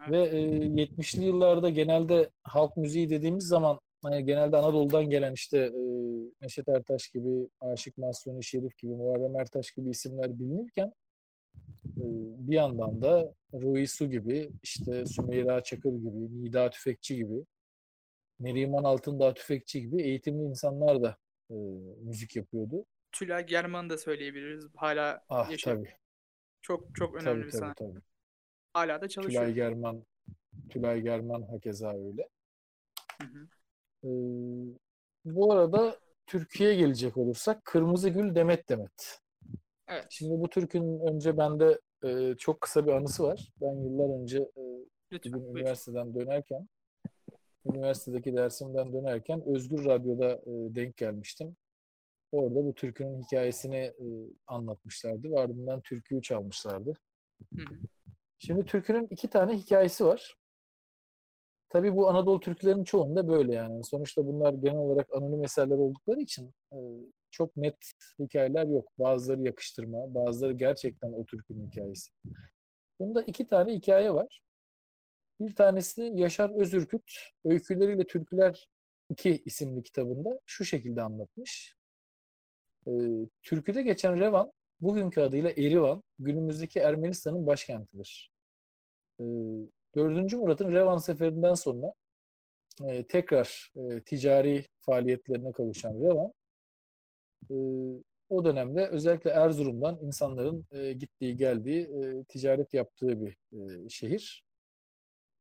Evet. 0.00 0.10
Ve 0.10 0.38
e, 0.38 0.42
70'li 0.84 1.24
yıllarda 1.24 1.70
genelde 1.70 2.30
halk 2.42 2.76
müziği 2.76 3.10
dediğimiz 3.10 3.44
zaman 3.44 3.80
hani 4.02 4.24
genelde 4.24 4.56
Anadolu'dan 4.56 5.10
gelen 5.10 5.32
işte 5.32 5.58
e, 5.58 5.80
Neşet 6.40 6.68
Ertaş 6.68 7.08
gibi, 7.08 7.48
Aşık 7.60 7.98
Mahsuni 7.98 8.44
Şerif 8.44 8.78
gibi, 8.78 8.92
Muharrem 8.92 9.36
Ertaş 9.36 9.70
gibi 9.70 9.90
isimler 9.90 10.38
bilinirken 10.38 10.92
bir 11.84 12.54
yandan 12.54 13.02
da 13.02 13.34
Ruhi 13.54 13.86
Su 13.86 14.10
gibi, 14.10 14.50
işte 14.62 15.06
Sümeyra 15.06 15.62
Çakır 15.62 15.92
gibi, 15.92 16.44
Nida 16.44 16.70
Tüfekçi 16.70 17.16
gibi, 17.16 17.44
Neriman 18.40 18.84
Altındağ 18.84 19.34
Tüfekçi 19.34 19.80
gibi 19.80 20.02
eğitimli 20.02 20.42
insanlar 20.44 21.02
da 21.02 21.16
e, 21.50 21.54
müzik 22.02 22.36
yapıyordu. 22.36 22.84
Tülay 23.12 23.46
German'ı 23.46 23.90
da 23.90 23.98
söyleyebiliriz. 23.98 24.64
Hala 24.76 25.24
Ah 25.28 25.50
yaşıyor. 25.50 25.76
tabii, 25.76 25.92
Çok 26.62 26.94
çok 26.94 27.14
önemli 27.14 27.24
tabii 27.24 27.46
bir 27.46 27.50
tabii 27.50 27.60
sanat. 27.60 27.76
tabii. 27.76 28.00
Hala 28.72 29.00
da 29.00 29.08
çalışıyor. 29.08 29.42
Tülay 29.42 29.54
German, 29.54 30.04
Tülay 30.70 31.00
German 31.00 31.42
hakeza 31.42 31.92
öyle. 31.94 32.28
Hı 33.22 33.26
hı. 33.28 33.48
Ee, 34.04 34.08
bu 35.24 35.52
arada 35.52 35.96
Türkiye'ye 36.26 36.76
gelecek 36.76 37.16
olursak 37.16 37.64
Kırmızı 37.64 38.08
Gül 38.08 38.34
Demet 38.34 38.68
Demet. 38.68 39.20
Evet. 39.90 40.06
Şimdi 40.10 40.40
bu 40.40 40.50
türkünün 40.50 41.00
önce 41.00 41.36
bende 41.36 41.80
e, 42.04 42.34
çok 42.38 42.60
kısa 42.60 42.86
bir 42.86 42.92
anısı 42.92 43.22
var. 43.22 43.52
Ben 43.60 43.74
yıllar 43.74 44.20
önce 44.20 44.38
e, 44.38 44.62
Lütfen. 45.12 45.32
bugün 45.32 45.46
buyur. 45.46 45.56
üniversiteden 45.60 46.14
dönerken 46.14 46.68
üniversitedeki 47.66 48.36
dersimden 48.36 48.92
dönerken 48.92 49.42
Özgür 49.46 49.84
Radyo'da 49.84 50.32
e, 50.32 50.74
denk 50.74 50.96
gelmiştim. 50.96 51.56
Orada 52.32 52.64
bu 52.64 52.74
türkünün 52.74 53.22
hikayesini 53.22 53.76
e, 53.76 54.06
anlatmışlardı 54.46 55.30
ve 55.30 55.40
ardından 55.40 55.80
türküyü 55.80 56.22
çalmışlardı. 56.22 56.92
Hı 57.54 57.62
hı. 57.62 57.74
Şimdi 58.38 58.64
türkünün 58.64 59.06
iki 59.10 59.28
tane 59.28 59.58
hikayesi 59.58 60.04
var. 60.04 60.36
Tabii 61.68 61.96
bu 61.96 62.08
Anadolu 62.08 62.40
türkülerinin 62.40 62.84
çoğunda 62.84 63.28
böyle 63.28 63.54
yani. 63.54 63.84
Sonuçta 63.84 64.26
bunlar 64.26 64.54
genel 64.54 64.76
olarak 64.76 65.14
anonim 65.14 65.44
eserler 65.44 65.76
oldukları 65.76 66.20
için 66.20 66.54
e, 66.72 66.78
çok 67.30 67.56
net 67.56 67.92
hikayeler 68.18 68.66
yok. 68.66 68.92
Bazıları 68.98 69.42
yakıştırma, 69.42 70.14
bazıları 70.14 70.52
gerçekten 70.52 71.12
o 71.12 71.26
türkünün 71.26 71.70
hikayesi. 71.70 72.10
Bunda 73.00 73.22
iki 73.22 73.46
tane 73.46 73.74
hikaye 73.74 74.14
var. 74.14 74.42
Bir 75.40 75.54
tanesi 75.54 76.12
Yaşar 76.14 76.50
Özürküt 76.60 77.12
Öyküleriyle 77.44 78.06
Türküler 78.06 78.68
2 79.10 79.42
isimli 79.44 79.82
kitabında 79.82 80.40
şu 80.46 80.64
şekilde 80.64 81.02
anlatmış. 81.02 81.76
E, 82.86 82.92
türküde 83.42 83.82
geçen 83.82 84.20
Revan, 84.20 84.52
bugünkü 84.80 85.20
adıyla 85.20 85.50
Erivan, 85.50 86.02
günümüzdeki 86.18 86.78
Ermenistan'ın 86.78 87.46
başkentidir. 87.46 88.30
E, 89.20 89.24
4. 89.94 90.32
Murat'ın 90.32 90.72
Revan 90.72 90.98
seferinden 90.98 91.54
sonra 91.54 91.92
e, 92.84 93.06
tekrar 93.06 93.72
e, 93.76 94.00
ticari 94.00 94.66
faaliyetlerine 94.80 95.52
kavuşan 95.52 95.94
Revan, 95.94 96.32
e, 97.50 97.54
o 98.28 98.44
dönemde 98.44 98.86
özellikle 98.86 99.30
Erzurum'dan 99.30 99.98
insanların 100.02 100.66
e, 100.72 100.92
gittiği 100.92 101.36
geldiği 101.36 101.82
e, 101.82 102.24
ticaret 102.24 102.74
yaptığı 102.74 103.20
bir 103.20 103.36
e, 103.52 103.88
şehir. 103.88 104.44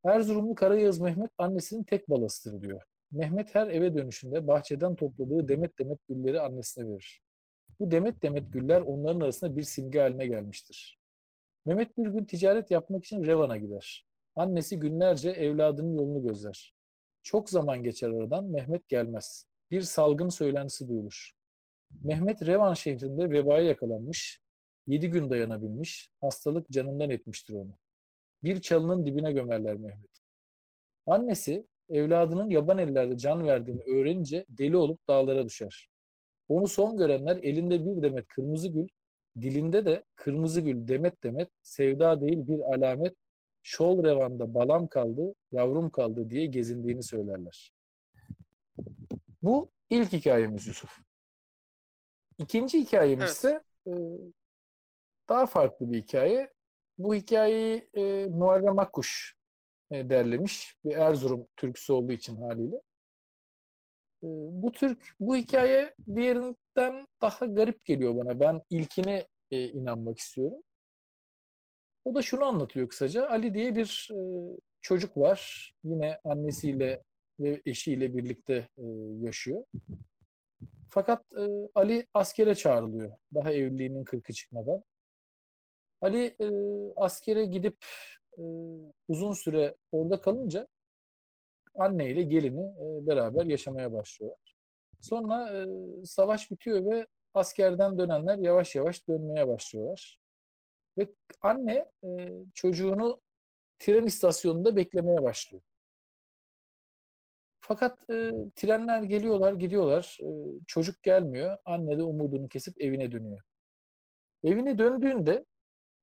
Erzurumlu 0.04 0.56
Karayağız 0.56 1.00
Mehmet 1.00 1.32
annesinin 1.38 1.84
tek 1.84 2.10
balasıdır 2.10 2.62
diyor. 2.62 2.82
Mehmet 3.12 3.56
her 3.56 3.68
eve 3.68 3.96
dönüşünde 3.96 4.48
bahçeden 4.48 4.96
topladığı 4.96 5.48
demet 5.48 5.80
demet 5.80 6.08
gülleri 6.08 6.42
annesine 6.42 6.90
verir. 6.90 7.22
Bu 7.80 7.92
demet 7.92 8.24
demet 8.24 8.54
güller 8.54 8.82
onların 8.82 9.20
arasında 9.20 9.58
bir 9.58 9.64
simge 9.64 10.00
haline 10.00 10.28
gelmiştir. 10.28 11.00
Mehmet 11.66 11.98
bir 11.98 12.08
gün 12.08 12.26
ticaret 12.26 12.72
yapmak 12.72 13.06
için 13.06 13.24
Revan'a 13.24 13.58
gider. 13.58 14.06
Annesi 14.36 14.80
günlerce 14.80 15.30
evladının 15.30 15.94
yolunu 15.94 16.28
gözler. 16.28 16.76
Çok 17.24 17.50
zaman 17.50 17.84
geçer 17.84 18.10
aradan 18.10 18.46
Mehmet 18.46 18.88
gelmez. 18.88 19.46
Bir 19.72 19.82
salgın 19.82 20.30
söylentisi 20.30 20.90
duyulur. 20.90 21.32
Mehmet 22.04 22.46
Revan 22.46 22.74
şehrinde 22.74 23.30
vebaya 23.30 23.64
yakalanmış, 23.64 24.42
yedi 24.88 25.10
gün 25.10 25.30
dayanabilmiş, 25.30 26.10
hastalık 26.22 26.70
canından 26.70 27.10
etmiştir 27.10 27.54
onu. 27.54 27.78
Bir 28.44 28.62
çalının 28.62 29.06
dibine 29.06 29.32
gömerler 29.32 29.76
Mehmet. 29.76 30.12
Annesi 31.06 31.68
evladının 31.90 32.50
yaban 32.50 32.78
ellerde 32.78 33.18
can 33.18 33.48
verdiğini 33.48 33.82
öğrenince 33.82 34.46
deli 34.50 34.78
olup 34.78 35.08
dağlara 35.08 35.46
düşer. 35.46 35.90
Onu 36.48 36.68
son 36.68 36.98
görenler 36.98 37.38
elinde 37.38 37.86
bir 37.86 38.02
demet 38.02 38.28
kırmızı 38.28 38.68
gül, 38.68 38.88
dilinde 39.42 39.86
de 39.86 40.04
kırmızı 40.16 40.62
gül 40.62 40.88
demet 40.88 41.24
demet, 41.24 41.50
sevda 41.62 42.22
değil 42.22 42.48
bir 42.48 42.60
alamet, 42.60 43.16
şol 43.64 44.04
revanda 44.04 44.54
balam 44.54 44.88
kaldı, 44.88 45.34
yavrum 45.52 45.90
kaldı 45.90 46.30
diye 46.30 46.46
gezindiğini 46.46 47.04
söylerler. 47.04 47.74
Bu 49.42 49.72
ilk 49.90 50.14
hikayemiz 50.14 50.68
Yusuf. 50.68 51.09
İkinci 52.40 52.80
hikayemiz 52.80 53.24
Evet. 53.24 53.32
ise 53.32 53.64
e, 53.88 53.92
daha 55.30 55.46
farklı 55.46 55.92
bir 55.92 55.98
hikaye. 55.98 56.54
Bu 56.98 57.16
hikayeyi 57.16 57.90
e, 57.94 58.26
Muharrem 58.26 58.80
Akkuş 58.80 59.36
e, 59.92 60.10
derlemiş. 60.10 60.76
Bir 60.86 60.96
Erzurum 60.96 61.48
türküsü 61.58 61.94
olduğu 61.94 62.12
için 62.12 62.36
haliyle. 62.36 62.76
E, 64.24 64.28
bu 64.52 64.72
Türk, 64.72 65.16
bu 65.20 65.36
hikaye 65.36 65.96
diğerinden 66.16 67.08
daha 67.22 67.46
garip 67.46 67.86
geliyor 67.86 68.16
bana. 68.16 68.40
Ben 68.40 68.62
ilkine 68.70 69.28
e, 69.52 69.68
inanmak 69.68 70.18
istiyorum. 70.18 70.64
O 72.06 72.16
da 72.16 72.22
şunu 72.22 72.46
anlatıyor 72.46 72.90
kısaca. 72.90 73.30
Ali 73.30 73.54
diye 73.54 73.76
bir 73.76 74.10
e, 74.14 74.20
çocuk 74.82 75.18
var. 75.18 75.72
Yine 75.84 76.20
annesiyle 76.24 77.04
ve 77.40 77.62
eşiyle 77.66 78.18
birlikte 78.18 78.68
e, 78.78 78.84
yaşıyor. 79.22 79.64
Fakat 80.90 81.26
e, 81.38 81.48
Ali 81.76 82.08
askere 82.14 82.56
çağrılıyor. 82.56 83.12
Daha 83.34 83.52
evliliğinin 83.52 84.04
kırkı 84.04 84.34
çıkmadan. 84.34 84.84
Ali 86.02 86.36
e, 86.40 86.48
askere 86.96 87.46
gidip 87.46 87.86
e, 88.38 88.44
uzun 89.08 89.34
süre 89.34 89.76
orada 89.92 90.22
kalınca 90.22 90.68
anne 91.76 92.10
ile 92.10 92.24
gelini 92.24 92.62
e, 92.62 93.08
beraber 93.08 93.46
yaşamaya 93.46 93.94
başlıyorlar. 93.94 94.56
Sonra 95.02 95.50
e, 95.58 95.66
savaş 96.06 96.52
bitiyor 96.52 96.86
ve 96.86 97.08
askerden 97.34 97.98
dönenler 97.98 98.38
yavaş 98.38 98.76
yavaş 98.76 99.08
dönmeye 99.08 99.48
başlıyorlar. 99.48 100.20
Ve 100.98 101.08
anne 101.42 101.92
e, 102.04 102.30
çocuğunu 102.54 103.22
tren 103.80 104.06
istasyonunda 104.06 104.76
beklemeye 104.76 105.24
başlıyor. 105.24 105.64
Fakat 107.70 108.10
e, 108.10 108.32
trenler 108.56 109.04
geliyorlar, 109.04 109.54
gidiyorlar. 109.54 110.18
E, 110.22 110.28
çocuk 110.68 111.04
gelmiyor. 111.04 111.58
Anne 111.66 111.98
de 111.98 112.04
umudunu 112.04 112.48
kesip 112.48 112.82
evine 112.82 113.12
dönüyor. 113.12 113.42
Evine 114.44 114.78
döndüğünde 114.78 115.46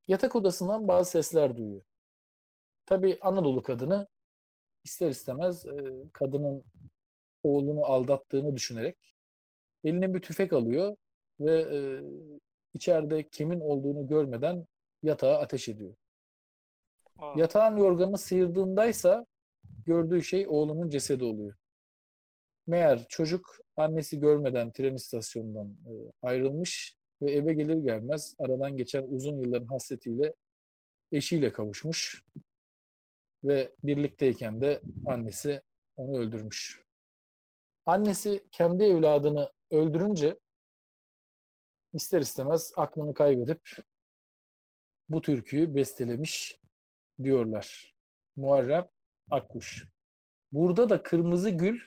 yatak 0.09 0.37
odasından 0.37 0.89
bazı 0.89 1.11
sesler 1.11 1.57
duyuyor. 1.57 1.83
Tabii 2.87 3.19
Anadolu 3.21 3.63
kadını 3.63 4.07
ister 4.85 5.11
istemez 5.11 5.67
e, 5.67 5.73
kadının 6.13 6.65
oğlunu 7.43 7.85
aldattığını 7.85 8.57
düşünerek 8.57 8.97
eline 9.85 10.15
bir 10.15 10.23
tüfek 10.23 10.53
alıyor 10.53 10.97
ve 11.41 11.61
e, 11.61 11.79
içeride 12.75 13.29
kimin 13.29 13.61
olduğunu 13.61 14.07
görmeden 14.07 14.67
yatağa 15.03 15.39
ateş 15.39 15.69
ediyor. 15.69 15.95
Aa, 17.19 17.33
Yatağın 17.37 17.77
yorganını 17.77 18.19
sıyırdığındaysa 18.19 19.27
gördüğü 19.87 20.23
şey 20.23 20.47
oğlunun 20.49 20.89
cesedi 20.89 21.25
oluyor. 21.25 21.55
Meğer 22.67 23.07
çocuk 23.09 23.57
annesi 23.77 24.21
görmeden 24.21 24.73
tren 24.73 24.95
istasyonundan 24.95 25.67
e, 25.67 25.93
ayrılmış 26.23 26.97
ve 27.23 27.33
eve 27.33 27.55
gelir 27.55 27.77
gelmez 27.77 28.35
aradan 28.39 28.77
geçen 28.77 29.03
uzun 29.03 29.41
yılların 29.41 29.67
hasretiyle 29.67 30.35
eşiyle 31.13 31.53
kavuşmuş 31.53 32.25
ve 33.45 33.73
birlikteyken 33.85 34.61
de 34.61 34.81
annesi 35.07 35.63
onu 35.97 36.19
öldürmüş. 36.19 36.83
Annesi 37.87 38.45
kendi 38.53 38.85
evladını 38.85 39.53
öldürünce 39.71 40.39
ister 41.93 42.21
istemez 42.21 42.73
aklını 42.77 43.15
kaybedip 43.15 43.61
bu 45.09 45.21
türküyü 45.21 45.75
bestelemiş 45.75 46.61
diyorlar. 47.23 47.95
Muharrem 48.37 48.89
Akkuş. 49.31 49.89
Burada 50.53 50.89
da 50.89 51.03
kırmızı 51.03 51.51
gül 51.51 51.81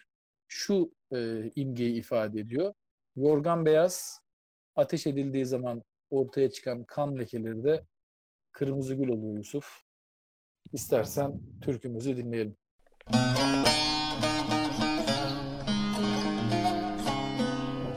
şu 0.47 0.91
e, 1.11 1.49
imgeyi 1.55 1.95
ifade 1.95 2.39
ediyor. 2.39 2.73
Yorgan 3.15 3.65
beyaz, 3.65 4.21
ateş 4.75 5.07
edildiği 5.07 5.45
zaman 5.45 5.83
ortaya 6.09 6.51
çıkan 6.51 6.83
kan 6.83 7.17
lekeleri 7.17 7.63
de 7.63 7.85
kırmızı 8.51 8.95
gül 8.95 9.07
oluyor 9.09 9.37
Yusuf. 9.37 9.81
İstersen 10.73 11.41
türkümüzü 11.61 12.17
dinleyelim. 12.17 12.57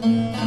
Kırmızı 0.02 0.41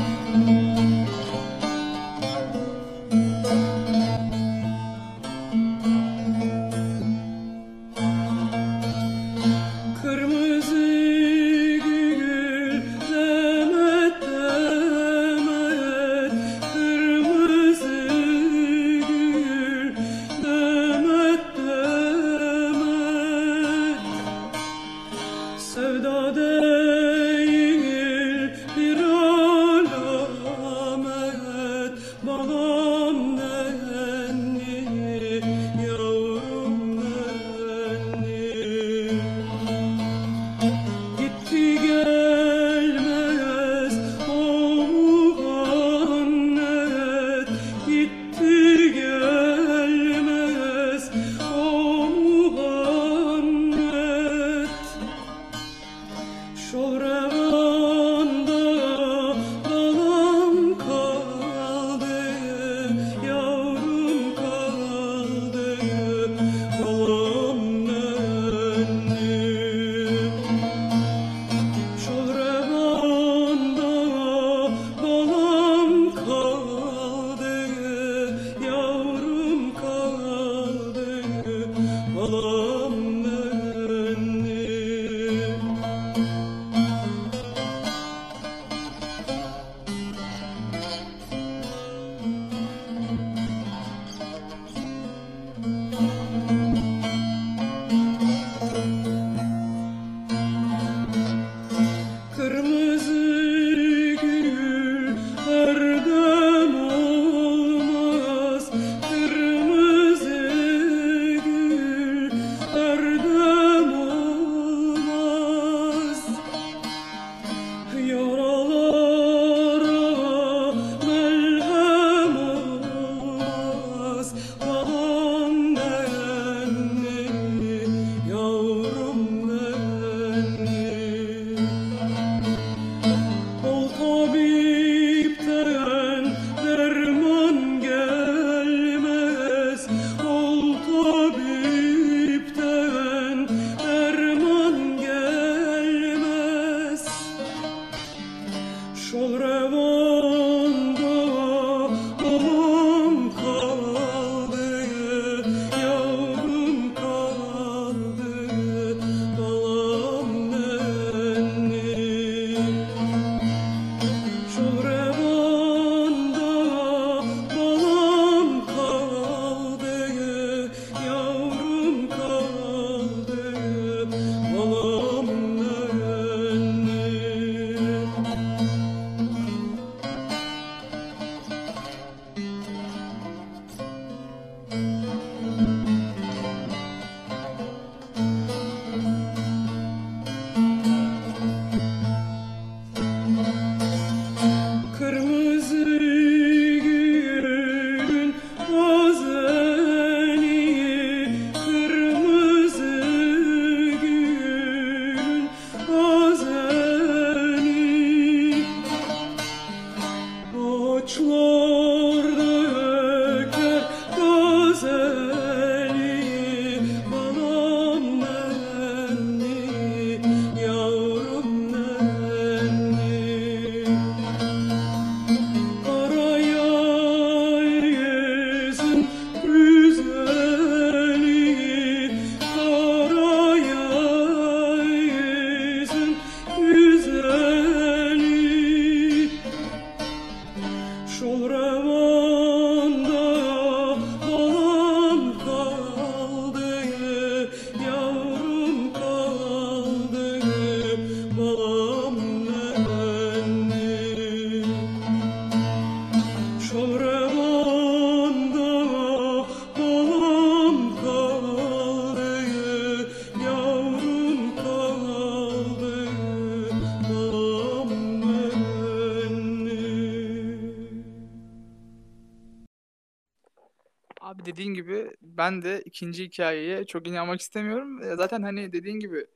ben 275.38 275.62
de 275.62 275.82
ikinci 275.86 276.24
hikayeye 276.26 276.86
çok 276.86 277.08
inanmak 277.08 277.42
istemiyorum. 277.42 278.02
E, 278.04 278.16
Zaten 278.16 278.42
hani 278.42 278.74
dediğin 278.74 279.00
gibi 279.00 279.28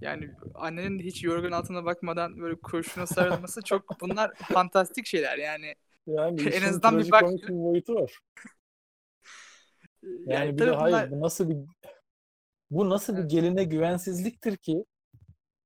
yani 0.00 0.30
annenin 0.54 0.98
de 0.98 1.02
hiç 1.02 1.24
yorgan 1.24 1.52
altına 1.52 1.84
bakmadan 1.84 2.40
böyle 2.40 2.60
kurşuna 2.60 3.06
sarılması 3.06 3.62
çok 3.62 3.84
bunlar 4.00 4.34
fantastik 4.34 5.06
şeyler 5.06 5.38
yani. 5.38 5.74
Yani 6.06 6.40
En 6.52 6.62
azından 6.62 6.98
bir 6.98 7.10
bak- 7.10 7.22
bir 7.48 7.48
boyutu 7.48 7.94
var. 7.94 8.18
E, 10.02 10.06
Yani, 10.26 10.58
bir 10.58 10.66
de 10.66 10.70
hayır 10.70 10.94
bunlar- 10.94 11.10
bu 11.10 11.20
nasıl 11.20 11.48
bir 11.50 11.56
bu 12.70 12.90
nasıl 12.90 13.16
bir 13.16 13.22
geline 13.22 13.64
güvensizliktir 13.64 14.56
ki 14.56 14.84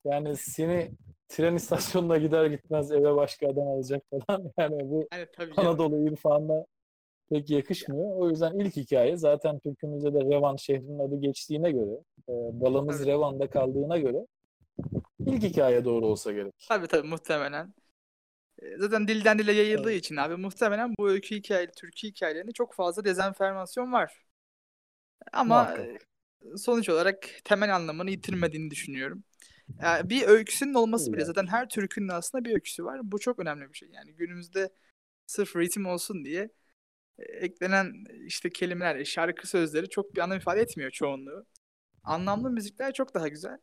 yani 0.05 0.37
seni 0.37 0.91
tren 1.29 1.55
istasyonuna 1.55 2.17
gider 2.19 2.47
gitmez 2.47 2.93
eve 2.93 3.17
başka 3.17 3.49
adam 3.49 3.69
alacak 3.69 4.03
falan 4.11 4.53
yani 4.59 4.91
bu 4.91 5.09
yani. 5.13 5.27
Anadolu 5.57 6.09
irfanına 6.13 6.65
pek 7.31 7.51
yakışmıyor. 7.51 8.17
O 8.17 8.31
yüzden 8.31 8.59
ilk 8.59 8.77
hikaye 8.77 9.17
zaten 9.17 9.59
Türkümüzde 9.59 10.15
de 10.15 10.19
Revan 10.21 10.57
şehrinin 10.57 10.99
adı 10.99 11.17
geçtiğine 11.21 11.71
göre 11.73 11.93
e, 12.29 12.33
balımız 12.61 12.97
Evet. 12.97 13.07
Revan'da 13.07 13.51
kaldığına 13.51 13.99
göre 13.99 14.27
ilk 15.27 15.43
hikaye 15.43 15.85
doğru 15.85 16.07
olsa 16.07 16.33
gerek. 16.33 16.55
Tabii 16.69 16.87
tabii 16.87 17.09
muhtemelen. 17.09 17.75
E, 18.63 18.79
Zaten 18.79 19.09
dilden 19.09 19.39
dile 19.39 19.53
yayıldığı 19.53 19.93
Evet. 19.93 20.03
için 20.05 20.17
abi 20.17 20.37
muhtemelen 20.37 20.95
bu 20.99 21.11
öykü 21.11 21.37
hikaye, 21.37 21.67
türkü 21.67 22.09
hikayelerinde 22.09 22.53
çok 22.53 22.75
fazla 22.75 23.05
dezenformasyon 23.05 23.93
var. 23.93 24.27
Ama 25.33 25.55
Muhakkak. 25.55 26.09
sonuç 26.57 26.89
olarak 26.89 27.29
temel 27.45 27.77
anlamını 27.77 28.11
yitirmediğini 28.11 28.71
düşünüyorum. 28.71 29.25
Yani 29.83 30.11
bir 30.11 30.29
öyküsünün 30.29 30.75
olması 30.75 31.13
bile 31.13 31.25
zaten 31.25 31.47
her 31.47 31.69
türkünün 31.69 32.09
aslında 32.09 32.45
bir 32.45 32.55
öyküsü 32.55 32.85
var. 32.85 33.01
Bu 33.05 33.19
çok 33.19 33.39
önemli 33.39 33.69
bir 33.69 33.75
şey. 33.79 33.89
Yani 33.93 34.13
günümüzde 34.15 34.71
sırf 35.27 35.57
ritim 35.57 35.87
olsun 35.87 36.25
diye 36.25 36.51
eklenen 37.19 38.05
işte 38.27 38.51
kelimeler, 38.51 39.05
şarkı 39.05 39.49
sözleri 39.49 39.89
çok 39.89 40.15
bir 40.15 40.21
anlam 40.21 40.39
ifade 40.39 40.61
etmiyor 40.61 40.91
çoğunluğu. 40.91 41.47
Anlamlı 42.05 42.51
müzikler 42.51 42.93
çok 42.93 43.15
daha 43.15 43.29
güzel. 43.29 43.59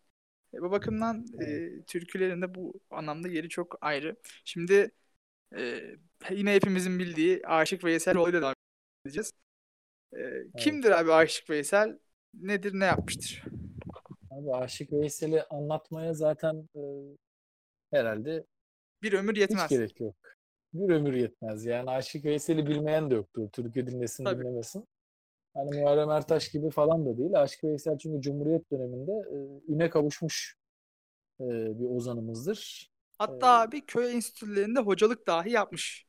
E, 0.54 0.62
bu 0.62 0.72
bakımdan 0.72 1.26
e, 1.42 1.70
türkülerin 1.88 2.42
de 2.42 2.56
bu 2.56 2.74
anlamda 2.90 3.28
yeri 3.28 3.50
çok 3.50 3.78
ayrı. 3.82 4.16
Şimdi 4.46 4.92
e, 5.58 5.82
yine 6.32 6.54
hepimizin 6.54 7.00
bildiği 7.00 7.42
Aşık 7.48 7.84
Veysel 7.84 8.18
olayla 8.18 8.42
devam 8.42 8.54
edeceğiz. 9.06 9.32
E, 10.18 10.20
kimdir 10.58 10.92
abi 10.92 11.14
Aşık 11.14 11.50
Veysel? 11.50 12.00
Nedir, 12.34 12.72
ne 12.74 12.86
yapmıştır? 12.86 13.44
Abi 14.32 14.54
Aşık 14.54 14.92
Veysel'i 14.94 15.44
anlatmaya 15.44 16.14
zaten 16.14 16.70
e, 16.76 16.82
herhalde 17.92 18.46
Bir 19.04 19.14
ömür 19.14 19.34
hiç 19.34 19.42
yetmez. 19.42 19.70
gerek 19.70 20.00
yok. 20.00 20.16
Bir 20.76 20.94
ömür 20.94 21.14
yetmez. 21.14 21.66
Yani 21.66 21.90
Aşık 21.92 22.26
Veysel'i 22.26 22.68
bilmeyen 22.68 23.12
de 23.12 23.16
yoktur. 23.16 23.50
Türkü 23.50 23.88
dinlesin 23.88 24.24
Tabii. 24.24 24.44
dinlemesin. 24.44 24.88
Hani 25.54 25.82
Muharrem 25.82 26.10
Ertaş 26.12 26.50
gibi 26.52 26.70
falan 26.70 27.06
da 27.06 27.18
değil. 27.18 27.42
Aşık 27.42 27.64
Veysel 27.64 27.98
çünkü 27.98 28.22
Cumhuriyet 28.22 28.72
döneminde 28.72 29.12
e, 29.12 29.38
üne 29.74 29.90
kavuşmuş 29.90 30.58
e, 31.42 31.46
bir 31.80 31.96
ozanımızdır. 31.98 32.92
Hatta 33.18 33.48
Ee, 33.64 33.68
abi 33.68 33.86
köy 33.86 34.14
enstitülerinde 34.16 34.80
hocalık 34.80 35.28
dahi 35.28 35.50
yapmış. 35.52 36.06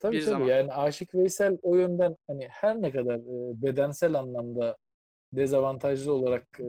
Tabii 0.00 0.16
bir 0.16 0.24
tabii 0.24 0.24
zaman. 0.30 0.46
yani 0.46 0.72
Aşık 0.72 1.14
Veysel 1.14 1.58
o 1.62 1.76
yönden 1.76 2.16
hani 2.26 2.48
her 2.50 2.82
ne 2.82 2.90
kadar 2.92 3.16
e, 3.18 3.62
bedensel 3.62 4.14
anlamda 4.14 4.76
dezavantajlı 5.32 6.12
olarak 6.12 6.60
e, 6.60 6.64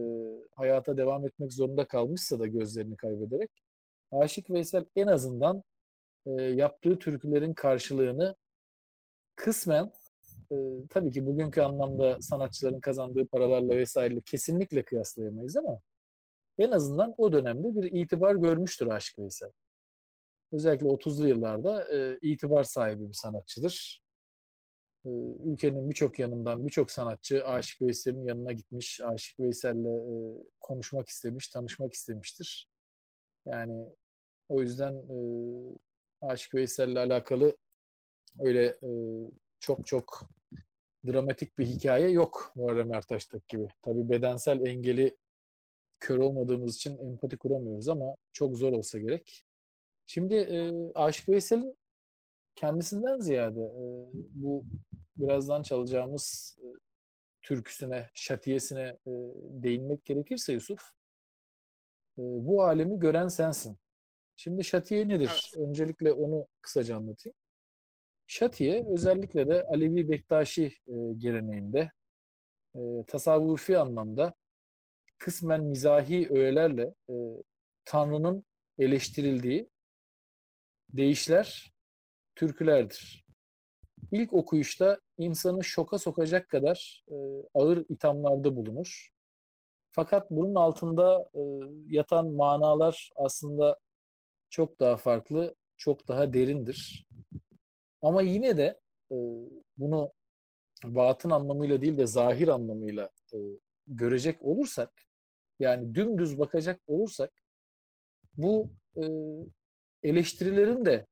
hayata 0.55 0.97
devam 0.97 1.27
etmek 1.27 1.53
zorunda 1.53 1.85
kalmışsa 1.87 2.39
da 2.39 2.47
gözlerini 2.47 2.97
kaybederek 2.97 3.51
Aşık 4.11 4.49
Veysel 4.49 4.85
en 4.95 5.07
azından 5.07 5.63
e, 6.27 6.41
yaptığı 6.41 6.99
türkülerin 6.99 7.53
karşılığını 7.53 8.35
kısmen 9.35 9.91
e, 10.51 10.55
tabii 10.89 11.11
ki 11.11 11.25
bugünkü 11.25 11.61
anlamda 11.61 12.21
sanatçıların 12.21 12.79
kazandığı 12.79 13.27
paralarla 13.27 13.77
vesaire 13.77 14.21
kesinlikle 14.25 14.83
kıyaslayamayız 14.83 15.57
ama 15.57 15.81
en 16.59 16.71
azından 16.71 17.13
o 17.17 17.31
dönemde 17.31 17.75
bir 17.75 17.91
itibar 17.91 18.35
görmüştür 18.35 18.87
Aşık 18.87 19.19
Veysel. 19.19 19.51
Özellikle 20.51 20.87
30'lu 20.87 21.27
yıllarda 21.27 21.95
e, 21.95 22.17
itibar 22.21 22.63
sahibi 22.63 23.07
bir 23.07 23.13
sanatçıdır. 23.13 24.01
E, 25.05 25.09
ülkenin 25.45 25.89
birçok 25.89 26.19
yanından 26.19 26.65
birçok 26.65 26.91
sanatçı 26.91 27.45
Aşık 27.45 27.81
Veysel'in 27.81 28.25
yanına 28.25 28.51
gitmiş, 28.51 29.01
Aşık 29.01 29.39
Veysel'le 29.39 29.97
e, 29.97 30.43
konuşmak 30.59 31.09
istemiş, 31.09 31.47
tanışmak 31.47 31.93
istemiştir. 31.93 32.69
Yani 33.45 33.85
o 34.49 34.61
yüzden 34.61 34.93
e, 34.93 35.17
Aşık 36.21 36.55
Veysel'le 36.55 36.95
alakalı 36.95 37.57
öyle 38.39 38.65
e, 38.65 38.89
çok 39.59 39.87
çok 39.87 40.29
dramatik 41.07 41.57
bir 41.57 41.65
hikaye 41.65 42.09
yok 42.09 42.51
Muharrem 42.55 42.93
Ertaş'taki 42.93 43.57
gibi. 43.57 43.67
Tabii 43.81 44.09
bedensel 44.09 44.65
engeli 44.65 45.17
kör 45.99 46.17
olmadığımız 46.17 46.75
için 46.75 46.97
empati 46.97 47.37
kuramıyoruz 47.37 47.89
ama 47.89 48.15
çok 48.33 48.57
zor 48.57 48.73
olsa 48.73 48.99
gerek. 48.99 49.43
Şimdi 50.05 50.35
e, 50.35 50.71
Aşık 50.95 51.29
Veysel'in 51.29 51.77
kendisinden 52.55 53.19
ziyade 53.19 53.61
e, 53.61 53.83
bu 54.13 54.65
birazdan 55.17 55.63
çalacağımız 55.63 56.57
e, 56.63 56.67
türküsüne, 57.41 58.09
şatiyesine 58.13 58.81
e, 58.81 59.11
değinmek 59.35 60.05
gerekirse 60.05 60.53
Yusuf, 60.53 60.81
e, 62.17 62.21
bu 62.21 62.63
alemi 62.63 62.99
gören 62.99 63.27
sensin. 63.27 63.77
Şimdi 64.37 64.63
şatiye 64.63 65.07
nedir? 65.07 65.51
Öncelikle 65.57 66.13
onu 66.13 66.47
kısaca 66.61 66.97
anlatayım. 66.97 67.35
Şatiye 68.27 68.85
özellikle 68.89 69.47
de 69.47 69.63
Alevi 69.63 70.09
Bektaşi 70.09 70.65
e, 70.65 70.93
geleneğinde 71.17 71.91
e, 72.75 72.79
tasavvufi 73.07 73.77
anlamda 73.77 74.33
kısmen 75.17 75.63
mizahi 75.63 76.27
öğelerle 76.29 76.93
e, 77.09 77.13
Tanrı'nın 77.85 78.45
eleştirildiği 78.79 79.69
deyişler 80.89 81.73
türkülerdir. 82.35 83.25
İlk 84.11 84.33
okuyuşta 84.33 84.99
insanı 85.17 85.63
şoka 85.63 85.97
sokacak 85.97 86.49
kadar 86.49 87.03
e, 87.11 87.15
ağır 87.53 87.85
ithamlarda 87.89 88.55
bulunur. 88.55 89.09
Fakat 89.91 90.31
bunun 90.31 90.55
altında 90.55 91.29
e, 91.33 91.41
yatan 91.87 92.31
manalar 92.31 93.11
aslında 93.15 93.79
çok 94.49 94.79
daha 94.79 94.97
farklı, 94.97 95.55
çok 95.77 96.07
daha 96.07 96.33
derindir. 96.33 97.07
Ama 98.01 98.21
yine 98.21 98.57
de 98.57 98.79
e, 99.11 99.15
bunu 99.77 100.11
batın 100.83 101.29
anlamıyla 101.29 101.81
değil 101.81 101.97
de 101.97 102.07
zahir 102.07 102.47
anlamıyla 102.47 103.09
e, 103.33 103.37
görecek 103.87 104.41
olursak, 104.41 104.91
yani 105.59 105.95
dümdüz 105.95 106.39
bakacak 106.39 106.81
olursak, 106.87 107.31
bu 108.37 108.69
e, 108.95 109.03
eleştirilerin 110.03 110.85
de 110.85 111.07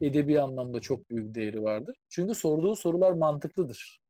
edebi 0.00 0.40
anlamda 0.40 0.80
çok 0.80 1.10
büyük 1.10 1.34
değeri 1.34 1.62
vardır. 1.62 1.96
Çünkü 2.08 2.34
sorduğu 2.34 2.76
sorular 2.76 3.12
mantıklıdır. 3.12 4.00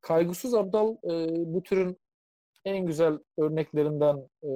Kaygısız 0.00 0.54
Abdal 0.54 0.96
e, 1.04 1.28
bu 1.54 1.62
türün 1.62 1.96
en 2.64 2.86
güzel 2.86 3.18
örneklerinden 3.38 4.28
e, 4.42 4.50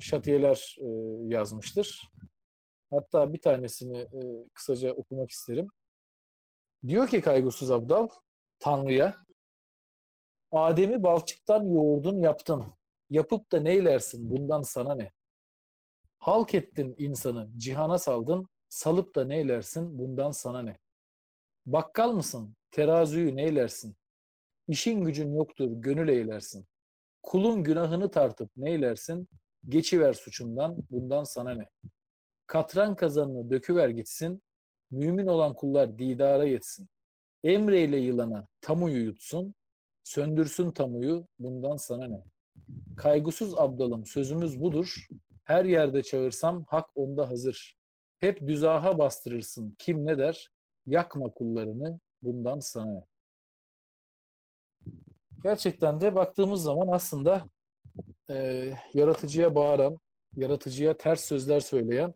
şatiyeler 0.00 0.76
e, 0.80 0.86
yazmıştır. 1.34 2.10
Hatta 2.90 3.32
bir 3.32 3.40
tanesini 3.40 3.98
e, 3.98 4.20
kısaca 4.54 4.92
okumak 4.92 5.30
isterim. 5.30 5.68
Diyor 6.86 7.08
ki 7.08 7.20
Kaygısız 7.20 7.70
Abdal 7.70 8.08
Tanrı'ya 8.58 9.16
Adem'i 10.52 11.02
balçıktan 11.02 11.64
yoğurdun 11.64 12.22
yaptın. 12.22 12.64
Yapıp 13.10 13.52
da 13.52 13.60
neylersin 13.60 14.30
bundan 14.30 14.62
sana 14.62 14.94
ne? 14.94 15.12
Halk 16.18 16.54
ettin 16.54 16.94
insanı, 16.98 17.50
cihana 17.56 17.98
saldın, 17.98 18.48
salıp 18.68 19.14
da 19.14 19.24
neylersin 19.24 19.98
bundan 19.98 20.30
sana 20.30 20.62
ne? 20.62 20.78
Bakkal 21.66 22.12
mısın, 22.12 22.56
terazüyü 22.70 23.36
neylersin? 23.36 23.96
İşin 24.68 25.04
gücün 25.04 25.34
yoktur, 25.34 25.68
gönül 25.70 26.08
eylersin. 26.08 26.66
Kulun 27.22 27.64
günahını 27.64 28.10
tartıp 28.10 28.50
neylersin? 28.56 29.28
Geçiver 29.68 30.12
suçundan, 30.12 30.76
bundan 30.90 31.24
sana 31.24 31.54
ne? 31.54 31.68
Katran 32.46 32.96
kazanını 32.96 33.50
döküver 33.50 33.88
gitsin, 33.88 34.42
mümin 34.90 35.26
olan 35.26 35.54
kullar 35.54 35.98
didara 35.98 36.44
yetsin. 36.44 36.88
Emreyle 37.44 37.96
yılana 37.96 38.46
tamuyu 38.60 39.04
yutsun, 39.04 39.54
söndürsün 40.04 40.70
tamuyu, 40.70 41.26
bundan 41.38 41.76
sana 41.76 42.06
ne? 42.06 42.24
Kaygısız 42.96 43.58
abdalım 43.58 44.06
sözümüz 44.06 44.60
budur, 44.60 45.06
her 45.44 45.64
yerde 45.64 46.02
çağırsam 46.02 46.64
hak 46.68 46.90
onda 46.94 47.30
hazır. 47.30 47.76
Hep 48.18 48.46
düzaha 48.46 48.98
bastırırsın 48.98 49.74
kim 49.78 50.06
ne 50.06 50.18
der? 50.18 50.50
Yakma 50.86 51.30
kullarını 51.30 52.00
bundan 52.22 52.58
sana 52.58 52.92
ne? 52.92 53.04
Gerçekten 55.42 56.00
de 56.00 56.14
baktığımız 56.14 56.62
zaman 56.62 56.88
aslında 56.88 57.44
e, 58.30 58.34
yaratıcıya 58.94 59.54
bağıran, 59.54 59.98
yaratıcıya 60.36 60.96
ters 60.96 61.24
sözler 61.24 61.60
söyleyen 61.60 62.14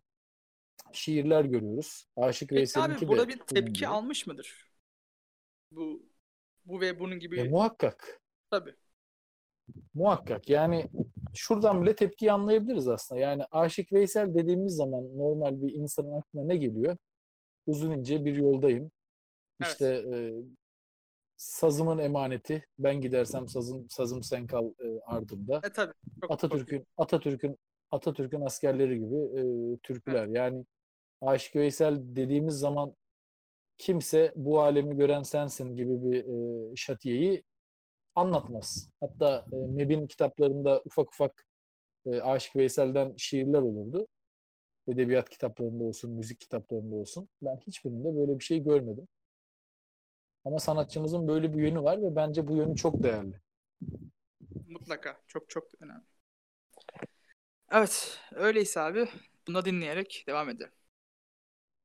şiirler 0.93 1.45
görüyoruz. 1.45 2.05
Aşık 2.15 2.51
Veysel'inki 2.51 2.91
abi 2.97 3.01
de 3.01 3.07
burada 3.07 3.27
bir 3.27 3.37
tepki 3.39 3.73
gibi. 3.73 3.87
almış 3.87 4.27
mıdır? 4.27 4.71
Bu 5.71 6.03
bu 6.65 6.81
ve 6.81 6.99
bunun 6.99 7.19
gibi 7.19 7.39
E, 7.39 7.43
muhakkak. 7.49 8.21
tabii. 8.51 8.75
Muhakkak. 9.93 10.49
Yani 10.49 10.89
şuradan 11.33 11.81
bile 11.81 11.95
tepkiyi 11.95 12.31
anlayabiliriz 12.31 12.87
aslında. 12.87 13.21
Yani 13.21 13.43
Aşık 13.51 13.93
Veysel 13.93 14.33
dediğimiz 14.33 14.75
zaman 14.75 15.17
normal 15.17 15.61
bir 15.61 15.73
insanın 15.73 16.19
aklına 16.19 16.43
ne 16.45 16.57
geliyor? 16.57 16.97
Uzun 17.67 17.91
ince 17.91 18.25
bir 18.25 18.35
yoldayım. 18.35 18.91
Evet. 19.61 19.71
İşte 19.71 19.85
e, 19.87 20.33
sazımın 21.37 21.97
emaneti. 21.97 22.65
Ben 22.79 23.01
gidersem 23.01 23.47
sazım 23.47 23.89
sazım 23.89 24.23
sen 24.23 24.47
kal 24.47 24.65
e, 24.65 24.99
ardımda. 25.05 25.61
E 25.63 25.69
tabii. 25.69 25.93
Atatürk'ün 26.29 26.87
Atatürk'ün 26.97 27.57
Atatürk'ün 27.91 28.41
askerleri 28.41 28.99
gibi 28.99 29.15
e, 29.15 29.43
türküler. 29.77 30.27
Yani 30.27 30.65
Aşık 31.21 31.55
Veysel 31.55 31.97
dediğimiz 32.01 32.55
zaman 32.55 32.95
kimse 33.77 34.33
bu 34.35 34.61
alemi 34.61 34.97
gören 34.97 35.23
sensin 35.23 35.75
gibi 35.75 36.03
bir 36.03 36.25
e, 36.25 36.75
şatiyeyi 36.75 37.43
anlatmaz. 38.15 38.89
Hatta 38.99 39.45
e, 39.53 39.55
MEB'in 39.55 40.07
kitaplarında 40.07 40.81
ufak 40.85 41.13
ufak 41.13 41.45
e, 42.05 42.21
Aşık 42.21 42.55
Veysel'den 42.55 43.13
şiirler 43.17 43.61
olurdu. 43.61 44.07
Edebiyat 44.87 45.29
kitaplarında 45.29 45.83
olsun, 45.83 46.11
müzik 46.11 46.39
kitaplarında 46.39 46.95
olsun. 46.95 47.29
Ben 47.41 47.57
hiçbirinde 47.67 48.15
böyle 48.15 48.39
bir 48.39 48.43
şey 48.43 48.63
görmedim. 48.63 49.07
Ama 50.45 50.59
sanatçımızın 50.59 51.27
böyle 51.27 51.53
bir 51.53 51.61
yönü 51.61 51.83
var 51.83 52.01
ve 52.01 52.15
bence 52.15 52.47
bu 52.47 52.55
yönü 52.55 52.75
çok 52.75 53.03
değerli. 53.03 53.41
Mutlaka. 54.67 55.17
Çok 55.27 55.49
çok 55.49 55.67
önemli. 55.81 56.03
Evet. 57.71 58.19
Öyleyse 58.31 58.79
abi 58.81 59.09
bunu 59.47 59.65
dinleyerek 59.65 60.23
devam 60.27 60.49
edelim. 60.49 60.71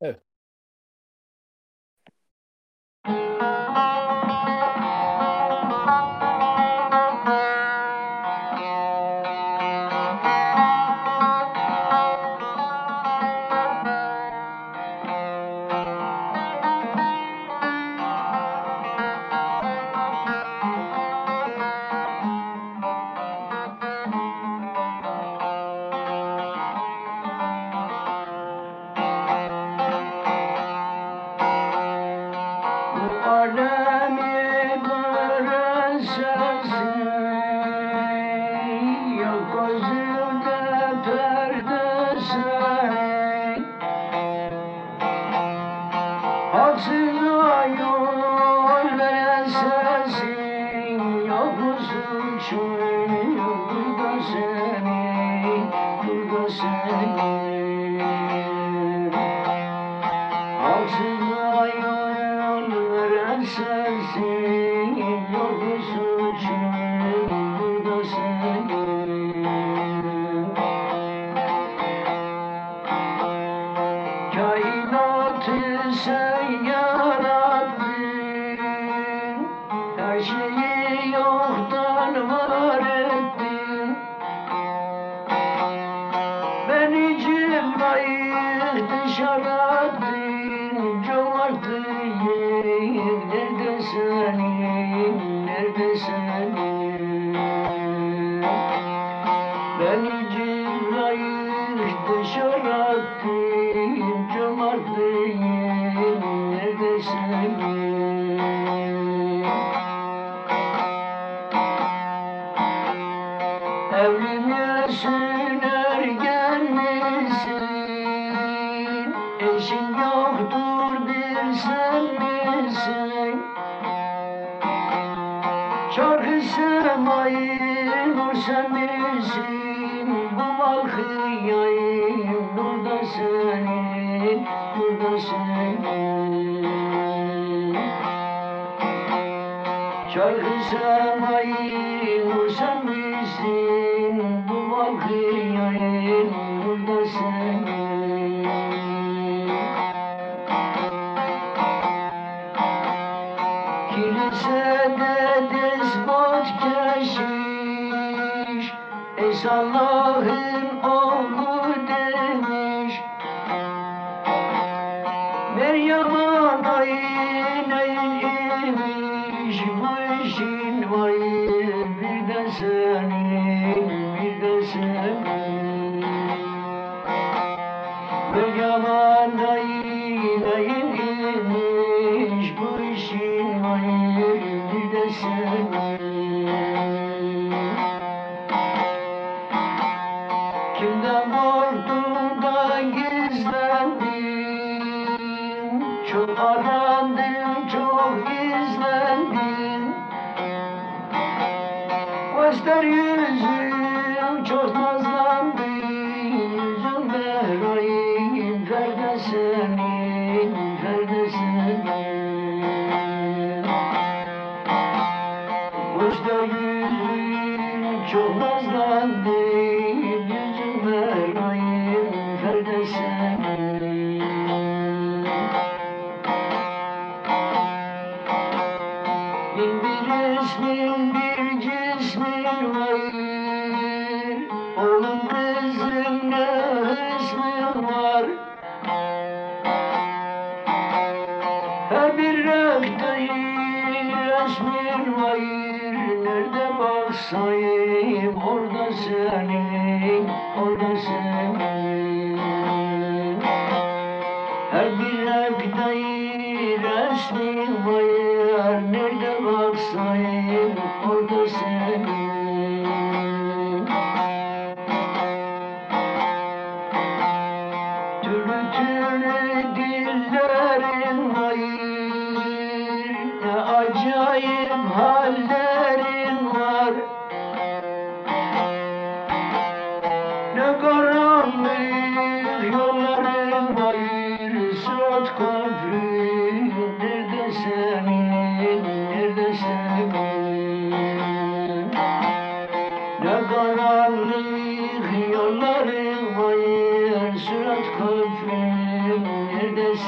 Evet. 0.00 0.20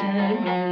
Amen. 0.03 0.72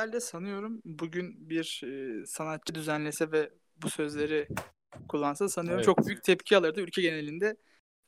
Sözlerle 0.00 0.20
sanıyorum 0.20 0.82
bugün 0.84 1.50
bir 1.50 1.82
e, 1.84 2.26
sanatçı 2.26 2.74
düzenlese 2.74 3.32
ve 3.32 3.50
bu 3.76 3.90
sözleri 3.90 4.48
kullansa 5.08 5.48
sanıyorum 5.48 5.78
Evet. 5.78 5.84
çok 5.84 6.06
büyük 6.06 6.24
tepki 6.24 6.56
alırdı 6.56 6.80
ülke 6.80 7.02
genelinde. 7.02 7.56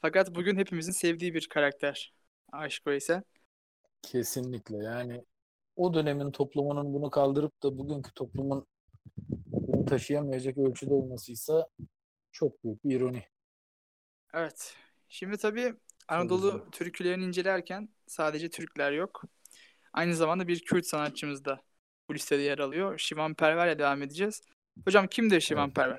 Fakat 0.00 0.34
bugün 0.34 0.56
hepimizin 0.56 0.92
sevdiği 0.92 1.34
bir 1.34 1.48
karakter 1.48 2.14
Aşık 2.52 2.86
Veysel. 2.86 3.22
Kesinlikle 4.02 4.76
yani 4.76 5.24
o 5.76 5.94
dönemin 5.94 6.30
toplumunun 6.30 6.94
bunu 6.94 7.10
kaldırıp 7.10 7.62
da 7.62 7.78
bugünkü 7.78 8.14
toplumun 8.14 8.66
bunu 9.46 9.84
taşıyamayacak 9.84 10.58
ölçüde 10.58 10.94
olmasıysa 10.94 11.68
çok 12.32 12.64
büyük 12.64 12.84
bir 12.84 12.96
ironi. 12.96 13.24
Evet. 14.34 14.76
Şimdi 15.08 15.36
tabii 15.36 15.74
Anadolu 16.08 16.70
türkülerini 16.70 17.24
incelerken 17.24 17.88
sadece 18.06 18.50
Türkler 18.50 18.92
yok. 18.92 19.22
Aynı 19.92 20.14
zamanda 20.14 20.48
bir 20.48 20.64
Kürt 20.64 20.86
sanatçımız 20.86 21.44
da 21.44 21.62
bu 22.12 22.16
listede 22.16 22.42
yer 22.42 22.58
alıyor. 22.58 22.98
Şivan 22.98 23.34
Perver'le 23.34 23.78
devam 23.78 24.02
edeceğiz. 24.02 24.42
Hocam 24.84 25.06
kimdir 25.06 25.40
Şivan 25.40 25.66
Evet. 25.66 25.76
Perver? 25.76 25.98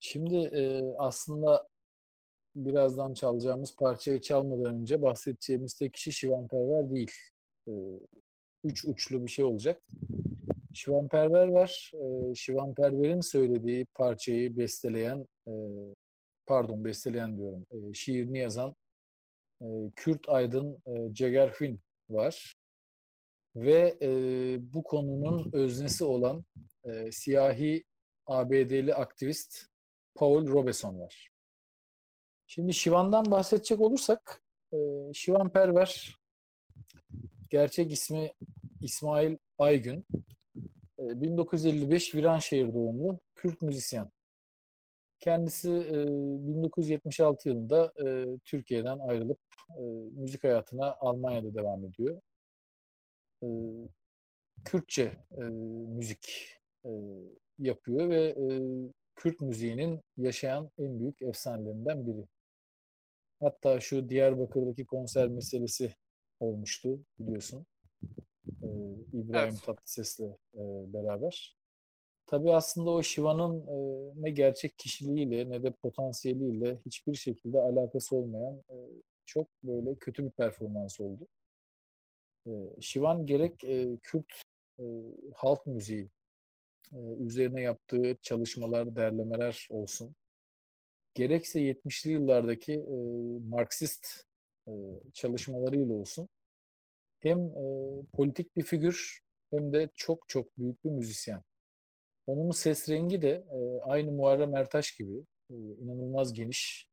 Şimdi 0.00 0.36
e, 0.36 0.82
aslında 0.98 1.68
birazdan 2.54 3.14
çalacağımız 3.14 3.76
parçayı 3.76 4.20
çalmadan 4.20 4.74
önce 4.74 5.02
bahsedeceğimiz 5.02 5.74
tek 5.74 5.92
kişi 5.92 6.12
Şivan 6.12 6.48
Perver 6.48 6.90
değil. 6.90 7.10
E, 7.68 7.72
üç 8.64 8.84
uçlu 8.84 9.26
bir 9.26 9.30
şey 9.30 9.44
olacak. 9.44 9.82
Şivan 10.74 11.08
Perver 11.08 11.48
var. 11.48 11.92
E, 11.94 12.34
Şivan 12.34 12.74
Perver'in 12.74 13.20
söylediği 13.20 13.86
parçayı 13.94 14.56
besteleyen, 14.56 15.26
e, 15.48 15.52
pardon 16.46 16.84
besteleyen 16.84 17.38
diyorum, 17.38 17.66
e, 17.70 17.94
şiirini 17.94 18.38
yazan 18.38 18.74
e, 19.62 19.66
Kürt 19.96 20.28
aydın 20.28 20.78
e, 20.86 21.14
Ceger 21.14 21.52
Fin 21.52 21.80
var. 22.10 22.56
Ve 23.56 23.98
e, 24.02 24.08
bu 24.74 24.82
konunun 24.82 25.50
öznesi 25.52 26.04
olan 26.04 26.44
e, 26.84 27.12
siyahi 27.12 27.84
ABD'li 28.26 28.94
aktivist 28.94 29.66
Paul 30.14 30.46
Robeson 30.48 31.00
var. 31.00 31.30
Şimdi 32.46 32.74
Şivan'dan 32.74 33.30
bahsedecek 33.30 33.80
olursak, 33.80 34.42
e, 34.72 34.76
Şivan 35.14 35.52
Perver, 35.52 36.16
gerçek 37.50 37.92
ismi 37.92 38.32
İsmail 38.80 39.36
Aygün, 39.58 40.06
e, 40.98 41.20
1955 41.20 42.14
Viranşehir 42.14 42.74
doğumlu 42.74 43.20
Kürt 43.34 43.62
müzisyen. 43.62 44.10
Kendisi 45.20 45.70
e, 45.70 46.06
1976 46.48 47.48
yılında 47.48 47.92
e, 48.06 48.24
Türkiye'den 48.44 48.98
ayrılıp 48.98 49.38
e, 49.70 49.82
müzik 50.12 50.44
hayatına 50.44 50.96
Almanya'da 51.00 51.54
devam 51.54 51.84
ediyor. 51.84 52.20
E, 53.42 53.46
Kürtçe 54.64 55.12
e, 55.38 55.42
müzik 55.88 56.52
e, 56.84 56.90
yapıyor 57.58 58.08
ve 58.08 58.24
e, 58.24 58.46
Kürt 59.14 59.40
müziğinin 59.40 60.00
yaşayan 60.16 60.70
en 60.78 61.00
büyük 61.00 61.22
efsanelerinden 61.22 62.06
biri. 62.06 62.26
Hatta 63.40 63.80
şu 63.80 64.08
Diyarbakır'daki 64.08 64.86
konser 64.86 65.28
meselesi 65.28 65.94
olmuştu 66.40 67.00
biliyorsun. 67.18 67.66
Ee, 68.62 68.66
İbrahim 69.12 69.54
Evet. 69.54 69.62
Tatlıses'le 69.62 70.20
e, 70.54 70.62
beraber. 70.92 71.56
Tabii 72.26 72.52
aslında 72.52 72.90
o 72.90 73.02
Şiva'nın 73.02 73.66
e, 73.66 74.12
ne 74.22 74.30
gerçek 74.30 74.78
kişiliğiyle 74.78 75.50
ne 75.50 75.62
de 75.62 75.70
potansiyeliyle 75.70 76.78
hiçbir 76.86 77.14
şekilde 77.14 77.58
alakası 77.60 78.16
olmayan 78.16 78.54
e, 78.70 78.76
çok 79.24 79.48
böyle 79.62 79.94
kötü 79.94 80.24
bir 80.24 80.30
performans 80.30 81.00
oldu. 81.00 81.26
Şivan 82.80 83.26
gerek 83.26 83.58
Kürt 84.02 84.42
halk 85.34 85.66
müziği 85.66 86.10
üzerine 87.18 87.62
yaptığı 87.62 88.16
çalışmalar, 88.22 88.96
derlemeler 88.96 89.66
olsun. 89.70 90.14
Gerekse 91.14 91.60
70'li 91.60 92.10
yıllardaki 92.10 92.72
e, 92.72 92.96
Marksist 93.48 94.06
e, 94.68 94.72
çalışmalarıyla 95.14 95.94
olsun. 95.94 96.28
Hem 97.20 97.38
e, 97.38 97.62
politik 98.12 98.56
bir 98.56 98.62
figür 98.62 99.20
hem 99.50 99.72
de 99.72 99.88
çok 99.94 100.28
çok 100.28 100.58
büyük 100.58 100.84
bir 100.84 100.90
müzisyen. 100.90 101.42
Onun 102.26 102.50
ses 102.50 102.88
rengi 102.88 103.22
de 103.22 103.30
e, 103.30 103.80
aynı 103.82 104.12
Muharrem 104.12 104.56
Ertaş 104.56 104.96
gibi 104.96 105.18
e, 105.50 105.54
inanılmaz 105.54 106.32
geniş, 106.32 106.88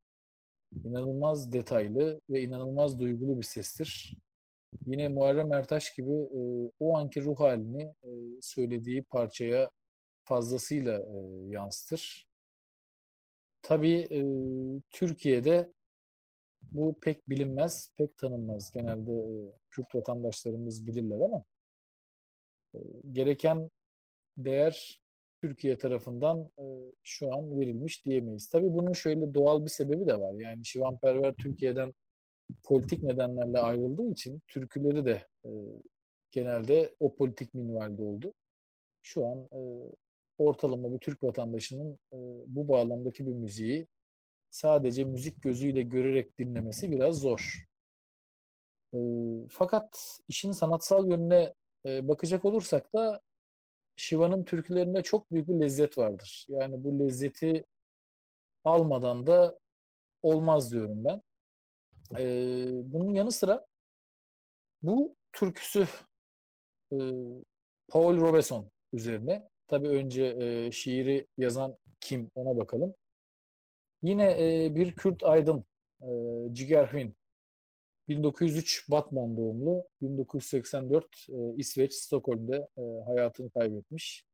inanılmaz 0.85 1.53
detaylı 1.53 2.21
ve 2.29 2.41
inanılmaz 2.41 2.99
duygulu 2.99 3.37
bir 3.37 3.45
sestir. 3.45 4.17
Yine 4.85 5.07
Muharrem 5.07 5.53
Ertaş 5.53 5.93
gibi 5.93 6.11
e, 6.11 6.71
o 6.79 6.97
anki 6.97 7.23
ruh 7.23 7.39
halini 7.39 7.83
e, 7.83 8.09
söylediği 8.41 9.03
parçaya 9.03 9.69
fazlasıyla 10.23 10.99
e, 10.99 11.17
yansıtır. 11.49 12.27
Tabii 13.61 14.07
e, 14.11 14.19
Türkiye'de 14.89 15.73
bu 16.71 16.99
pek 17.01 17.29
bilinmez, 17.29 17.91
pek 17.97 18.17
tanınmaz. 18.17 18.71
Genelde 18.71 19.11
e, 19.11 19.51
Kürt 19.69 19.95
vatandaşlarımız 19.95 20.87
bilirler 20.87 21.19
ama 21.19 21.43
e, 22.75 22.79
gereken 23.11 23.69
değer 24.37 25.01
Türkiye 25.41 25.77
tarafından 25.77 26.51
e, 26.59 26.63
şu 27.03 27.33
an 27.35 27.59
verilmiş 27.59 28.05
diyemeyiz. 28.05 28.49
Tabii 28.49 28.73
bunun 28.73 28.93
şöyle 28.93 29.33
doğal 29.33 29.65
bir 29.65 29.69
sebebi 29.69 30.07
de 30.07 30.19
var. 30.19 30.33
Yani 30.33 30.65
Şivan 30.65 30.97
Perver 30.97 31.33
Türkiye'den 31.33 31.93
politik 32.63 33.03
nedenlerle 33.03 33.59
ayrıldığı 33.59 34.11
için 34.11 34.41
türküleri 34.47 35.05
de 35.05 35.27
e, 35.45 35.49
genelde 36.31 36.95
o 36.99 37.15
politik 37.15 37.53
minvalde 37.53 38.01
oldu. 38.01 38.33
Şu 39.01 39.25
an 39.27 39.47
e, 39.51 39.59
ortalama 40.37 40.93
bir 40.93 40.99
Türk 40.99 41.23
vatandaşının 41.23 41.99
e, 42.13 42.17
bu 42.47 42.67
bağlamdaki 42.67 43.27
bir 43.27 43.33
müziği 43.33 43.87
sadece 44.49 45.03
müzik 45.03 45.41
gözüyle 45.41 45.81
görerek 45.81 46.39
dinlemesi 46.39 46.91
biraz 46.91 47.15
zor. 47.15 47.65
E, 48.93 48.97
fakat 49.49 50.19
işin 50.27 50.51
sanatsal 50.51 51.09
yönüne 51.09 51.53
e, 51.85 52.07
bakacak 52.07 52.45
olursak 52.45 52.93
da 52.93 53.21
Şiva'nın 53.95 54.43
türkülerinde 54.43 55.03
çok 55.03 55.31
büyük 55.31 55.47
bir 55.47 55.53
lezzet 55.53 55.97
vardır. 55.97 56.45
Yani 56.49 56.83
bu 56.83 56.99
lezzeti 56.99 57.65
almadan 58.63 59.27
da 59.27 59.59
olmaz 60.23 60.71
diyorum 60.71 61.05
ben. 61.05 61.21
E, 62.19 62.67
bunun 62.93 63.13
yanı 63.13 63.31
sıra 63.31 63.65
bu 64.81 65.15
türküsü 65.33 65.87
e, 66.91 66.97
Paul 67.87 68.21
Robeson 68.21 68.71
üzerine. 68.93 69.49
Tabii 69.67 69.87
önce 69.87 70.25
e, 70.25 70.71
şiiri 70.71 71.27
yazan 71.37 71.77
kim 71.99 72.31
ona 72.35 72.57
bakalım. 72.57 72.95
Yine 74.03 74.31
e, 74.65 74.75
bir 74.75 74.95
Kürt 74.95 75.23
aydın 75.23 75.65
e, 76.01 76.07
Ciger 76.53 76.87
Hün 76.87 77.15
1903 78.07 78.89
Batman 78.89 79.37
doğumlu, 79.37 79.87
1984 80.01 81.05
e, 81.29 81.55
İsveç, 81.57 81.93
Stockholm'de 81.93 82.67
e, 82.77 82.81
hayatını 83.05 83.49
kaybetmiş. 83.49 84.25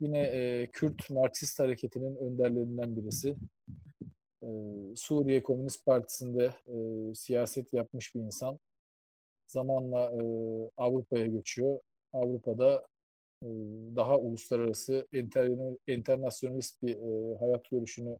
Yine 0.00 0.20
e, 0.20 0.70
Kürt 0.72 1.10
Marksist 1.10 1.60
hareketinin 1.60 2.16
önderlerinden 2.16 2.96
birisi. 2.96 3.36
E, 4.42 4.48
Suriye 4.96 5.42
Komünist 5.42 5.86
Partisi'nde 5.86 6.54
e, 6.66 7.14
siyaset 7.14 7.72
yapmış 7.72 8.14
bir 8.14 8.20
insan. 8.20 8.58
Zamanla 9.46 10.12
e, 10.12 10.22
Avrupa'ya 10.76 11.26
göçüyor. 11.26 11.80
Avrupa'da 12.12 12.86
e, 13.42 13.48
daha 13.96 14.18
uluslararası, 14.18 15.06
inter, 15.12 15.50
internasyonalist 15.86 16.82
bir 16.82 16.96
e, 16.96 17.38
hayat 17.38 17.70
görüşünü 17.70 18.18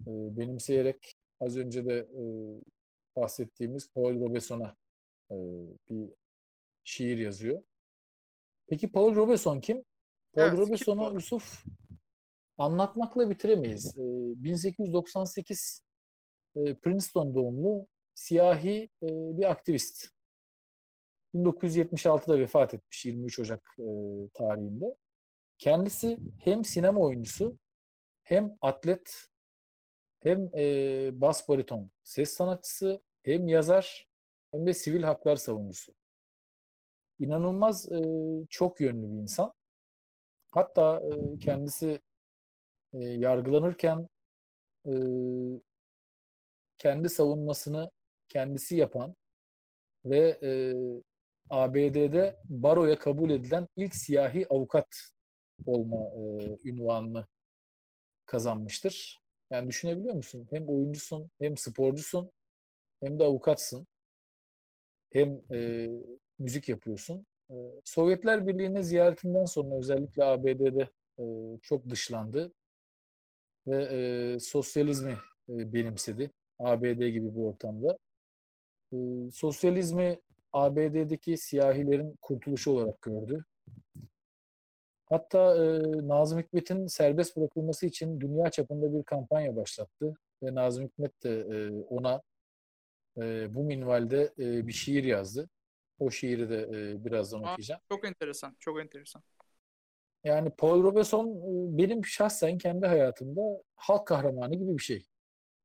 e, 0.00 0.10
benimseyerek 0.38 1.14
az 1.40 1.56
önce 1.56 1.86
de 1.86 1.98
e, 1.98 2.22
bahsettiğimiz 3.16 3.92
Paul 3.92 4.20
Robeson'a 4.20 4.76
e, 5.30 5.36
bir 5.90 6.10
şiir 6.84 7.18
yazıyor. 7.18 7.62
Peki 8.66 8.92
Paul 8.92 9.14
Robeson 9.14 9.60
kim? 9.60 9.84
Paul 10.32 10.42
Evet, 10.42 10.58
Robeson'u? 10.58 11.14
Yusuf 11.14 11.64
anlatmakla 12.58 13.30
bitiremeyiz. 13.30 13.98
E, 13.98 14.02
1898 14.44 15.82
e, 16.56 16.74
Princeton 16.74 17.34
doğumlu 17.34 17.86
siyahi 18.14 18.90
e, 19.02 19.06
bir 19.08 19.50
aktivist. 19.50 20.08
1976'da 21.34 22.38
vefat 22.38 22.74
etmiş 22.74 23.06
23 23.06 23.38
Ocak 23.38 23.76
e, 23.78 23.84
tarihinde. 24.34 24.96
Kendisi 25.58 26.18
hem 26.38 26.64
sinema 26.64 27.00
oyuncusu 27.00 27.58
hem 28.22 28.56
atlet 28.60 29.28
hem 30.18 30.50
e, 30.54 31.20
bas 31.20 31.48
bariton 31.48 31.90
ses 32.02 32.30
sanatçısı 32.30 33.02
hem 33.22 33.48
yazar 33.48 34.08
hem 34.50 34.66
de 34.66 34.74
sivil 34.74 35.02
haklar 35.02 35.36
savunucusu. 35.36 35.92
İnanılmaz 37.18 37.92
e, 37.92 38.00
çok 38.50 38.80
yönlü 38.80 39.12
bir 39.12 39.22
insan. 39.22 39.52
Hatta 40.50 41.00
e, 41.00 41.38
kendisi 41.38 42.00
e, 42.94 42.98
yargılanırken 42.98 44.08
e, 44.86 44.92
kendi 46.78 47.08
savunmasını 47.08 47.90
kendisi 48.28 48.76
yapan 48.76 49.14
ve 50.04 50.38
e, 50.42 50.74
ABD'de 51.50 52.36
baroya 52.44 52.98
kabul 52.98 53.30
edilen 53.30 53.68
ilk 53.76 53.94
siyahi 53.94 54.46
avukat 54.50 54.88
olma 55.66 55.96
e, 55.96 56.68
ünvanını 56.68 57.26
kazanmıştır. 58.26 59.18
Yani 59.50 59.68
düşünebiliyor 59.68 60.14
musun? 60.14 60.46
Hem 60.50 60.68
oyuncusun, 60.68 61.30
hem 61.38 61.56
sporcusun, 61.56 62.30
hem 63.02 63.18
de 63.18 63.24
avukatsın. 63.24 63.86
Hem 65.12 65.40
e, 65.52 65.88
müzik 66.38 66.68
yapıyorsun. 66.68 67.26
E, 67.50 67.54
Sovyetler 67.84 68.46
Birliği'ne 68.46 68.82
ziyaretinden 68.82 69.44
sonra 69.44 69.78
özellikle 69.78 70.24
ABD'de 70.24 70.88
e, 71.18 71.24
çok 71.62 71.90
dışlandı 71.90 72.52
ve 73.68 73.82
e, 73.82 74.38
sosyalizmi 74.40 75.16
e, 75.48 75.72
benimsedi. 75.72 76.30
ABD 76.58 77.08
gibi 77.08 77.36
bir 77.36 77.40
ortamda. 77.40 77.98
E, 78.92 78.96
sosyalizmi 79.32 80.20
ABD'deki 80.52 81.36
siyahilerin 81.36 82.16
kurtuluşu 82.22 82.70
olarak 82.70 83.02
gördü. 83.02 83.44
Hatta 85.06 85.56
e, 85.56 85.80
Nazım 86.08 86.38
Hikmet'in 86.38 86.86
serbest 86.86 87.36
bırakılması 87.36 87.86
için 87.86 88.20
dünya 88.20 88.50
çapında 88.50 88.94
bir 88.94 89.02
kampanya 89.02 89.56
başlattı. 89.56 90.14
Ve 90.42 90.54
Nazım 90.54 90.84
Hikmet 90.84 91.22
de 91.24 91.40
e, 91.40 91.70
ona 91.70 92.22
e, 93.16 93.54
bu 93.54 93.64
minvalde 93.64 94.32
e, 94.38 94.66
bir 94.66 94.72
şiir 94.72 95.04
yazdı. 95.04 95.48
O 95.98 96.10
şiiri 96.10 96.50
de 96.50 96.62
e, 96.62 97.04
birazdan 97.04 97.42
Aa. 97.42 97.52
okuyacağım. 97.52 97.80
Çok 97.88 98.06
enteresan, 98.06 98.56
çok 98.58 98.80
enteresan. 98.80 99.22
Yani 100.24 100.50
Paul 100.50 100.82
Robeson 100.82 101.26
e, 101.28 101.78
benim 101.78 102.04
şahsen 102.06 102.58
kendi 102.58 102.86
hayatımda 102.86 103.40
halk 103.74 104.06
kahramanı 104.06 104.54
gibi 104.54 104.78
bir 104.78 104.82
şey. 104.82 105.06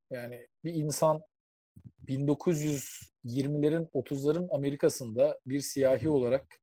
Yani 0.10 0.48
bir 0.64 0.74
insan 0.74 1.22
1920'lerin 2.08 3.90
30'ların 3.94 4.48
Amerika'sında 4.52 5.40
bir 5.46 5.60
siyahi 5.60 6.10
olarak 6.10 6.62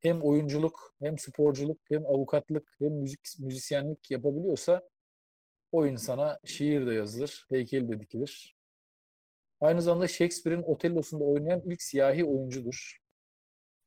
hem 0.00 0.22
oyunculuk, 0.22 0.94
hem 1.00 1.18
sporculuk, 1.18 1.78
hem 1.88 2.06
avukatlık, 2.06 2.74
hem 2.78 2.92
müzik 2.92 3.20
müzisyenlik 3.38 4.10
yapabiliyorsa 4.10 4.88
o 5.72 5.86
insana 5.86 6.38
şiir 6.44 6.86
de 6.86 6.94
yazılır, 6.94 7.46
heykel 7.48 7.88
de 7.88 8.00
dikilir. 8.00 8.56
Aynı 9.60 9.82
zamanda 9.82 10.08
Shakespeare'in 10.08 10.62
Otello'sunda 10.62 11.24
oynayan 11.24 11.62
ilk 11.66 11.82
siyahi 11.82 12.24
oyuncudur. 12.24 13.00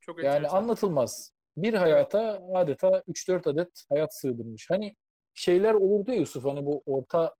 Çok 0.02 0.24
Yani 0.24 0.36
enteresan. 0.36 0.58
anlatılmaz. 0.58 1.35
Bir 1.58 1.74
hayata 1.74 2.42
adeta 2.54 3.04
3-4 3.08 3.48
adet 3.48 3.84
hayat 3.90 4.16
sığdırmış. 4.16 4.70
Hani 4.70 4.96
şeyler 5.34 5.74
olurdu 5.74 6.12
ya 6.12 6.18
Yusuf 6.18 6.46
hani 6.46 6.66
bu 6.66 6.84
orta 6.86 7.36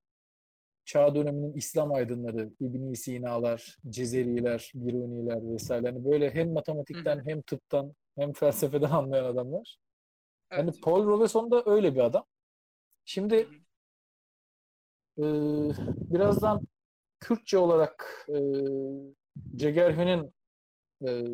çağ 0.84 1.14
döneminin 1.14 1.52
İslam 1.52 1.92
aydınları, 1.94 2.50
İbn 2.60 2.92
Sina'lar, 2.92 3.76
Cezeriler, 3.88 4.72
Biruniler 4.74 5.52
vesaire. 5.52 5.86
Hani 5.86 6.04
böyle 6.04 6.34
hem 6.34 6.52
matematikten 6.52 7.26
hem 7.26 7.42
tıptan 7.42 7.94
hem 8.18 8.32
felsefeden 8.32 8.90
anlayan 8.90 9.24
adamlar. 9.24 9.78
Hani 10.48 10.70
Evet. 10.70 10.82
Paul 10.82 11.06
Robeson 11.06 11.50
da 11.50 11.62
öyle 11.66 11.94
bir 11.94 12.00
adam. 12.00 12.24
Şimdi 13.04 13.48
e, 15.18 15.24
birazdan 16.10 16.60
Kürtçe 17.20 17.58
olarak 17.58 18.26
e, 18.28 18.36
Cegerhün'ün 19.56 20.34
e, 21.06 21.24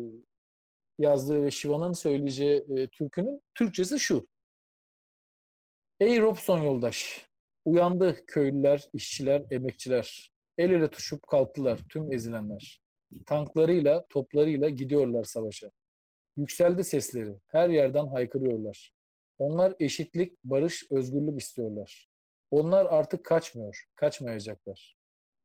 yazdığı 0.99 1.43
ve 1.43 1.51
Şiva'nın 1.51 1.93
söyleyeceği 1.93 2.65
e, 2.77 2.87
türkünün 2.87 3.41
Türkçesi 3.55 3.99
şu. 3.99 4.27
Ey 5.99 6.21
Robson 6.21 6.61
yoldaş, 6.61 7.27
uyandı 7.65 8.25
köylüler, 8.27 8.89
işçiler, 8.93 9.43
emekçiler. 9.51 10.33
El 10.57 10.69
ele 10.69 10.89
tutuşup 10.89 11.27
kalktılar 11.27 11.79
tüm 11.89 12.13
ezilenler. 12.13 12.81
Tanklarıyla, 13.25 14.05
toplarıyla 14.09 14.69
gidiyorlar 14.69 15.23
savaşa. 15.23 15.71
Yükseldi 16.37 16.83
sesleri, 16.83 17.35
her 17.47 17.69
yerden 17.69 18.07
haykırıyorlar. 18.07 18.93
Onlar 19.37 19.75
eşitlik, 19.79 20.43
barış, 20.43 20.91
özgürlük 20.91 21.41
istiyorlar. 21.41 22.09
Onlar 22.51 22.85
artık 22.85 23.25
kaçmıyor, 23.25 23.85
kaçmayacaklar. 23.95 24.97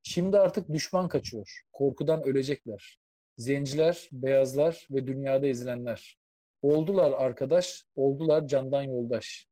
Şimdi 0.03 0.39
artık 0.39 0.73
düşman 0.73 1.09
kaçıyor, 1.09 1.63
korkudan 1.73 2.23
ölecekler. 2.23 3.01
Zenciler, 3.39 4.09
beyazlar 4.13 4.89
ve 4.91 5.07
dünyada 5.07 5.47
ezilenler. 5.47 6.19
Oldular 6.63 7.13
arkadaş, 7.13 7.85
oldular 7.97 8.47
candan 8.47 8.83
yoldaş. 8.83 9.49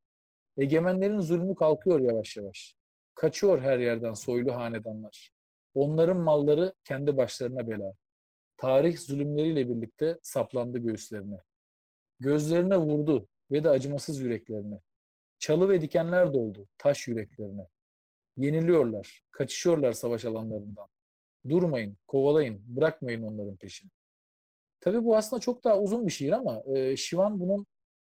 Egemenlerin 0.59 1.21
zulmü 1.21 1.55
kalkıyor 1.55 2.01
yavaş 2.01 2.37
yavaş. 2.37 2.75
Kaçıyor 3.15 3.61
her 3.61 3.79
yerden 3.79 4.13
soylu 4.13 4.55
hanedanlar. 4.55 5.31
Onların 5.75 6.17
malları 6.17 6.75
kendi 6.85 7.17
başlarına 7.17 7.69
bela. 7.69 7.93
Tarih 8.57 8.99
zulümleriyle 8.99 9.69
birlikte 9.69 10.19
saplandı 10.23 10.79
göğüslerine. 10.79 11.39
Gözlerine 12.21 12.77
vurdu 12.77 13.29
ve 13.51 13.65
de 13.65 13.71
acımasız 13.71 14.21
yüreklerine. 14.21 14.81
Çalı 15.39 15.69
ve 15.69 15.81
dikenler 15.81 16.35
doldu 16.35 16.69
taş 16.79 17.09
yüreklerine. 17.09 17.67
Yeniliyorlar, 18.37 19.23
kaçışıyorlar 19.31 19.93
savaş 19.93 20.25
alanlarından. 20.25 20.89
Durmayın, 21.49 21.97
kovalayın, 22.07 22.77
bırakmayın 22.77 23.23
onların 23.23 23.57
peşini. 23.57 23.91
Tabii 24.81 25.05
bu 25.05 25.17
aslında 25.17 25.41
çok 25.41 25.65
daha 25.65 25.81
uzun 25.81 26.07
bir 26.07 26.13
şiir 26.13 26.33
ama 26.33 26.63
e, 26.67 26.97
Şivan 26.97 27.41
bunun 27.41 27.67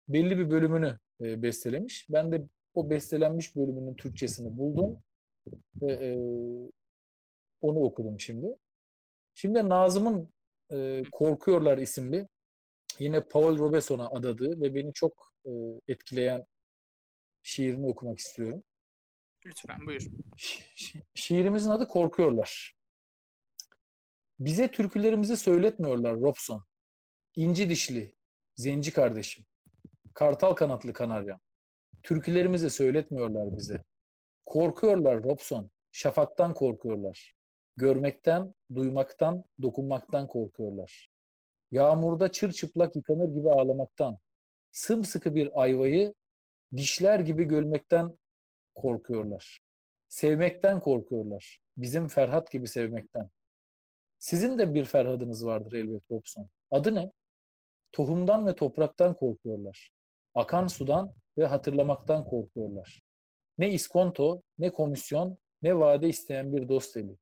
belli 0.07 0.37
bir 0.37 0.49
bölümünü 0.49 0.99
e, 1.21 1.41
bestelemiş. 1.43 2.07
Ben 2.09 2.31
de 2.31 2.43
o 2.73 2.89
bestelenmiş 2.89 3.55
bölümünün 3.55 3.95
Türkçesini 3.95 4.57
buldum 4.57 5.03
ve 5.81 5.93
e, 5.93 6.11
onu 7.61 7.79
okudum 7.79 8.19
şimdi. 8.19 8.55
Şimdi 9.33 9.69
Nazım'ın 9.69 10.29
e, 10.71 11.03
Korkuyorlar 11.11 11.77
isimli 11.77 12.27
yine 12.99 13.21
Paul 13.23 13.57
Robeson'a 13.57 14.09
adadığı 14.09 14.61
ve 14.61 14.75
beni 14.75 14.93
çok 14.93 15.33
e, 15.45 15.51
etkileyen 15.87 16.45
şiirini 17.43 17.87
okumak 17.87 18.19
istiyorum. 18.19 18.63
Lütfen 19.45 19.85
buyur. 19.85 20.01
Şi- 20.37 21.03
şiirimizin 21.13 21.69
adı 21.69 21.87
Korkuyorlar. 21.87 22.78
Bize 24.39 24.71
türkülerimizi 24.71 25.37
söyletmiyorlar 25.37 26.15
Robson. 26.15 26.63
İnci 27.35 27.69
dişli, 27.69 28.15
zenci 28.55 28.93
kardeşim. 28.93 29.45
Kartal 30.13 30.53
kanatlı 30.53 30.93
kanarya. 30.93 31.39
Türkülerimizi 32.03 32.69
söyletmiyorlar 32.69 33.57
bize. 33.57 33.83
Korkuyorlar 34.45 35.23
Robson. 35.23 35.71
Şafaktan 35.91 36.53
korkuyorlar. 36.53 37.33
Görmekten, 37.77 38.53
duymaktan, 38.75 39.43
dokunmaktan 39.61 40.27
korkuyorlar. 40.27 41.09
Yağmurda 41.71 42.31
çırçıplak 42.31 42.95
yıkanır 42.95 43.29
gibi 43.29 43.51
ağlamaktan, 43.51 44.17
sımsıkı 44.71 45.35
bir 45.35 45.61
ayvayı 45.61 46.13
dişler 46.75 47.19
gibi 47.19 47.43
gölmekten 47.43 48.17
korkuyorlar. 48.75 49.59
Sevmekten 50.07 50.79
korkuyorlar. 50.79 51.59
Bizim 51.77 52.07
Ferhat 52.07 52.51
gibi 52.51 52.67
sevmekten. 52.67 53.29
Sizin 54.19 54.57
de 54.57 54.73
bir 54.73 54.85
Ferhad'ınız 54.85 55.45
vardır 55.45 55.73
elbet 55.73 56.11
Robson. 56.11 56.49
Adı 56.71 56.95
ne? 56.95 57.11
Tohumdan 57.91 58.47
ve 58.47 58.55
topraktan 58.55 59.13
korkuyorlar. 59.13 59.91
Akan 60.35 60.67
sudan 60.67 61.13
ve 61.37 61.45
hatırlamaktan 61.45 62.25
korkuyorlar. 62.25 63.01
Ne 63.57 63.73
iskonto, 63.73 64.41
ne 64.57 64.69
komisyon, 64.69 65.37
ne 65.61 65.79
vade 65.79 66.09
isteyen 66.09 66.53
bir 66.53 66.69
dost 66.69 66.97
eli. 66.97 67.17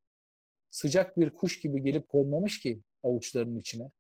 Sıcak 0.70 1.18
bir 1.18 1.30
kuş 1.30 1.60
gibi 1.60 1.84
gelip 1.84 2.08
konmamış 2.10 2.60
ki 2.60 2.82
avuçlarının 3.04 3.60
içine. 3.60 3.92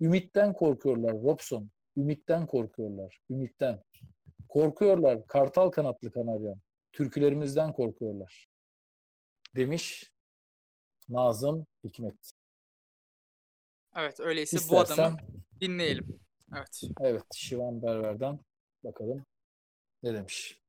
Ümitten 0.00 0.52
korkuyorlar 0.52 1.12
Robson, 1.12 1.70
ümitten 1.96 2.46
korkuyorlar, 2.46 3.20
ümitten. 3.30 3.82
Korkuyorlar 4.48 5.26
kartal 5.26 5.70
kanatlı 5.70 6.12
kanarya, 6.12 6.54
türkülerimizden 6.92 7.72
korkuyorlar. 7.72 8.48
Demiş 9.56 10.12
Nazım 11.08 11.66
Hikmet. 11.84 12.32
Evet 13.96 14.20
öyleyse 14.20 14.56
bu 14.56 14.60
İstersen, 14.60 14.94
adamı 14.94 15.16
dinleyelim. 15.60 16.20
Evet. 16.56 16.82
evet 17.00 17.24
Şivan 17.34 17.82
Berver'den 17.82 18.38
bakalım 18.84 19.26
ne 20.02 20.14
demiş. 20.14 20.61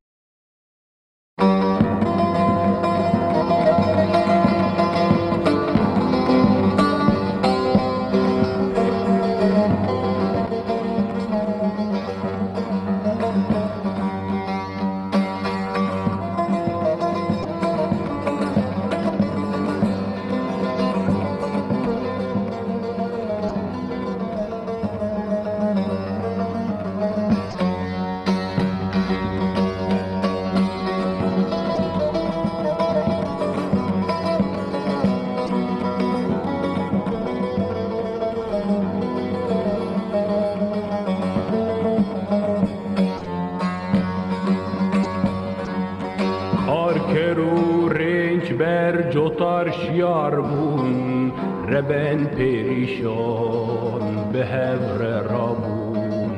perişan 52.38 54.04
behevre 54.34 55.16
rabun 55.34 56.36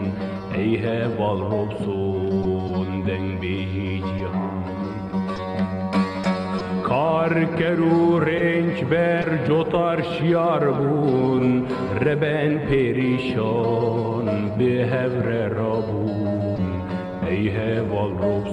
ey 0.57 0.71
heval 0.83 1.39
robsun 1.51 2.89
den 3.07 3.25
Kar 6.87 7.33
keru 7.57 8.25
renk 8.25 8.91
ber 8.91 9.27
jotar 9.47 9.99
şiar 10.13 10.65
bun 10.79 11.67
Reben 12.05 12.53
perişan 12.69 14.27
behevre 14.59 15.43
rabun 15.59 16.71
ey 17.29 17.43
heval 17.57 18.11
robsun 18.23 18.44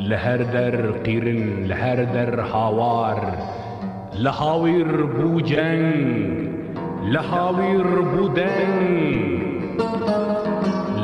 لهر 0.00 0.36
در 0.36 0.90
قیرن 0.90 1.64
لهر 1.66 2.04
در 2.04 2.40
هاوار 2.40 3.38
لهاویر 4.14 4.86
بو 4.86 5.40
جنگ 5.40 6.48
لهاویر 7.04 7.82
بو 7.82 8.28
دنگ 8.28 9.40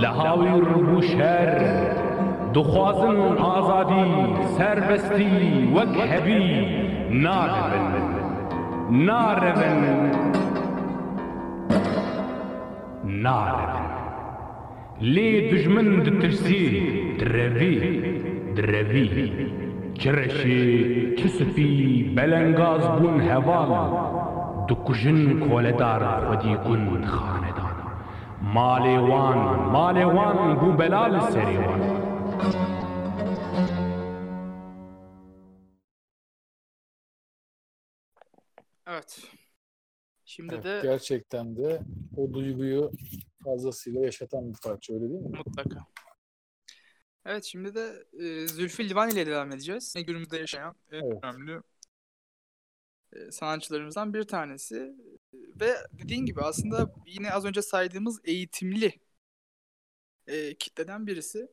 لهاویر 0.01 0.65
بو 0.65 1.03
شر. 1.03 1.96
دخوازن 2.57 3.17
آزادی 3.39 4.05
سربستی 4.59 5.73
وک 5.75 5.97
هبی 6.11 6.67
ناربن 7.11 7.89
ناربن 8.91 10.11
ناربن 13.05 13.87
لي 15.01 15.51
دجمن 15.51 16.03
دترسي 16.03 16.65
دربي 17.21 17.75
دربي 18.57 19.47
چرشی 19.99 21.15
چسپی 21.19 22.13
بلنگاز 22.17 22.89
بون 23.01 23.21
هوال 23.21 23.71
دکجن 24.69 25.41
کولدار 25.41 26.03
خودی 26.27 26.55
کن 26.55 27.05
خاندان. 27.05 27.77
مالوان 28.55 29.39
مالوان 29.73 30.55
بو 30.55 30.73
بلال 30.73 31.21
سریوان. 31.21 32.06
Evet. 38.87 39.21
Şimdi 40.25 40.55
evet, 40.55 40.65
de 40.65 40.81
gerçekten 40.83 41.57
de 41.57 41.83
o 42.17 42.33
duyguyu 42.33 42.93
fazlasıyla 43.45 44.01
yaşatan 44.01 44.53
bir 44.53 44.59
parça 44.63 44.95
öyle 44.95 45.09
değil 45.09 45.21
mi? 45.21 45.39
Mutlaka. 45.47 45.87
Evet 47.25 47.45
şimdi 47.45 47.75
de 47.75 48.05
e, 48.13 48.49
Zülfü 48.49 48.89
Livan 48.89 49.11
ile 49.11 49.27
devam 49.27 49.53
edeceğiz. 49.53 49.95
Günümüzde 50.07 50.39
yaşayan 50.39 50.75
en 50.91 51.05
evet. 51.05 51.25
önemli 51.25 51.61
e, 53.13 53.31
sanatçılarımızdan 53.31 54.15
bir 54.15 54.25
tanesi. 54.25 54.95
Ve 55.33 55.77
dediğin 55.93 56.27
gibi 56.27 56.41
aslında 56.41 56.95
yine 57.07 57.33
az 57.33 57.45
önce 57.45 57.63
saydığımız 57.63 58.21
eğitimli 58.25 59.01
e, 60.27 60.55
kitleden 60.55 61.07
birisi. 61.07 61.49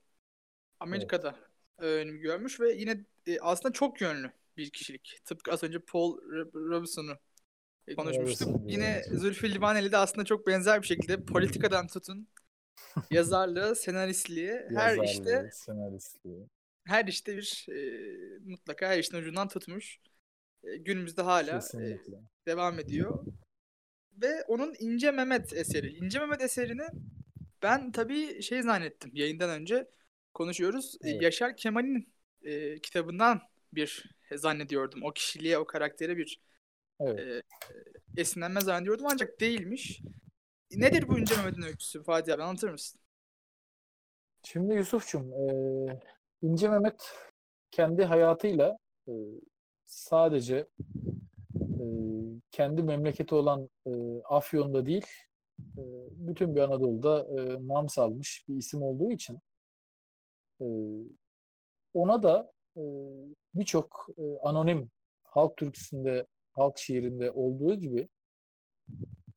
Amerika'da 0.83 1.35
önem 1.77 2.19
görmüş 2.19 2.59
ve 2.59 2.73
yine 2.73 3.05
e, 3.27 3.39
aslında 3.39 3.73
çok 3.73 4.01
yönlü 4.01 4.31
bir 4.57 4.69
kişilik. 4.69 5.19
Tıpkı 5.25 5.51
az 5.51 5.63
önce 5.63 5.79
Paul 5.79 6.17
Rob- 6.17 6.69
Robeson'u 6.69 7.17
e, 7.87 7.95
konuşmuştuk. 7.95 8.47
Robinson, 8.47 8.67
Yine 8.67 9.01
evet. 9.07 9.19
Zülfü 9.19 9.53
Livaneli 9.53 9.91
de 9.91 9.97
aslında 9.97 10.25
çok 10.25 10.47
benzer 10.47 10.81
bir 10.81 10.87
şekilde 10.87 11.25
politikadan 11.25 11.87
tutun 11.87 12.27
yazarlığı, 13.11 13.75
senaristliğe 13.75 14.67
her 14.75 15.03
işte 15.03 15.49
senaristliği. 15.53 16.47
her 16.83 17.05
işte 17.05 17.37
bir 17.37 17.65
e, 17.69 17.79
mutlaka 18.45 18.87
her 18.87 18.99
işin 18.99 19.17
ucundan 19.17 19.47
tutmuş. 19.47 19.99
E, 20.63 20.77
günümüzde 20.77 21.21
hala 21.21 21.59
e, 21.79 21.99
devam 22.47 22.79
ediyor. 22.79 23.25
Ve 24.21 24.43
onun 24.47 24.75
İnce 24.79 25.11
Mehmet 25.11 25.53
eseri. 25.53 25.87
İnce 25.93 26.19
Mehmet 26.19 26.41
eserini 26.41 26.87
ben 27.63 27.91
tabii 27.91 28.41
şey 28.41 28.61
zannettim 28.61 29.11
yayından 29.13 29.49
önce 29.49 29.87
konuşuyoruz. 30.33 30.95
E, 31.03 31.09
Evet. 31.09 31.21
Yaşar 31.21 31.57
Kemal'in 31.57 32.13
e, 32.43 32.79
kitabından 32.79 33.41
bir 33.73 34.15
zannediyordum. 34.35 35.03
O 35.03 35.11
kişiliğe, 35.11 35.57
o 35.57 35.65
karaktere 35.65 36.17
bir 36.17 36.39
Evet. 36.99 37.19
e, 37.19 37.23
e, 37.23 37.41
esinlenme 38.17 38.61
zannediyordum 38.61 39.05
ancak 39.11 39.39
değilmiş. 39.41 40.01
Nedir 40.71 41.07
bu 41.07 41.19
İnce 41.19 41.35
Mehmet'in 41.35 41.61
öyküsü 41.61 42.03
Fatih 42.03 42.33
abi 42.33 42.43
anlatır 42.43 42.69
mısın? 42.69 42.99
Şimdi 44.43 44.73
Yusuf'cum, 44.73 45.31
eee 45.33 45.99
İnce 46.41 46.69
Mehmet 46.69 47.11
kendi 47.71 48.03
hayatıyla 48.03 48.77
eee, 49.07 49.15
sadece 49.85 50.67
eee, 51.79 52.39
kendi 52.51 52.83
memleketi 52.83 53.35
olan 53.35 53.69
eee, 53.85 54.21
Afyon'da 54.29 54.85
değil, 54.85 55.05
eee, 55.77 55.83
bütün 56.11 56.55
bir 56.55 56.61
Anadolu'da 56.61 57.27
eee, 57.31 57.57
nam 57.67 57.89
salmış 57.89 58.45
bir 58.49 58.55
isim 58.55 58.81
olduğu 58.81 59.11
için 59.11 59.39
eee, 60.59 61.03
ona 61.93 62.23
da 62.23 62.51
eee, 62.75 62.83
birçok 63.55 64.07
eee, 64.17 64.37
anonim 64.41 64.89
halk 65.23 65.57
türküsünde, 65.57 66.25
halk 66.51 66.77
şiirinde 66.77 67.31
olduğu 67.31 67.75
gibi 67.75 68.07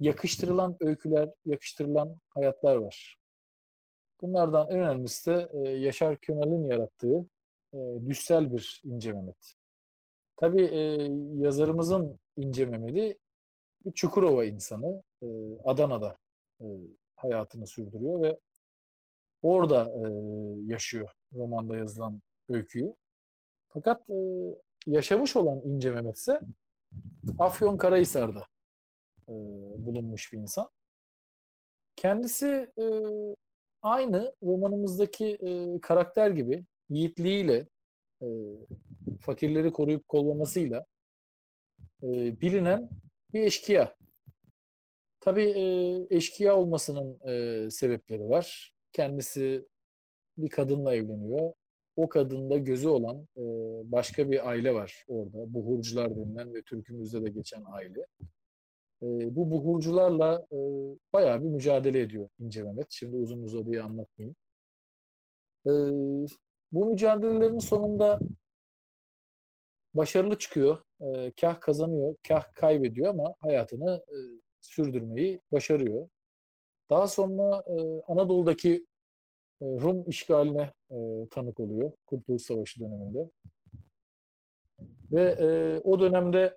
yakıştırılan 0.00 0.76
öyküler, 0.80 1.30
yakıştırılan 1.46 2.16
hayatlar 2.28 2.76
var. 2.76 3.16
Bunlardan 4.20 4.70
en 4.70 4.78
önemlisi 4.78 5.30
de 5.30 5.48
e, 5.52 5.58
Yaşar 5.68 6.16
Kemal'in 6.20 6.68
yarattığı 6.68 7.26
e, 7.74 7.78
düşsel 8.06 8.52
bir 8.52 8.82
İnce 8.84 9.12
Mehmet. 9.12 9.54
Tabii 10.36 10.62
e, 10.64 10.78
yazarımızın 11.44 12.18
İnce 12.36 12.66
Mehmet'i 12.66 13.18
Çukurova 13.94 14.44
insanı. 14.44 15.02
e, 15.22 15.26
Adana'da 15.64 16.18
e, 16.60 16.64
hayatını 17.16 17.66
sürdürüyor 17.66 18.22
ve 18.22 18.38
orada 19.42 19.84
e, 19.84 20.02
yaşıyor 20.66 21.10
romanda 21.34 21.76
yazılan 21.76 22.22
öyküyü. 22.48 22.94
Fakat 23.68 24.10
e, 24.10 24.14
yaşamış 24.86 25.36
olan 25.36 25.60
İnce 25.64 25.90
Mehmet 25.90 26.16
ise 26.16 26.40
Afyonkarahisar'da 27.38 28.46
e, 29.28 29.32
bulunmuş 29.86 30.32
bir 30.32 30.38
insan. 30.38 30.70
Kendisi 31.96 32.72
e, 32.78 32.84
aynı 33.82 34.34
romanımızdaki 34.42 35.26
e, 35.26 35.80
karakter 35.80 36.30
gibi 36.30 36.64
yiğitliğiyle, 36.88 37.66
e, 38.22 38.26
fakirleri 39.20 39.72
koruyup 39.72 40.08
kollamasıyla 40.08 40.86
e, 42.02 42.40
bilinen 42.40 42.90
bir 43.32 43.42
eşkıya. 43.42 43.96
Tabii 45.20 45.48
e, 45.48 46.16
eşkıya 46.16 46.56
olmasının 46.56 47.18
e, 47.28 47.70
sebepleri 47.70 48.28
var. 48.28 48.75
Kendisi 48.96 49.66
bir 50.38 50.48
kadınla 50.48 50.94
evleniyor. 50.94 51.52
O 51.96 52.08
kadında 52.08 52.56
gözü 52.56 52.88
olan 52.88 53.28
e, 53.36 53.42
başka 53.92 54.30
bir 54.30 54.48
aile 54.48 54.74
var 54.74 55.04
orada. 55.08 55.54
Buhurcular 55.54 56.16
denilen 56.16 56.54
ve 56.54 56.62
türkümüzde 56.62 57.24
de 57.24 57.30
geçen 57.30 57.64
aile. 57.66 58.00
E, 59.02 59.06
bu 59.36 59.50
buhurcularla 59.50 60.46
e, 60.52 60.58
bayağı 61.12 61.40
bir 61.40 61.48
mücadele 61.48 62.00
ediyor 62.00 62.28
İnce 62.38 62.62
Mehmet. 62.62 62.86
Şimdi 62.90 63.16
uzun 63.16 63.42
uzadıya 63.42 63.84
anlatmayayım. 63.84 64.36
E, 65.66 65.72
bu 66.72 66.86
mücadelelerin 66.86 67.58
sonunda 67.58 68.20
başarılı 69.94 70.38
çıkıyor. 70.38 70.78
E, 71.00 71.32
kah 71.40 71.60
kazanıyor, 71.60 72.16
kah 72.28 72.54
kaybediyor 72.54 73.10
ama 73.10 73.34
hayatını 73.40 74.04
e, 74.08 74.16
sürdürmeyi 74.60 75.40
başarıyor. 75.52 76.08
Daha 76.90 77.06
sonra 77.08 77.64
e, 77.66 78.02
Anadolu'daki 78.06 78.86
e, 79.60 79.64
Rum 79.64 80.04
işgaline 80.08 80.72
e, 80.90 80.96
tanık 81.30 81.60
oluyor 81.60 81.92
Kurtuluş 82.06 82.42
Savaşı 82.42 82.80
döneminde. 82.80 83.30
Ve 85.12 85.22
e, 85.22 85.80
o 85.84 86.00
dönemde 86.00 86.56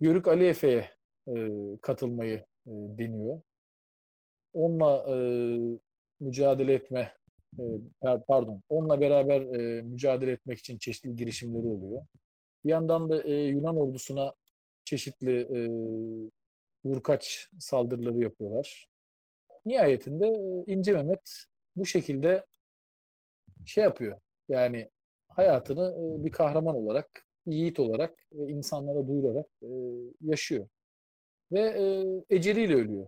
Yörük 0.00 0.28
Ali 0.28 0.46
Efe'ye 0.46 0.90
e, 1.28 1.48
katılmayı 1.82 2.36
e, 2.66 2.70
deniyor. 2.70 3.40
Onunla 4.52 5.04
e, 5.08 5.16
mücadele 6.20 6.74
etme, 6.74 7.12
e, 7.58 7.62
pardon, 8.28 8.62
onunla 8.68 9.00
beraber 9.00 9.40
e, 9.40 9.82
mücadele 9.82 10.32
etmek 10.32 10.58
için 10.58 10.78
çeşitli 10.78 11.16
girişimleri 11.16 11.66
oluyor. 11.66 12.02
Bir 12.64 12.70
yandan 12.70 13.10
da 13.10 13.22
e, 13.22 13.32
Yunan 13.34 13.76
ordusuna 13.76 14.34
çeşitli 14.84 15.40
e, 15.40 15.60
vurkaç 16.84 17.48
saldırıları 17.58 18.18
yapıyorlar. 18.18 18.88
Nihayetinde 19.66 20.26
e, 20.26 20.72
İnce 20.72 20.92
Mehmet 20.92 21.44
bu 21.76 21.86
şekilde 21.86 22.46
şey 23.66 23.84
yapıyor. 23.84 24.20
Yani 24.48 24.90
hayatını 25.28 25.94
e, 25.98 26.24
bir 26.24 26.30
kahraman 26.30 26.74
olarak, 26.74 27.26
yiğit 27.46 27.80
olarak 27.80 28.18
ve 28.32 28.52
insanlara 28.52 29.08
duyurarak 29.08 29.46
e, 29.62 29.68
yaşıyor. 30.20 30.68
Ve 31.52 31.60
e, 31.60 32.04
eceliyle 32.36 32.74
ölüyor. 32.74 33.06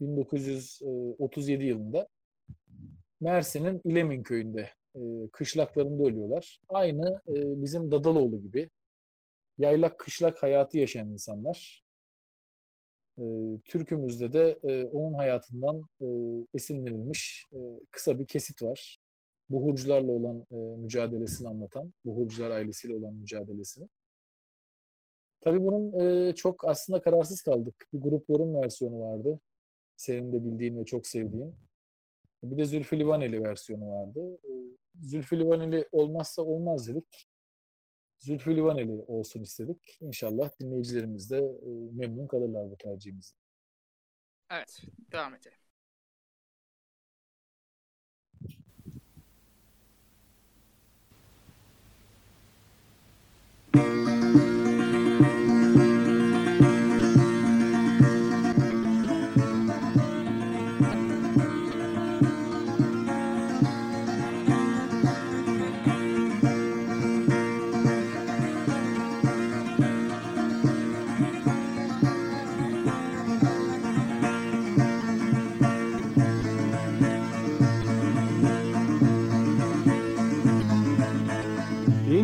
1937 0.00 1.64
yılında 1.64 2.08
Mersin'in 3.20 3.80
İlemin 3.84 4.22
köyünde 4.22 4.70
e, 4.94 5.00
kışlaklarında 5.32 6.04
ölüyorlar. 6.04 6.60
Aynı 6.68 7.20
e, 7.28 7.62
bizim 7.62 7.90
Dadaloğlu 7.90 8.42
gibi 8.42 8.70
yaylak 9.58 9.98
kışlak 9.98 10.42
hayatı 10.42 10.78
yaşayan 10.78 11.08
insanlar. 11.08 11.85
E, 13.18 13.24
Türkümüzde 13.64 14.32
de 14.32 14.58
e, 14.62 14.84
onun 14.84 15.14
hayatından 15.14 15.82
e, 16.00 16.06
esinlenilmiş 16.54 17.46
e, 17.52 17.58
kısa 17.90 18.18
bir 18.18 18.26
kesit 18.26 18.62
var. 18.62 18.98
Buhurcularla 19.50 20.12
olan 20.12 20.46
e, 20.50 20.56
mücadelesini 20.56 21.48
anlatan, 21.48 21.92
Buhurcular 22.04 22.50
ailesiyle 22.50 22.96
olan 22.96 23.14
mücadelesini. 23.14 23.88
Tabii 25.40 25.64
bunun 25.64 26.00
e, 26.00 26.34
çok 26.34 26.68
aslında 26.68 27.00
kararsız 27.00 27.42
kaldık. 27.42 27.88
Bir 27.92 28.00
grup 28.00 28.30
yorum 28.30 28.54
versiyonu 28.54 29.00
vardı. 29.00 29.40
Senin 29.96 30.32
de 30.32 30.44
bildiğin 30.44 30.78
ve 30.78 30.84
çok 30.84 31.06
sevdiğin. 31.06 31.54
Bir 32.42 32.58
de 32.58 32.64
Zülfü 32.64 32.98
Livaneli 32.98 33.42
versiyonu 33.42 33.90
vardı. 33.90 34.38
E, 34.44 34.52
Zülfü 35.02 35.38
Livaneli 35.38 35.88
olmazsa 35.92 36.42
olmaz 36.42 36.88
dedik. 36.88 37.28
Zülfü 38.18 38.56
Livaneli 38.56 39.04
olsun 39.06 39.42
istedik. 39.42 39.98
İnşallah 40.00 40.50
dinleyicilerimiz 40.60 41.30
de 41.30 41.38
e, 41.38 41.68
memnun 41.92 42.26
kalırlar 42.26 42.70
bu 42.70 42.76
tercihimizden. 42.76 43.38
Evet, 44.50 44.80
devam 45.12 45.34
edelim. 45.34 45.58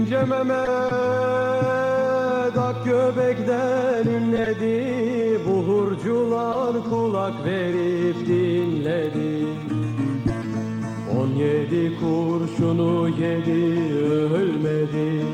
İnce 0.02 0.24
Mehmet 0.24 0.68
Vedat 2.52 2.84
göbekten 2.84 4.06
inledi 4.06 5.40
Buhurcular 5.46 6.84
kulak 6.90 7.44
verip 7.44 8.26
dinledi. 8.26 9.46
On 11.18 11.28
yedi 11.28 11.92
kurşunu 12.00 13.08
yedi 13.08 13.94
ölmedi. 14.34 15.26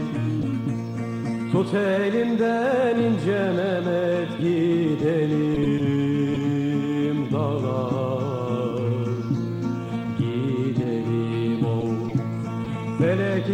Tut 1.52 1.74
elimden 1.74 2.96
ince 2.98 3.52
Mehmet 3.56 4.38
gidelim 4.40 5.97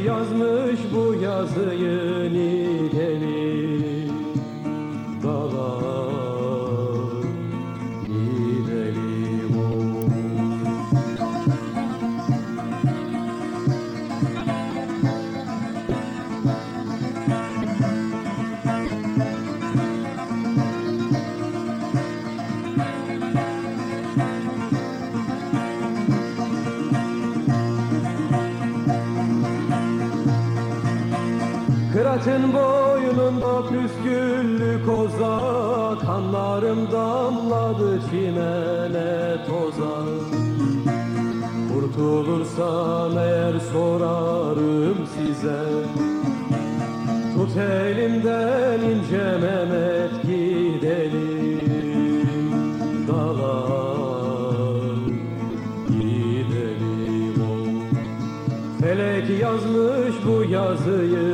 yazmış 0.01 0.81
bu 0.93 1.15
yazıyı 1.15 1.84
Kıratın 32.25 32.53
boynunda 32.53 33.69
püsküllü 33.69 34.87
koza 34.87 35.99
Kanlarım 36.07 36.93
damladı 36.93 38.01
çimene 38.11 39.37
toza. 39.47 39.95
Kurtulursam 41.73 43.19
eğer 43.19 43.55
sorarım 43.73 44.97
size 45.15 45.63
Tut 47.35 47.57
elimden 47.57 48.81
ince 48.81 49.27
Mehmet 49.43 50.23
gidelim 50.23 51.61
Dalar 53.09 54.97
gidelim 55.89 57.37
o 57.43 57.53
Felek 58.81 59.41
yazmış 59.41 60.15
bu 60.27 60.45
yazıyı 60.51 61.34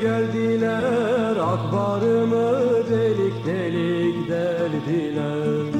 geldiler 0.00 1.36
Akbarımı 1.36 2.52
delik 2.90 3.46
delik 3.46 4.28
deldiler. 4.28 5.74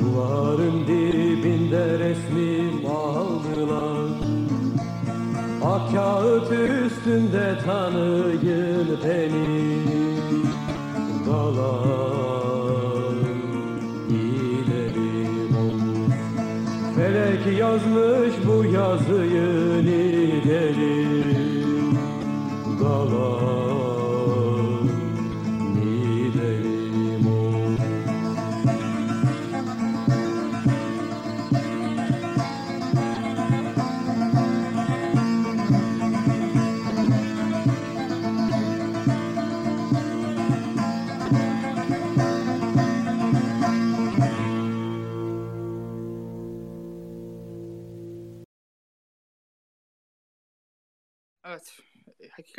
Duvarın 0.00 0.86
dibinde 0.86 1.98
resmim 1.98 2.86
aldılar. 2.86 4.08
Ak 5.64 5.92
kağıt 5.92 6.52
üstünde 6.52 7.58
tanıyın 7.64 8.98
beni. 9.04 10.04
Dalar 11.26 13.14
gidelim 14.08 15.56
olur 15.56 16.12
Felek 16.96 17.58
yazmış 17.58 18.34
bu 18.46 18.64
yazıyı 18.64 19.64
gidelim 20.44 21.53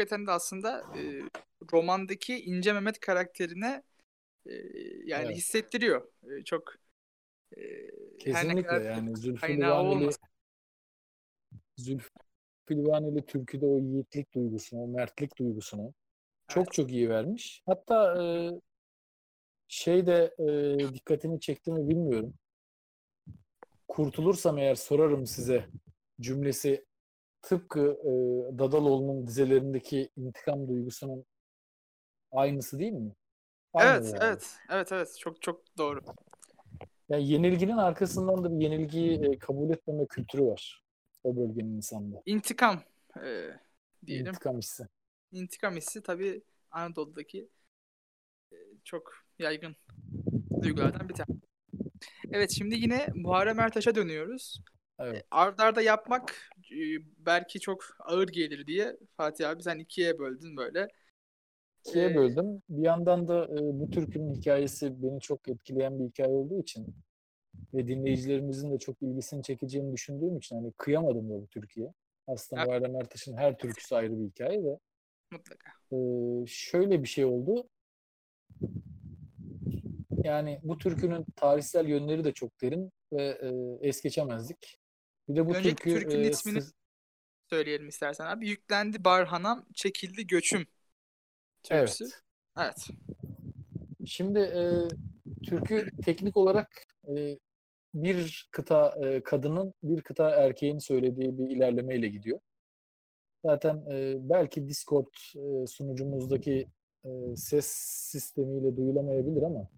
Hakikaten 0.05 0.27
de 0.27 0.31
aslında 0.31 0.79
e, 0.79 1.01
romandaki 1.73 2.45
İnce 2.45 2.73
Mehmet 2.73 2.99
karakterine 2.99 3.83
e, 4.45 4.53
yani 5.05 5.25
Evet. 5.25 5.37
hissettiriyor. 5.37 6.07
E, 6.23 6.43
çok 6.43 6.73
e, 7.57 7.61
Kesinlikle 8.19 8.83
yani 8.83 9.17
Zülfü 9.17 9.57
Livaneli. 9.57 10.09
Zülfü 11.77 12.09
Livaneli 12.71 13.25
türküde 13.25 13.65
o 13.65 13.79
yiğitlik 13.79 14.33
duygusunu, 14.33 14.81
o 14.81 14.87
mertlik 14.87 15.37
duygusunu 15.37 15.93
çok 16.47 16.63
Evet. 16.63 16.73
çok 16.73 16.91
iyi 16.91 17.09
vermiş. 17.09 17.63
Hatta 17.65 18.23
e, 18.23 18.51
şey 19.67 20.05
de 20.05 20.35
e, 20.39 20.93
dikkatini 20.93 21.39
çekti 21.39 21.71
mi 21.71 21.89
bilmiyorum. 21.89 22.33
Kurtulursam 23.87 24.57
eğer 24.57 24.75
sorarım 24.75 25.25
size 25.25 25.65
cümlesi 26.21 26.85
tıpkı 27.45 27.79
e, 27.81 28.11
Dadaloğlu'nun 28.59 29.27
dizelerindeki 29.27 30.09
intikam 30.17 30.67
duygusunun 30.67 31.25
aynısı 32.31 32.79
değil 32.79 32.91
mi? 32.91 33.11
Aynı 33.73 33.89
Evet, 33.89 34.05
yani. 34.05 34.17
evet. 34.21 34.55
Evet, 34.69 34.91
evet. 34.91 35.17
Çok 35.19 35.41
çok 35.41 35.77
doğru. 35.77 36.01
Yani 37.09 37.27
yenilginin 37.29 37.77
arkasından 37.77 38.43
da 38.43 38.59
bir 38.59 38.63
yenilgiyi 38.63 39.25
e, 39.25 39.39
kabul 39.39 39.69
etmeme 39.69 40.05
kültürü 40.05 40.45
var 40.45 40.83
o 41.23 41.35
bölgenin 41.35 41.75
insanında. 41.75 42.21
İntikam 42.25 42.81
e, 43.25 43.49
diyelim. 44.05 44.27
İntikam 44.27 44.57
hissi. 44.57 44.87
İntikam 45.31 45.75
hissi 45.75 46.03
tabii 46.03 46.41
Anadolu'daki 46.71 47.49
e, 48.51 48.55
çok 48.83 49.13
yaygın 49.39 49.75
duygulardan 50.61 51.09
bir 51.09 51.13
tanesi. 51.13 51.45
Evet 52.31 52.51
şimdi 52.51 52.75
yine 52.75 53.07
Muharrem 53.15 53.59
Ertaş'a 53.59 53.95
dönüyoruz. 53.95 54.61
Evet. 54.99 55.17
E, 55.17 55.23
Ard 55.31 55.59
arda 55.59 55.81
yapmak 55.81 56.49
e, 56.71 56.77
belki 57.17 57.59
çok 57.59 57.83
ağır 57.99 58.27
gelir 58.27 58.67
diye 58.67 58.97
Fatih 59.17 59.49
abi 59.49 59.63
sen 59.63 59.79
ikiye 59.79 60.19
böldün 60.19 60.57
böyle. 60.57 60.87
İkiye 61.85 62.05
Ee, 62.09 62.15
böldüm. 62.15 62.61
Bir 62.69 62.83
yandan 62.83 63.27
da 63.27 63.45
e, 63.45 63.57
bu 63.79 63.89
türkünün 63.91 64.33
hikayesi 64.35 65.03
beni 65.03 65.21
çok 65.21 65.47
etkileyen 65.47 65.99
bir 65.99 66.05
hikaye 66.05 66.29
olduğu 66.33 66.59
için 66.61 66.95
ve 67.73 67.87
dinleyicilerimizin 67.87 68.71
de 68.71 68.79
çok 68.79 69.01
ilgisini 69.01 69.43
çekeceğini 69.43 69.93
düşündüğüm 69.93 70.37
için 70.37 70.55
hani 70.55 70.71
kıyamadım 70.77 71.29
da 71.29 71.33
bu 71.41 71.47
türküye. 71.47 71.93
Aslında 72.27 72.61
Evet. 72.61 72.69
Muharrem 72.69 72.95
Ertaş'ın 72.95 73.37
her 73.37 73.57
türküsü 73.57 73.95
ayrı 73.95 74.19
bir 74.19 74.25
hikaye 74.25 74.63
de 74.63 74.79
Mutlaka. 75.31 75.71
e, 75.91 75.97
şöyle 76.47 77.03
bir 77.03 77.07
şey 77.07 77.25
oldu. 77.25 77.69
Yani 80.23 80.59
bu 80.63 80.77
türkünün 80.77 81.25
tarihsel 81.35 81.87
yönleri 81.87 82.23
de 82.23 82.31
çok 82.33 82.61
derin 82.61 82.91
ve 83.13 83.23
e, 83.81 83.87
es 83.89 84.01
geçemezdik. 84.01 84.77
Bir 85.29 85.35
de 85.35 85.45
bu 85.45 85.55
Önceki 85.55 85.75
türkü 85.75 85.99
türkünün 85.99 86.23
e, 86.23 86.27
ismini- 86.29 86.61
siz- 86.61 86.73
Söyleyelim 87.49 87.87
istersen 87.87 88.25
abi. 88.25 88.47
Yüklendi 88.49 89.03
Barhanam, 89.03 89.65
çekildi 89.73 90.27
göçüm. 90.27 90.67
Türküsü. 91.63 92.03
evet. 92.03 92.21
Evet. 92.57 92.87
Şimdi 94.05 94.39
e, 94.39 94.63
türkü 95.45 95.89
teknik 96.05 96.37
olarak 96.37 96.83
e, 97.07 97.39
bir 97.93 98.47
kıta 98.51 98.95
e, 99.05 99.23
kadının 99.23 99.73
bir 99.83 100.01
kıta 100.01 100.29
erkeğin 100.29 100.77
söylediği 100.77 101.37
bir 101.37 101.49
ilerlemeyle 101.49 102.07
gidiyor. 102.07 102.39
Zaten 103.45 103.85
e, 103.91 104.15
belki 104.29 104.67
Discord 104.67 105.07
e, 105.35 105.67
sunucumuzdaki 105.67 106.67
e, 107.05 107.35
ses 107.35 107.65
sistemiyle 108.11 108.77
duyulamayabilir 108.77 109.41
ama 109.43 109.69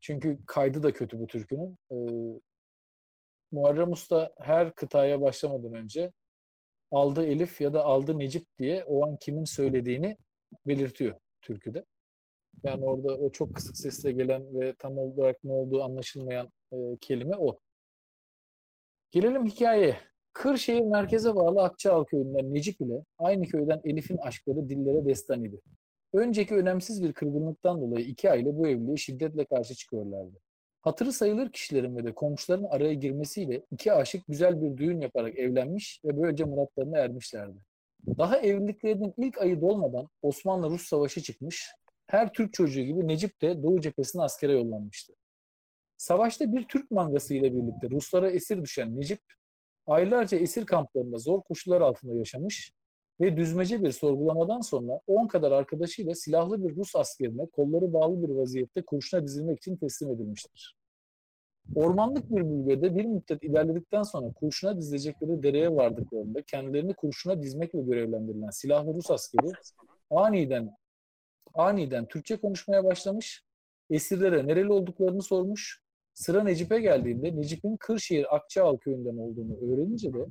çünkü 0.00 0.38
kaydı 0.46 0.82
da 0.82 0.92
kötü 0.92 1.18
bu 1.20 1.26
türkünün. 1.26 1.78
E, 1.92 1.96
Muharrem 3.52 3.92
Usta 3.92 4.32
her 4.38 4.74
kıtaya 4.74 5.20
başlamadan 5.20 5.74
önce 5.74 6.12
aldı 6.90 7.26
Elif 7.26 7.60
ya 7.60 7.72
da 7.72 7.84
aldı 7.84 8.18
Necip 8.18 8.58
diye 8.58 8.84
o 8.84 9.06
an 9.06 9.16
kimin 9.16 9.44
söylediğini 9.44 10.16
belirtiyor 10.66 11.14
türküde. 11.42 11.84
Yani 12.62 12.84
orada 12.84 13.16
o 13.16 13.30
çok 13.30 13.54
kısık 13.54 13.76
sesle 13.76 14.12
gelen 14.12 14.60
ve 14.60 14.74
tam 14.78 14.98
olarak 14.98 15.44
ne 15.44 15.52
olduğu 15.52 15.82
anlaşılmayan 15.82 16.52
e, 16.72 16.76
kelime 17.00 17.36
o. 17.36 17.58
Gelelim 19.10 19.46
hikayeye. 19.46 19.96
Kırşehir 20.32 20.80
merkeze 20.80 21.34
bağlı 21.34 21.62
Akçaal 21.62 22.04
köyünden 22.04 22.54
Necip 22.54 22.80
ile 22.80 23.04
aynı 23.18 23.46
köyden 23.46 23.80
Elif'in 23.84 24.16
aşkları 24.16 24.68
dillere 24.68 25.04
destan 25.04 25.44
idi. 25.44 25.60
Önceki 26.12 26.54
önemsiz 26.54 27.02
bir 27.02 27.12
kırgınlıktan 27.12 27.80
dolayı 27.80 28.06
iki 28.06 28.30
aile 28.30 28.56
bu 28.56 28.68
evliliğe 28.68 28.96
şiddetle 28.96 29.44
karşı 29.44 29.74
çıkıyorlardı. 29.74 30.40
Hatırı 30.88 31.12
sayılır 31.12 31.52
kişilerin 31.52 31.96
ve 31.96 32.04
de 32.04 32.14
komşuların 32.14 32.64
araya 32.64 32.94
girmesiyle 32.94 33.62
iki 33.70 33.92
aşık 33.92 34.26
güzel 34.28 34.62
bir 34.62 34.76
düğün 34.76 35.00
yaparak 35.00 35.38
evlenmiş 35.38 36.00
ve 36.04 36.22
böylece 36.22 36.44
muratlarına 36.44 36.98
ermişlerdi. 36.98 37.58
Daha 38.18 38.38
evliliklerinin 38.38 39.14
ilk 39.16 39.38
ayı 39.38 39.60
dolmadan 39.60 40.08
Osmanlı-Rus 40.22 40.82
savaşı 40.82 41.22
çıkmış, 41.22 41.70
her 42.06 42.32
Türk 42.32 42.54
çocuğu 42.54 42.80
gibi 42.80 43.08
Necip 43.08 43.42
de 43.42 43.62
Doğu 43.62 43.80
cephesine 43.80 44.22
askere 44.22 44.52
yollanmıştı. 44.52 45.12
Savaşta 45.96 46.52
bir 46.52 46.68
Türk 46.68 46.90
mangası 46.90 47.34
ile 47.34 47.52
birlikte 47.54 47.90
Ruslara 47.90 48.30
esir 48.30 48.62
düşen 48.62 49.00
Necip, 49.00 49.20
aylarca 49.86 50.38
esir 50.38 50.66
kamplarında 50.66 51.18
zor 51.18 51.42
koşullar 51.42 51.80
altında 51.80 52.14
yaşamış 52.14 52.72
ve 53.20 53.36
düzmece 53.36 53.82
bir 53.82 53.92
sorgulamadan 53.92 54.60
sonra 54.60 55.00
10 55.06 55.26
kadar 55.26 55.52
arkadaşıyla 55.52 56.14
silahlı 56.14 56.68
bir 56.68 56.76
Rus 56.76 56.96
askerine 56.96 57.46
kolları 57.46 57.92
bağlı 57.92 58.22
bir 58.22 58.34
vaziyette 58.34 58.82
kurşuna 58.82 59.24
dizilmek 59.24 59.58
için 59.58 59.76
teslim 59.76 60.10
edilmiştir. 60.10 60.77
Ormanlık 61.74 62.30
bir 62.30 62.50
bölgede 62.50 62.94
bir 62.94 63.04
müddet 63.04 63.42
ilerledikten 63.42 64.02
sonra 64.02 64.32
kurşuna 64.32 64.76
dizilecekleri 64.76 65.42
dereye 65.42 65.74
vardıklarında 65.74 66.42
kendilerini 66.42 66.94
kurşuna 66.94 67.42
dizmekle 67.42 67.80
görevlendirilen 67.80 68.50
silahlı 68.50 68.94
Rus 68.94 69.10
askeri 69.10 69.52
aniden 70.10 70.76
aniden 71.54 72.06
Türkçe 72.06 72.36
konuşmaya 72.36 72.84
başlamış, 72.84 73.42
esirlere 73.90 74.46
nereli 74.46 74.72
olduklarını 74.72 75.22
sormuş. 75.22 75.82
Sıra 76.14 76.44
Necip'e 76.44 76.80
geldiğinde 76.80 77.36
Necip'in 77.36 77.76
Kırşehir 77.76 78.36
Akçaal 78.36 78.76
köyünden 78.76 79.16
olduğunu 79.16 79.56
öğrenince 79.56 80.12
de 80.12 80.26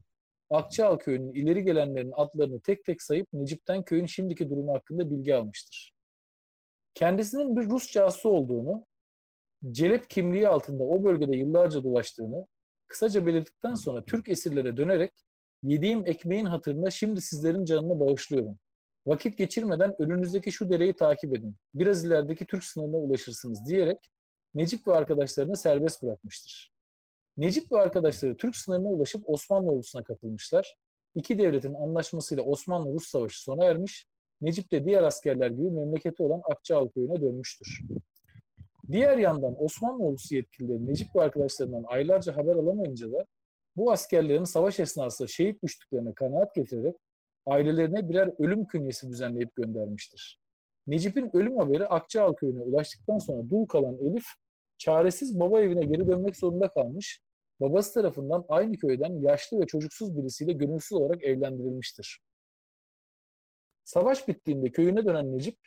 Akçaal 0.50 0.98
köyünün 0.98 1.34
ileri 1.34 1.64
gelenlerin 1.64 2.12
adlarını 2.16 2.60
tek 2.60 2.86
tek 2.86 3.02
sayıp 3.02 3.28
Necip'ten 3.34 3.84
köyün 3.84 4.06
şimdiki 4.06 4.50
durumu 4.50 4.74
hakkında 4.74 5.12
bilgi 5.12 5.36
almıştır. 5.36 5.94
Kendisinin 6.94 7.56
bir 7.56 7.70
Rus 7.70 7.92
casusu 7.92 8.30
olduğunu, 8.30 8.86
celep 9.72 10.10
kimliği 10.10 10.48
altında 10.48 10.84
o 10.84 11.04
bölgede 11.04 11.38
yıllarca 11.38 11.84
dolaştığını 11.84 12.48
kısaca 12.88 13.26
belirttikten 13.26 13.76
sonra 13.76 14.06
Türk 14.06 14.30
esirlere 14.30 14.78
dönerek 14.78 15.12
yediğim 15.64 16.08
ekmeğin 16.08 16.46
hatırına 16.46 16.92
şimdi 16.92 17.22
sizlerin 17.22 17.66
canını 17.66 18.00
bağışlıyorum. 18.00 18.60
Vakit 19.08 19.38
geçirmeden 19.38 19.96
önünüzdeki 20.02 20.52
şu 20.52 20.70
dereyi 20.70 20.94
takip 20.94 21.36
edin. 21.36 21.56
Biraz 21.74 22.06
ilerideki 22.06 22.46
Türk 22.46 22.64
sınırına 22.64 22.98
ulaşırsınız 22.98 23.68
diyerek 23.68 24.12
Necip 24.56 24.88
ve 24.88 24.94
arkadaşlarını 24.94 25.58
serbest 25.58 26.04
bırakmıştır. 26.04 26.74
Necip 27.38 27.72
ve 27.72 27.78
arkadaşları 27.78 28.38
Türk 28.38 28.56
sınırına 28.56 28.88
ulaşıp 28.88 29.30
Osmanlı 29.30 29.72
ordusuna 29.72 30.04
katılmışlar. 30.04 30.76
İki 31.16 31.40
devletin 31.40 31.74
anlaşmasıyla 31.74 32.44
Osmanlı-Rus 32.44 33.08
savaşı 33.08 33.44
sona 33.44 33.66
ermiş. 33.66 34.08
Necip 34.42 34.72
de 34.72 34.86
diğer 34.86 35.04
askerler 35.04 35.50
gibi 35.52 35.72
memleketi 35.72 36.24
olan 36.24 36.42
Akçaal 36.52 36.90
köyüne 36.90 37.22
dönmüştür. 37.22 37.82
Diğer 38.92 39.18
yandan 39.18 39.64
Osmanlı 39.64 40.04
ordusu 40.04 40.36
yetkilileri 40.36 40.88
Necip 40.88 41.16
ve 41.16 41.22
arkadaşlarından 41.22 41.84
aylarca 41.88 42.38
haber 42.38 42.56
alamayınca 42.56 43.12
da 43.12 43.26
bu 43.76 43.92
askerlerin 43.92 44.44
savaş 44.44 44.80
esnasında 44.80 45.28
şehit 45.28 45.64
düştüklerine 45.64 46.14
kanaat 46.14 46.56
getirerek 46.56 46.96
ailelerine 47.46 48.10
birer 48.10 48.30
ölüm 48.40 48.66
künyesi 48.66 49.10
düzenleyip 49.10 49.56
göndermiştir. 49.56 50.40
Necip'in 50.88 51.36
ölüm 51.36 51.58
haberi 51.58 51.88
Akçaal 51.88 52.34
köyüne 52.34 52.62
ulaştıktan 52.62 53.18
sonra 53.18 53.50
dul 53.50 53.66
kalan 53.66 53.98
Elif 53.98 54.26
çaresiz 54.78 55.40
baba 55.40 55.62
evine 55.62 55.86
geri 55.86 56.08
dönmek 56.08 56.36
zorunda 56.36 56.68
kalmış. 56.68 57.22
Babası 57.62 57.94
tarafından 57.94 58.46
aynı 58.50 58.78
köyden 58.78 59.22
yaşlı 59.22 59.60
ve 59.60 59.66
çocuksuz 59.66 60.18
birisiyle 60.18 60.54
gönülsüz 60.54 60.94
olarak 60.94 61.24
evlendirilmiştir. 61.24 62.22
Savaş 63.84 64.28
bittiğinde 64.28 64.72
köyüne 64.72 65.06
dönen 65.06 65.38
Necip, 65.38 65.58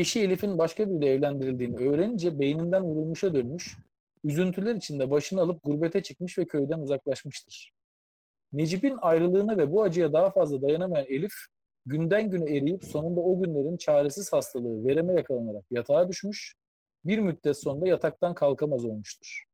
eşi 0.00 0.20
Elif'in 0.20 0.58
başka 0.58 0.88
biriyle 0.88 1.06
evlendirildiğini 1.06 1.76
öğrenince 1.76 2.38
beyninden 2.38 2.82
vurulmuşa 2.82 3.34
dönmüş, 3.34 3.76
üzüntüler 4.24 4.74
içinde 4.74 5.10
başını 5.10 5.40
alıp 5.40 5.62
gurbete 5.62 6.02
çıkmış 6.02 6.38
ve 6.38 6.44
köyden 6.44 6.78
uzaklaşmıştır. 6.78 7.72
Necip'in 8.52 8.96
ayrılığına 9.02 9.58
ve 9.58 9.72
bu 9.72 9.82
acıya 9.82 10.12
daha 10.12 10.30
fazla 10.30 10.62
dayanamayan 10.62 11.06
Elif, 11.06 11.32
günden 11.86 12.30
güne 12.30 12.56
eriyip 12.56 12.84
sonunda 12.84 13.20
o 13.20 13.42
günlerin 13.42 13.76
çaresiz 13.76 14.32
hastalığı 14.32 14.84
vereme 14.84 15.12
yakalanarak 15.14 15.64
yatağa 15.70 16.08
düşmüş, 16.08 16.54
bir 17.04 17.18
müddet 17.18 17.56
sonra 17.56 17.88
yataktan 17.88 18.34
kalkamaz 18.34 18.84
olmuştur. 18.84 19.44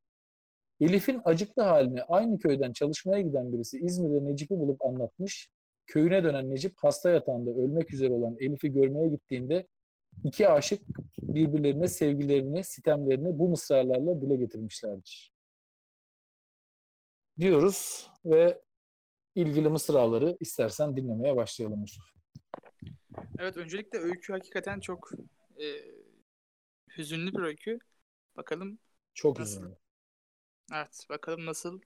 Elif'in 0.81 1.21
acıklı 1.25 1.63
halini 1.63 2.03
aynı 2.03 2.39
köyden 2.39 2.73
çalışmaya 2.73 3.21
giden 3.21 3.53
birisi 3.53 3.79
İzmir'de 3.79 4.25
Necip'i 4.25 4.59
bulup 4.59 4.85
anlatmış. 4.85 5.49
Köyüne 5.87 6.23
dönen 6.23 6.49
Necip 6.49 6.73
hasta 6.77 7.09
yatağında 7.09 7.51
ölmek 7.51 7.93
üzere 7.93 8.13
olan 8.13 8.35
Elif'i 8.39 8.73
görmeye 8.73 9.07
gittiğinde 9.07 9.67
iki 10.23 10.49
aşık 10.49 10.81
birbirlerine 11.21 11.87
sevgilerini, 11.87 12.63
sitemlerini 12.63 13.39
bu 13.39 13.49
mısralarla 13.49 14.21
dile 14.21 14.35
getirmişlerdir. 14.35 15.33
Diyoruz 17.39 18.09
ve 18.25 18.61
ilgili 19.35 19.69
mısraları 19.69 20.37
istersen 20.39 20.95
dinlemeye 20.97 21.35
başlayalım 21.35 21.81
Yusuf. 21.81 22.03
Evet 23.39 23.57
öncelikle 23.57 23.97
öykü 23.99 24.33
hakikaten 24.33 24.79
çok 24.79 25.11
e, 25.59 25.65
hüzünlü 26.97 27.33
bir 27.33 27.39
öykü. 27.43 27.79
Bakalım 28.37 28.79
Çok 29.13 29.39
Nasıl? 29.39 29.61
üzünlü. 29.61 29.75
evet 30.73 31.05
bakalım 31.09 31.45
nasıl 31.45 31.81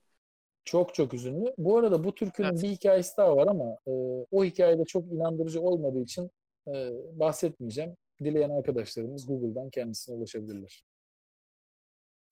Çok 0.66 0.94
çok 0.96 1.14
üzünlü. 1.14 1.54
Bu 1.58 1.78
arada 1.78 2.04
bu 2.04 2.16
türkünün 2.16 2.48
Evet. 2.48 2.64
bir 2.64 2.70
hikayesi 2.70 3.18
daha 3.18 3.36
var 3.36 3.48
ama 3.48 3.66
e, 3.88 3.92
o 4.32 4.44
hikayede 4.44 4.86
çok 4.86 5.12
inandırıcı 5.12 5.62
olmadığı 5.62 6.02
için 6.02 6.32
e, 6.68 6.92
bahsetmeyeceğim. 7.20 7.98
Dileyen 8.24 8.50
arkadaşlarımız 8.50 9.28
Google'dan 9.28 9.70
kendisine 9.70 10.16
ulaşabilirler. 10.16 10.84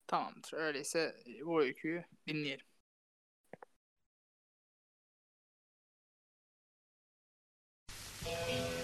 tamamdır. 0.06 0.52
Öyleyse 0.54 1.16
e, 1.26 1.46
bu 1.46 1.60
öyküyü 1.62 2.04
dinleyelim. 2.26 2.66
Yüklendi 8.20 8.75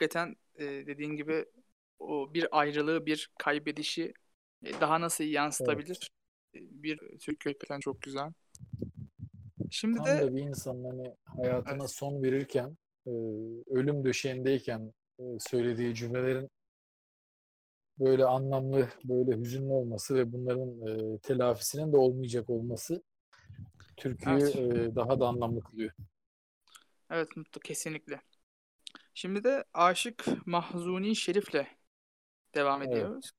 Hakikaten 0.00 0.36
e, 0.58 0.64
dediğin 0.64 1.16
gibi 1.16 1.44
o 1.98 2.34
bir 2.34 2.58
ayrılığı, 2.60 3.06
bir 3.06 3.30
kaybedişi 3.38 4.14
e, 4.64 4.80
daha 4.80 5.00
nasıl 5.00 5.24
yansıtabilir? 5.24 6.10
E, 6.54 6.58
Bir 6.60 6.98
Türk 7.20 7.46
hakikaten 7.46 7.80
çok 7.80 8.02
güzel. 8.02 8.32
Şimdi 9.70 9.96
Tam 9.96 10.04
de 10.04 10.20
da 10.20 10.34
bir 10.34 10.40
insanın 10.42 10.84
hani 10.84 11.14
hayatına 11.24 11.86
Evet. 11.86 11.88
son 11.88 12.22
verirken, 12.22 12.76
e, 13.06 13.10
ölüm 13.70 14.04
döşeğindeyken 14.04 14.92
e, 15.20 15.22
söylediği 15.38 15.94
cümlelerin 15.94 16.50
böyle 17.98 18.24
anlamlı, 18.24 18.88
böyle 19.04 19.36
hüzünlü 19.40 19.72
olması 19.72 20.14
ve 20.14 20.32
bunların 20.32 20.86
e, 21.14 21.18
telafisinin 21.18 21.92
de 21.92 21.96
olmayacak 21.96 22.50
olması 22.50 23.02
türküyü 23.96 24.44
Evet. 24.44 24.54
e, 24.54 24.96
daha 24.96 25.20
da 25.20 25.28
anlamlı 25.28 25.60
kılıyor. 25.60 25.92
evet 27.10 27.36
mutlu 27.36 27.60
kesinlikle. 27.60 28.20
Şimdi 29.18 29.44
de 29.44 29.64
Aşık 29.74 30.46
Mahzuni 30.46 31.16
Şerif'le 31.16 31.66
devam 32.54 32.82
Evet. 32.82 32.92
ediyoruz. 32.92 33.30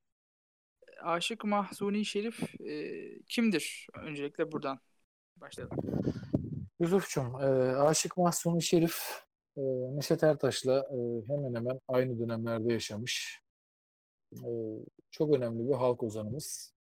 Aşık 1.02 1.44
Mahzuni 1.46 2.06
Şerif 2.06 2.62
e, 2.62 3.04
kimdir? 3.30 3.88
Öncelikle 3.94 4.52
buradan 4.52 4.80
başlayalım. 5.36 5.78
Yusuf'cum, 6.80 7.42
e, 7.42 7.46
Aşık 7.76 8.18
Mahzuni 8.18 8.62
Şerif 8.62 9.24
e, 9.58 9.62
Neşet 9.96 10.24
Ertaş'la 10.24 10.80
e, 10.80 10.98
hemen 11.28 11.56
hemen 11.56 11.80
aynı 11.88 12.20
dönemlerde 12.20 12.74
yaşamış. 12.74 13.42
E, 14.34 14.50
çok 15.12 15.36
önemli 15.36 15.70
bir 15.70 15.76
halk 15.76 16.04
ozanımız. 16.04 16.74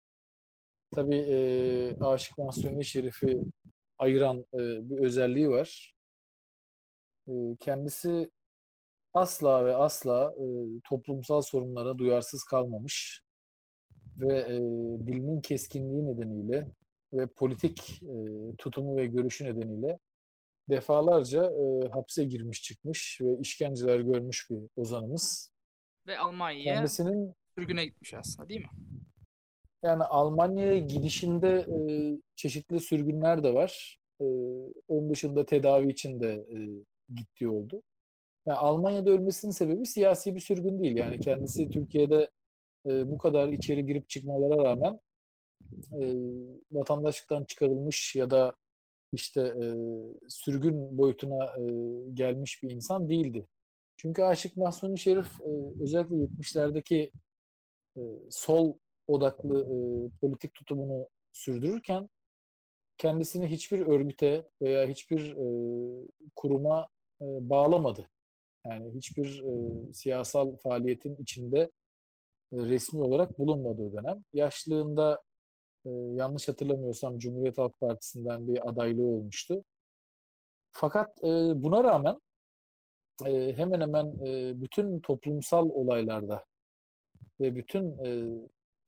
Tabii 0.94 1.18
e, 1.18 1.96
Aşık 2.00 2.38
Mahzuni 2.38 2.84
Şerif'i 2.84 3.40
ayıran 3.98 4.38
e, 4.38 4.58
bir 4.90 4.98
özelliği 4.98 5.48
var. 5.50 5.94
E, 7.28 7.32
kendisi 7.60 8.30
asla 9.14 9.66
ve 9.66 9.76
asla 9.76 10.34
e, 10.38 10.44
toplumsal 10.88 11.42
sorunlara 11.42 11.98
duyarsız 11.98 12.44
kalmamış 12.44 13.22
ve 14.16 14.38
e, 14.38 14.56
dilinin 15.06 15.40
keskinliği 15.40 16.06
nedeniyle 16.06 16.68
ve 17.12 17.26
politik 17.26 18.02
e, 18.02 18.16
tutumu 18.58 18.96
ve 18.96 19.06
görüşü 19.06 19.44
nedeniyle 19.44 19.98
defalarca 20.70 21.44
e, 21.44 21.88
hapse 21.88 22.24
girmiş 22.24 22.62
çıkmış 22.62 23.18
ve 23.20 23.38
işkenceler 23.38 24.00
görmüş 24.00 24.46
bir 24.50 24.58
ozanımız. 24.76 25.52
Ve 26.06 26.18
Almanya'ya 26.18 26.74
Kendisinin 26.74 27.34
sürgüne 27.54 27.84
gitmiş 27.84 28.14
aslında 28.14 28.48
değil 28.48 28.60
mi? 28.60 28.70
yani 29.82 30.04
Almanya'ya 30.04 30.78
gidişinde 30.78 31.48
e, 31.48 31.78
çeşitli 32.36 32.80
sürgünler 32.80 33.44
de 33.44 33.54
var. 33.54 33.98
E, 34.20 34.24
onun 34.88 35.10
dışında 35.10 35.46
tedavi 35.46 35.90
için 35.90 36.20
de 36.20 36.32
e, 36.32 36.56
gittiği 37.14 37.48
oldu. 37.48 37.82
Yani 38.48 38.58
Almanya'da 38.58 39.10
ölmesinin 39.10 39.52
sebebi 39.52 39.86
siyasi 39.86 40.34
bir 40.34 40.40
sürgün 40.40 40.82
değil. 40.82 40.96
Yani 40.96 41.20
kendisi 41.20 41.70
Türkiye'de 41.70 42.30
e, 42.86 43.10
bu 43.10 43.18
kadar 43.18 43.48
içeri 43.48 43.86
girip 43.86 44.08
çıkmalara 44.08 44.64
rağmen 44.64 45.00
e, 45.92 46.02
vatandaşlıktan 46.72 47.44
çıkarılmış 47.44 48.16
ya 48.16 48.30
da 48.30 48.54
işte 49.12 49.40
e, 49.40 49.64
sürgün 50.28 50.98
boyutuna 50.98 51.44
e, 51.44 51.62
gelmiş 52.14 52.62
bir 52.62 52.70
insan 52.70 53.08
değildi. 53.08 53.46
Çünkü 53.96 54.22
Aşık 54.22 54.56
Mahzuni 54.56 54.98
Şerif 54.98 55.40
e, 55.40 55.82
özellikle 55.82 56.16
70'lerdeki 56.16 57.10
e, 57.96 58.00
sol 58.30 58.74
odaklı 59.06 59.60
e, 59.60 59.76
politik 60.20 60.54
tutumunu 60.54 61.08
sürdürürken 61.32 62.08
kendisini 62.98 63.46
hiçbir 63.46 63.80
örgüte 63.80 64.48
veya 64.62 64.88
hiçbir 64.88 65.36
e, 65.36 65.46
kuruma 66.36 66.88
e, 67.20 67.24
bağlamadı. 67.24 68.08
Yani 68.70 68.94
hiçbir 68.94 69.42
e, 69.44 69.92
siyasal 69.92 70.56
faaliyetin 70.56 71.16
içinde 71.16 71.60
e, 72.52 72.56
resmi 72.56 73.02
olarak 73.02 73.38
bulunmadığı 73.38 73.92
dönem. 73.92 74.24
Yaşlılığında 74.32 75.22
e, 75.86 75.90
yanlış 75.90 76.48
hatırlamıyorsam 76.48 77.18
Cumhuriyet 77.18 77.58
Halk 77.58 77.80
Partisi'nden 77.80 78.48
bir 78.48 78.68
adaylığı 78.68 79.06
olmuştu. 79.06 79.64
Fakat 80.72 81.24
e, 81.24 81.62
buna 81.62 81.84
rağmen 81.84 82.18
e, 83.26 83.52
hemen 83.56 83.80
hemen 83.80 84.26
e, 84.26 84.60
bütün 84.60 85.00
toplumsal 85.00 85.68
olaylarda 85.70 86.44
ve 87.40 87.56
bütün 87.56 88.04
e, 88.04 88.38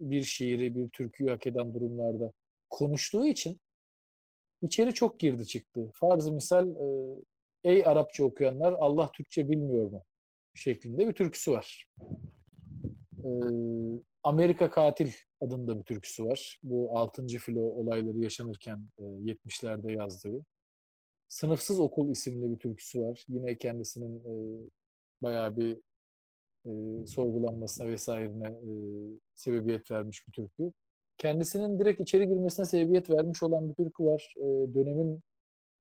bir 0.01 0.23
şiiri, 0.23 0.75
bir 0.75 0.89
türküyü 0.89 1.31
hak 1.31 1.47
eden 1.47 1.75
durumlarda 1.75 2.33
konuştuğu 2.71 3.27
için 3.27 3.61
içeri 4.63 4.95
çok 4.95 5.21
girdi 5.21 5.47
çıktı. 5.47 5.91
Farzı 5.95 6.33
misal 6.33 6.69
e, 6.69 7.17
Ey 7.65 7.87
Arapça 7.87 8.25
okuyanlar 8.25 8.73
Allah 8.73 9.11
Türkçe 9.13 9.51
bilmiyor 9.51 9.91
mu? 9.91 10.05
şeklinde 10.55 11.09
bir 11.09 11.13
türküsü 11.13 11.53
var. 11.53 11.89
E, 13.25 13.31
Amerika 14.23 14.71
Katil 14.71 15.13
adında 15.41 15.79
bir 15.79 15.85
türküsü 15.85 16.25
var. 16.25 16.59
Bu 16.63 16.99
6. 16.99 17.27
filo 17.27 17.61
olayları 17.61 18.19
yaşanırken 18.19 18.89
e, 18.99 19.03
70'lerde 19.03 19.93
yazdığı. 19.93 20.45
Sınıfsız 21.29 21.81
Okul 21.81 22.11
isimli 22.11 22.53
bir 22.53 22.59
türküsü 22.59 23.03
var. 23.03 23.25
Yine 23.29 23.59
kendisinin 23.59 24.19
e, 24.19 24.35
bayağı 25.23 25.57
bir 25.57 25.79
e, 26.67 27.07
sorgulanmasına 27.07 27.89
vesairine 27.89 28.49
e, 28.49 28.71
sebebiyet 29.35 29.91
vermiş 29.91 30.29
bir 30.29 30.33
türkü. 30.33 30.73
Kendisinin 31.19 31.79
direkt 31.79 32.01
içeri 32.01 32.29
girmesine 32.29 32.67
sebebiyet 32.67 33.11
vermiş 33.11 33.43
olan 33.43 33.69
bir 33.69 33.75
türkü 33.75 34.05
var. 34.05 34.35
E, 34.37 34.75
dönemin 34.75 35.23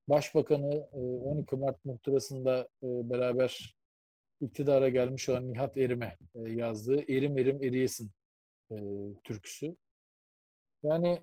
Başbakanı 0.09 0.87
12 0.91 1.55
Mart 1.55 1.85
muhtırasında 1.85 2.67
beraber 2.81 3.75
iktidara 4.41 4.89
gelmiş 4.89 5.29
olan 5.29 5.53
Nihat 5.53 5.77
Erim'e 5.77 6.17
yazdığı 6.35 7.11
Erim 7.11 7.37
Erim 7.37 7.63
Eriyesin 7.63 8.11
türküsü. 9.23 9.75
Yani 10.83 11.19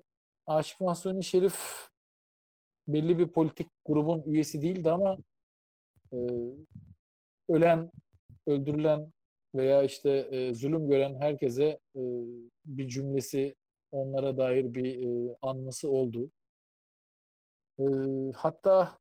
Aşık 0.47 0.81
Mahsuni 0.81 1.23
Şerif 1.23 1.87
belli 2.87 3.19
bir 3.19 3.27
politik 3.27 3.67
grubun 3.85 4.23
üyesi 4.25 4.61
değildi 4.61 4.91
ama 4.91 5.17
ölen, 7.49 7.91
öldürülen 8.47 9.13
veya 9.55 9.83
işte 9.83 10.09
e, 10.31 10.53
zulüm 10.53 10.89
gören 10.89 11.15
herkese 11.21 11.79
e, 11.95 12.01
bir 12.65 12.87
cümlesi, 12.87 13.55
onlara 13.91 14.37
dair 14.37 14.73
bir 14.73 15.05
e, 15.05 15.35
anması 15.41 15.89
oldu. 15.91 16.31
E, 17.79 17.83
hatta 18.35 18.99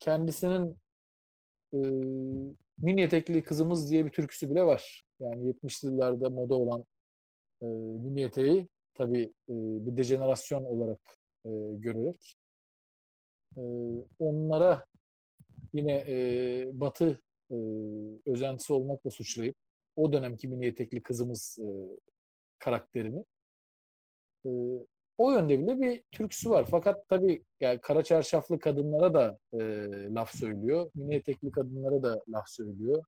kendisinin 0.00 0.78
e, 1.72 1.78
mini 2.78 3.02
etekli 3.02 3.42
kızımız 3.42 3.90
diye 3.90 4.04
bir 4.06 4.10
türküsü 4.10 4.50
bile 4.50 4.62
var. 4.62 5.04
Yani 5.20 5.50
70'li 5.50 5.88
yıllarda 5.88 6.30
moda 6.30 6.54
olan 6.54 6.84
e, 7.62 7.66
mini 7.66 8.22
eteği 8.22 8.68
tabii 8.94 9.22
e, 9.48 9.54
bir 9.86 9.96
dejenerasyon 9.96 10.64
olarak 10.64 11.18
e, 11.44 11.50
görerek 11.74 12.36
e, 13.56 13.62
onlara 14.18 14.86
yine 15.72 16.04
e, 16.08 16.80
Batı 16.80 17.20
e, 17.50 17.56
özentisi 18.26 18.72
olmakla 18.72 19.10
suçlayıp 19.10 19.56
o 19.96 20.12
dönemki 20.12 20.48
mini 20.48 20.66
etekli 20.66 21.02
kızımız 21.02 21.58
e, 21.58 21.68
karakterini 22.58 23.24
e, 24.46 24.50
o 25.18 25.32
yönde 25.32 25.58
bile 25.58 25.80
bir 25.80 26.02
türküsü 26.12 26.50
var. 26.50 26.66
Fakat 26.70 27.08
tabii 27.08 27.44
yani 27.60 27.78
kara 27.80 28.04
çarşaflı 28.04 28.58
kadınlara 28.58 29.14
da 29.14 29.38
e, 29.52 29.58
laf 30.14 30.36
söylüyor. 30.36 30.90
Mini 30.94 31.14
etekli 31.14 31.50
kadınlara 31.50 32.02
da 32.02 32.22
laf 32.28 32.48
söylüyor. 32.48 33.04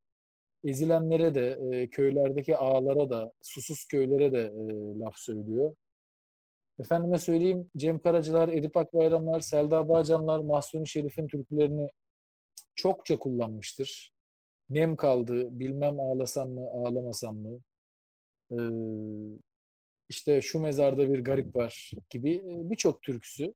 Ezilenlere 0.64 1.34
de, 1.34 1.58
e, 1.72 1.88
köylerdeki 1.88 2.56
ağalara 2.56 3.10
da, 3.10 3.32
susuz 3.42 3.84
köylere 3.84 4.32
de 4.32 4.40
e, 4.40 4.98
laf 4.98 5.16
söylüyor. 5.16 5.76
Efendime 6.78 7.18
söyleyeyim 7.18 7.70
Cem 7.76 7.98
Karacılar, 7.98 8.48
Edip 8.48 8.76
Akbayramlar, 8.76 9.40
Selda 9.40 9.88
Bağcanlar, 9.88 10.38
Mahsuni 10.38 10.88
Şerif'in 10.88 11.28
türkülerini 11.28 11.88
çokça 12.74 13.18
kullanmıştır. 13.18 14.12
Nem 14.70 14.96
kaldı, 14.96 15.58
bilmem 15.60 16.00
ağlasam 16.00 16.50
mı, 16.50 16.66
ağlamasam 16.70 17.36
mı. 17.36 17.60
Ee, 18.50 18.56
işte 20.08 20.42
şu 20.42 20.60
mezarda 20.60 21.12
bir 21.12 21.24
garip 21.24 21.56
var 21.56 21.90
gibi 22.10 22.42
birçok 22.44 23.02
türküsü 23.02 23.54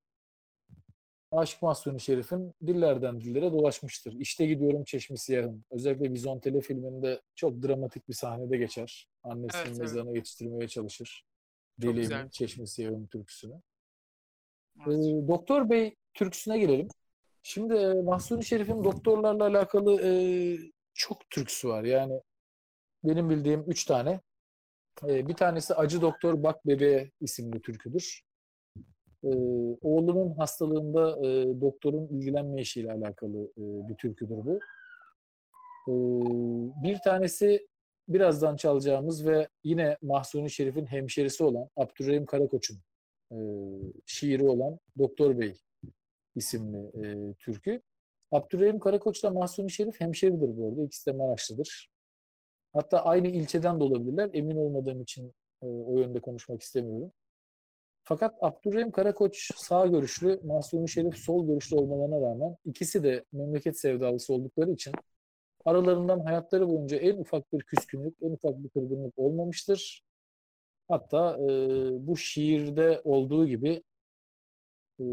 Aşık 1.33 1.63
Mahsuni 1.63 2.01
Şerif'in 2.01 2.55
dillerden 2.67 3.21
dillere 3.21 3.53
dolaşmıştır. 3.53 4.13
İşte 4.13 4.47
gidiyorum 4.47 4.85
Çeşmi 4.85 5.19
Siyah'ın. 5.19 5.65
Özellikle 5.71 6.13
Vizontele 6.13 6.61
filminde 6.61 7.21
çok 7.35 7.63
dramatik 7.63 8.09
bir 8.09 8.15
sahnede 8.15 8.57
geçer. 8.57 9.09
Annesinin 9.23 9.67
evet, 9.67 9.79
mezarına 9.79 10.09
evet. 10.09 10.17
yetiştirmeye 10.17 10.69
çalışır. 10.69 11.25
Deliğimin 11.79 12.29
Çeşmi 12.29 12.69
Siyah'ın 12.69 13.07
türküsünü. 13.07 13.55
Evet. 14.87 14.97
Ee, 14.97 15.29
Doktor 15.29 15.71
Bey 15.71 15.97
türküsüne 16.15 16.59
gelelim. 16.59 16.89
Şimdi 17.43 17.75
e, 17.75 17.95
Mahsuni 17.95 18.45
Şerif'in 18.45 18.85
doktorlarla 18.85 19.45
alakalı 19.47 20.03
e, 20.03 20.13
çok 20.95 21.31
türküsü 21.31 21.69
var. 21.69 21.85
Yani 21.85 22.21
benim 23.05 23.31
bildiğim 23.31 23.65
üç 23.67 23.85
tane. 23.85 24.21
E, 25.09 25.29
bir 25.29 25.35
tanesi 25.35 25.75
Acı 25.75 26.01
Doktor 26.01 26.43
Bak 26.43 26.67
Bebeğe 26.67 27.11
isimli 27.21 27.61
türküdür. 27.61 28.23
E, 29.25 29.31
oğlunun 29.83 30.35
hastalığında 30.35 31.27
e, 31.27 31.61
doktorun 31.61 32.09
ilgilenmeyişiyle 32.09 32.93
alakalı 32.93 33.45
e, 33.45 33.89
bir 33.89 33.95
türküdür 33.95 34.37
bu. 34.37 34.61
E, 35.89 35.95
bir 36.85 36.99
tanesi 37.05 37.67
birazdan 38.09 38.57
çalacağımız 38.57 39.27
ve 39.27 39.49
yine 39.65 39.97
Mahsuni 40.03 40.51
Şerif'in 40.51 40.87
hemşerisi 40.87 41.45
olan 41.45 41.69
Abdurrahim 41.77 42.27
Karakoç'un 42.27 42.79
e, 43.33 43.39
şiiri 44.07 44.45
olan 44.45 44.79
Doktor 44.99 45.39
Bey 45.39 45.57
isimli 46.37 46.79
e, 46.79 47.35
türkü. 47.35 47.81
Abdurrahim 48.33 48.79
Karakoç'la 48.79 49.31
Mahsuni 49.31 49.71
Şerif 49.71 50.01
hemşeridir 50.01 50.57
bu 50.57 50.69
arada. 50.69 50.83
İkisi 50.83 51.07
de 51.07 51.17
Maraşlıdır. 51.17 51.91
Hatta 52.73 53.05
aynı 53.05 53.29
ilçeden 53.29 53.81
de 53.81 53.85
olabilirler. 53.85 54.31
Emin 54.33 54.57
olmadığım 54.57 55.03
için 55.03 55.35
e, 55.63 55.67
o 55.67 55.99
yönde 55.99 56.21
konuşmak 56.21 56.63
istemiyorum. 56.63 57.13
Fakat 58.05 58.35
Abdurrahim 58.41 58.91
Karakoç 58.91 59.51
sağ 59.57 59.87
görüşlü, 59.87 60.41
Mahsuni 60.45 60.89
Şerif 60.89 61.17
sol 61.17 61.47
görüşlü 61.47 61.77
olmalarına 61.77 62.21
rağmen 62.31 62.57
ikisi 62.65 63.03
de 63.03 63.25
memleket 63.33 63.81
sevdalısı 63.81 64.35
oldukları 64.35 64.71
için 64.73 64.93
aralarından 65.65 66.21
hayatları 66.21 66.69
boyunca 66.69 66.97
en 66.97 67.19
ufak 67.19 67.53
bir 67.53 67.63
küskünlük, 67.63 68.17
en 68.23 68.31
ufak 68.31 68.65
bir 68.65 68.69
kırgınlık 68.69 69.19
olmamıştır. 69.19 70.05
Hatta 70.89 71.37
e, 71.37 71.47
bu 72.07 72.17
şiirde 72.17 73.01
olduğu 73.05 73.47
gibi 73.47 73.83
e, 75.01 75.05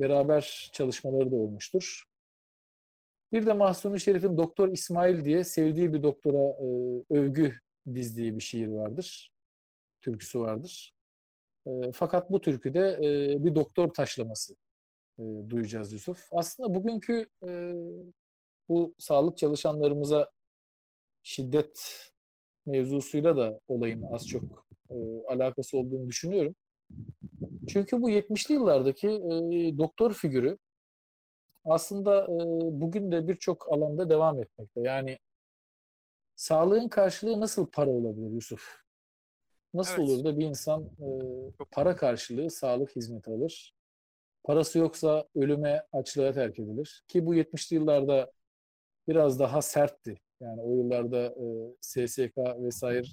beraber 0.00 0.70
çalışmaları 0.72 1.30
da 1.30 1.36
olmuştur. 1.36 2.04
Bir 3.34 3.46
de 3.46 3.52
Mahsuni 3.52 4.00
Şerif'in 4.00 4.36
Doktor 4.36 4.68
İsmail 4.68 5.24
diye 5.24 5.44
sevdiği 5.44 5.92
bir 5.92 6.02
doktora 6.02 6.38
e, 6.38 6.66
övgü 7.10 7.54
dizdiği 7.94 8.36
bir 8.36 8.42
şiir 8.42 8.68
vardır. 8.68 9.32
Türküsü 10.00 10.40
vardır. 10.40 10.94
E, 11.66 11.70
fakat 11.92 12.30
bu 12.30 12.40
türküde 12.40 12.98
e, 13.02 13.44
bir 13.44 13.54
doktor 13.54 13.88
taşlaması 13.88 14.54
e, 15.18 15.22
duyacağız 15.48 15.92
Yusuf. 15.92 16.28
Aslında 16.32 16.74
bugünkü 16.74 17.26
e, 17.46 17.72
bu 18.68 18.94
sağlık 18.98 19.38
çalışanlarımıza 19.38 20.30
şiddet 21.22 21.98
mevzusuyla 22.66 23.36
da 23.36 23.60
olayın 23.68 24.02
az 24.02 24.28
çok 24.28 24.66
e, 24.90 24.94
alakası 25.28 25.78
olduğunu 25.78 26.08
düşünüyorum. 26.08 26.54
Çünkü 27.68 28.02
bu 28.02 28.10
70'li 28.10 28.54
yıllardaki 28.54 29.08
e, 29.08 29.78
doktor 29.78 30.12
figürü 30.12 30.58
aslında 31.64 32.24
e, 32.24 32.36
bugün 32.80 33.12
de 33.12 33.28
birçok 33.28 33.72
alanda 33.72 34.10
devam 34.10 34.42
etmekte. 34.42 34.80
Yani 34.80 35.18
sağlığın 36.36 36.88
karşılığı 36.88 37.40
nasıl 37.40 37.66
para 37.66 37.90
olabilir 37.90 38.30
Yusuf? 38.30 38.84
Nasıl 39.74 40.02
evet. 40.02 40.10
olur 40.10 40.24
da 40.24 40.38
bir 40.38 40.44
insan 40.44 40.82
e, 40.82 41.06
para 41.70 41.96
karşılığı 41.96 42.50
sağlık 42.50 42.96
hizmeti 42.96 43.30
alır? 43.30 43.74
Parası 44.44 44.78
yoksa 44.78 45.24
ölüme, 45.34 45.82
açlığa 45.92 46.32
terk 46.32 46.58
edilir. 46.58 47.04
Ki 47.08 47.26
bu 47.26 47.34
70'li 47.34 47.76
yıllarda 47.76 48.32
biraz 49.08 49.40
daha 49.40 49.62
sertti. 49.62 50.20
Yani 50.40 50.60
o 50.60 50.76
yıllarda 50.76 51.26
e, 51.26 51.46
SSK 51.80 52.36
vesaire 52.36 53.06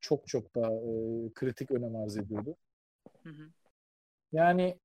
çok 0.00 0.26
çok 0.26 0.54
daha 0.54 0.72
e, 0.72 0.88
kritik 1.34 1.70
önem 1.70 1.96
arz 1.96 2.16
ediyordu. 2.16 2.56
Hı 3.22 3.28
hı. 3.30 3.50
Yani 4.32 4.78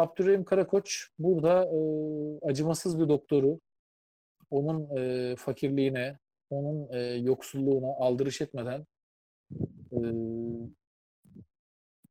Abdurrahim 0.00 0.44
Karakoç 0.44 1.08
burada 1.18 1.64
e, 1.64 1.78
acımasız 2.50 3.00
bir 3.00 3.08
doktoru 3.08 3.60
onun 4.50 4.96
e, 4.96 5.36
fakirliğine, 5.36 6.18
onun 6.50 6.92
e, 6.92 6.98
yoksulluğuna 7.00 7.86
aldırış 7.86 8.40
etmeden 8.40 8.86
e, 9.92 9.98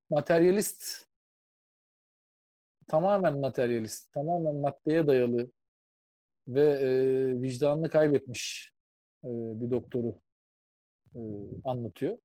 materyalist 0.10 1.10
tamamen 2.88 3.40
materyalist, 3.40 4.14
tamamen 4.14 4.56
maddeye 4.56 5.07
dayalı 5.07 5.52
ve 6.48 6.64
e, 6.64 6.90
vicdanını 7.41 7.90
kaybetmiş 7.90 8.72
e, 9.24 9.30
bir 9.61 9.72
doktoru 9.72 10.20
e, 11.16 11.20
anlatıyor. 11.64 12.18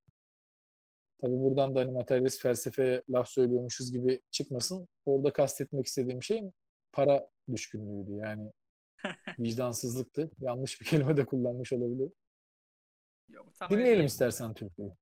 Tabii 1.21 1.41
buradan 1.41 1.75
da 1.75 1.81
hani 1.81 1.91
materyalist 1.91 2.43
felsefeye 2.43 3.03
laf 3.11 3.29
söylüyormuşuz 3.29 3.93
gibi 3.93 4.21
çıkmasın. 4.31 4.89
Orada 5.07 5.33
kastetmek 5.33 5.87
istediğim 5.87 6.23
şey 6.23 6.43
para 6.93 7.29
düşkünlüğüydü. 7.53 8.13
Yani 8.13 8.53
vicdansızlıktı. 9.39 10.31
Yanlış 10.41 10.81
bir 10.81 10.87
kelime 10.87 11.17
de 11.17 11.25
kullanmış 11.25 11.73
olabilir. 11.73 12.13
Yok, 13.29 13.47
Dinleyelim 13.71 14.07
istersen 14.07 14.55
Türk'ü. 14.55 14.93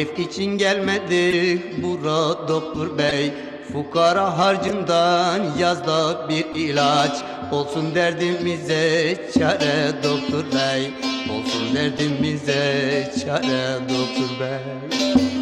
Keyif 0.00 0.18
için 0.18 0.58
gelmedik 0.58 1.82
bura 1.82 2.48
doktor 2.48 2.98
bey. 2.98 3.32
Fukara 3.72 4.38
harcından 4.38 5.40
yazda 5.58 6.28
bir 6.28 6.44
ilaç. 6.54 7.12
Olsun 7.52 7.94
derdimize 7.94 9.16
çare 9.38 9.92
doktor 10.02 10.44
bey. 10.44 10.90
Olsun 11.30 11.74
derdimize 11.74 13.12
çare 13.24 13.78
doktor 13.88 14.40
bey 14.40 15.39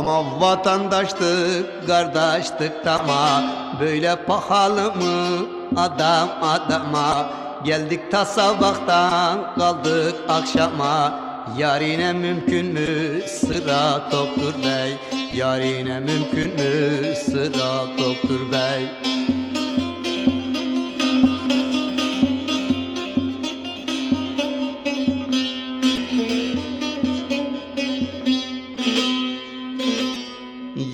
Ama 0.00 0.40
vatandaştık, 0.40 1.86
kardeştik 1.86 2.86
ama 2.86 3.42
Böyle 3.80 4.16
pahalı 4.16 4.92
mı? 4.94 5.46
Adam 5.76 6.28
adama. 6.42 7.30
Geldik 7.64 8.10
ta 8.10 8.24
sabahtan 8.24 9.54
kaldık 9.58 10.14
akşama. 10.28 11.20
Yarine 11.58 12.12
mümkün 12.12 12.66
mü? 12.66 13.20
Sıra 13.26 14.00
doktor 14.12 14.54
bey. 14.64 14.96
Yarine 15.34 16.00
mümkün 16.00 16.54
mü? 16.54 17.14
Sıra 17.16 17.86
doktor 17.98 18.52
bey 18.52 18.86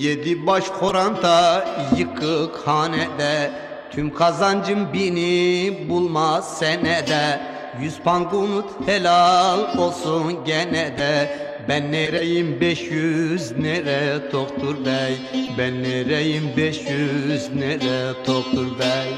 Yedi 0.07 0.47
baş 0.47 0.63
koranta 0.79 1.65
yıkık 1.97 2.67
hanede 2.67 3.51
Tüm 3.91 4.13
kazancım 4.13 4.93
bini 4.93 5.89
bulmaz 5.89 6.57
senede. 6.57 7.39
Yüz 7.81 7.99
pangunut 7.99 8.65
helal 8.85 9.77
olsun 9.77 10.45
gene 10.45 10.97
de. 10.97 11.37
Ben 11.69 11.91
nereyim 11.91 12.61
500 12.61 13.57
nere 13.57 14.31
doktor 14.31 14.85
bey? 14.85 15.17
Ben 15.57 15.83
nereyim 15.83 16.43
500 16.57 17.55
nere 17.55 18.13
doktor 18.27 18.79
bey 18.79 19.13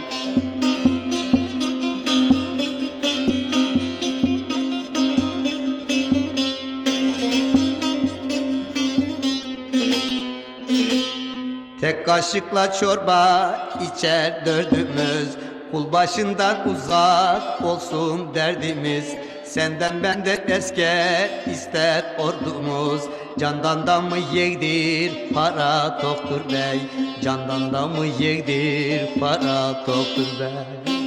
kaşıkla 12.10 12.74
çorba 12.74 13.56
içer 13.82 14.46
dördümüz. 14.46 15.30
Kul 15.72 15.92
başından 15.92 16.70
uzak 16.70 17.62
olsun 17.62 18.36
derdimiz. 18.36 19.14
Senden 19.44 20.04
benden 20.04 20.40
esker 20.48 21.30
ister 21.52 22.04
ordumuz. 22.20 23.02
Candan 23.40 23.88
da 23.88 24.02
mı 24.02 24.18
yedir 24.34 25.34
para 25.34 26.00
doktor 26.04 26.54
bey? 26.54 26.80
Candan 27.24 27.74
da 27.74 27.88
mı 27.88 28.06
yedir 28.20 29.20
para 29.20 29.74
doktor 29.88 30.40
bey 30.40 30.99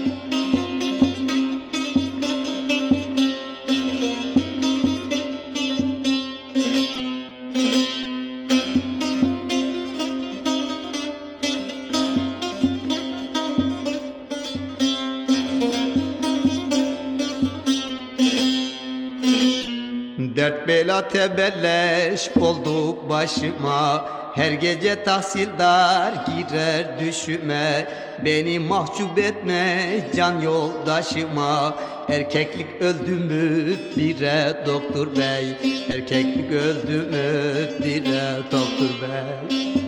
Dert 20.42 20.68
bela 20.68 21.08
tebelleş 21.08 22.30
olduk 22.40 23.08
başıma. 23.08 24.08
Her 24.34 24.52
gece 24.52 25.04
tahsildar 25.04 26.12
girer 26.12 27.00
düşüme. 27.00 27.88
Beni 28.24 28.58
mahcup 28.58 29.18
etme 29.18 29.86
can 30.16 30.40
yoldaşıma. 30.40 31.76
Erkeklik 32.08 32.80
öldü 32.80 33.10
mü? 33.10 33.76
Bire 33.96 34.64
doktor 34.66 35.16
bey. 35.16 35.56
Erkeklik 35.94 36.52
öldü 36.52 36.96
mü? 36.96 37.84
Bire 37.84 38.36
doktor 38.52 39.08
bey 39.08 39.81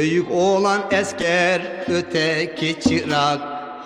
Büyük 0.00 0.30
oğlan 0.30 0.82
esker, 0.90 1.60
öteki 1.88 2.80
çırak. 2.80 3.40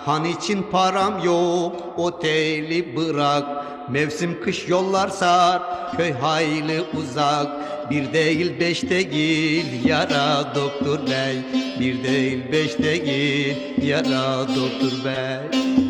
Han 0.05 0.25
için 0.25 0.63
param 0.71 1.23
yok, 1.23 1.93
oteli 1.97 2.95
bırak. 2.95 3.43
Mevsim 3.89 4.41
kış 4.43 4.67
yollar 4.67 5.09
sar, 5.09 5.61
köy 5.97 6.11
hayli 6.11 6.81
uzak. 6.81 7.47
Bir 7.91 8.13
değil 8.13 8.59
beş 8.59 8.89
değil, 8.89 9.85
yara 9.85 10.55
doktor 10.55 10.99
bey. 11.07 11.35
Bir 11.79 12.03
değil 12.03 12.51
beş 12.51 12.77
değil, 12.77 13.57
yara 13.81 14.47
doktor 14.47 15.05
bey 15.05 15.84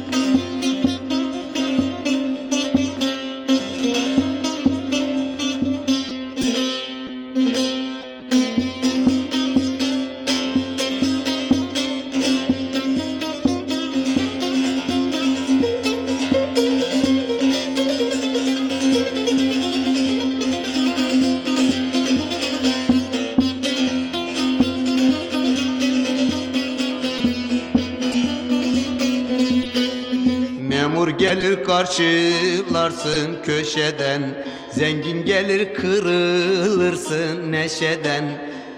karşılarsın 31.95 33.37
köşeden. 33.43 34.45
Zengin 34.71 35.25
gelir 35.25 35.73
kırılırsın 35.73 37.51
neşeden. 37.51 38.23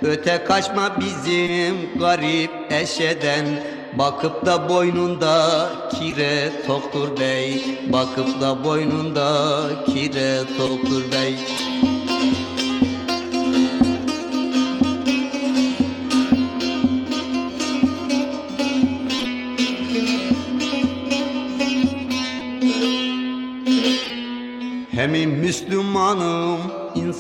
Öte 0.01 0.43
kaçma 0.47 0.99
bizim 0.99 1.99
garip 1.99 2.51
eşeden. 2.69 3.45
Bakıp 3.93 4.45
da 4.45 4.69
boynunda 4.69 5.69
kire 5.99 6.51
toktur 6.67 7.19
bey. 7.19 7.79
Bakıp 7.93 8.41
da 8.41 8.63
boynunda 8.63 9.59
kire 9.85 10.39
toktur 10.57 11.11
bey 11.11 11.35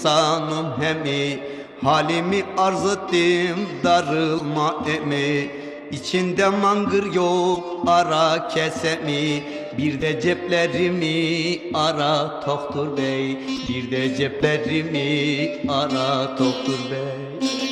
insanım 0.07 0.67
hemi. 0.81 1.39
Halimi 1.83 2.43
arz 2.57 2.85
ettim, 2.85 3.57
darılma 3.83 4.75
emi. 4.95 5.49
İçinde 5.91 6.49
mangır 6.49 7.13
yok, 7.13 7.83
ara 7.87 8.47
kesemi. 8.47 9.43
Bir 9.77 10.01
de 10.01 10.21
ceplerimi 10.21 11.59
ara 11.73 12.39
Toktur 12.39 12.97
Bey. 12.97 13.37
Bir 13.69 13.91
de 13.91 14.15
ceplerimi 14.15 15.49
ara 15.69 16.35
Toktur 16.37 16.79
Bey 16.91 17.66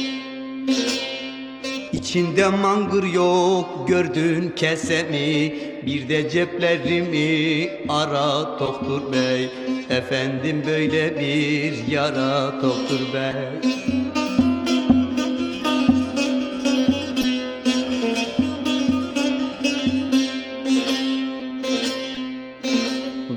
İçinde 2.15 2.47
mangır 2.47 3.03
yok 3.03 3.87
gördün 3.87 4.53
kesemi. 4.55 5.53
Bir 5.85 6.09
de 6.09 6.29
ceplerimi 6.29 7.69
ara 7.89 8.59
doktor 8.59 9.13
bey. 9.13 9.49
Efendim 9.89 10.63
böyle 10.67 11.19
bir 11.19 11.87
yara 11.87 12.53
doktor 12.61 12.99
bey. 13.13 13.71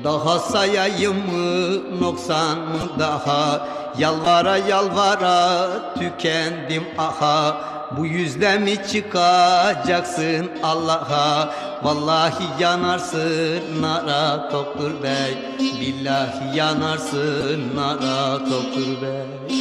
Daha 0.05 0.39
sayayım 0.39 1.17
mı 1.17 1.81
noksan 2.01 2.59
mı 2.59 2.81
daha? 2.99 3.69
Yalvara 3.99 4.57
yalvara 4.57 5.69
tükendim 5.99 6.85
aha 6.99 7.78
Bu 7.97 8.07
yüzle 8.07 8.59
mi 8.59 8.75
çıkacaksın 8.93 10.51
Allah'a? 10.63 11.55
Vallahi 11.83 12.63
yanarsın 12.63 13.83
nara 13.83 14.53
doktor 14.53 15.03
bey. 15.03 15.39
Billahi 15.81 16.57
yanarsın 16.59 17.77
nara 17.77 18.41
doktor 18.41 19.03
bey. 19.03 19.59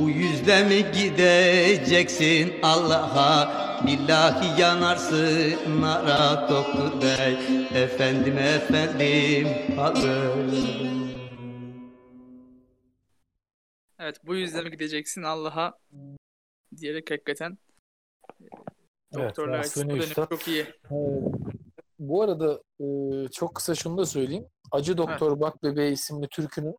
Bu 0.00 0.10
yüzle 0.10 0.64
mi 0.64 0.86
gideceksin 0.92 2.52
Allah'a? 2.62 3.52
Billahi 3.86 4.60
yanarsın 4.60 5.80
nara 5.80 6.48
doktor 6.48 7.02
bey. 7.02 7.38
Efendim 7.82 8.38
efendim 8.38 9.48
haber 9.76 10.68
Evet 13.98 14.16
bu 14.26 14.34
yüzden 14.34 14.70
gideceksin 14.70 15.22
Allah'a 15.22 15.78
diyerek 16.76 17.10
hakikaten 17.10 17.58
e, 18.40 18.44
Evet, 19.12 19.28
doktorlar 19.28 19.58
açısından 19.58 19.88
bu 19.88 19.92
dönem 19.92 20.08
Üstad. 20.08 20.28
çok 20.28 20.48
iyi. 20.48 20.62
Ee, 20.62 20.96
bu 21.98 22.22
arada 22.22 22.62
e, 22.80 22.86
çok 23.28 23.54
kısa 23.54 23.74
şunu 23.74 23.98
da 23.98 24.06
söyleyeyim. 24.06 24.46
Acı 24.72 24.98
Doktor 24.98 25.40
Bak 25.40 25.62
Bebeği 25.62 25.92
isimli 25.92 26.28
türkünün 26.28 26.76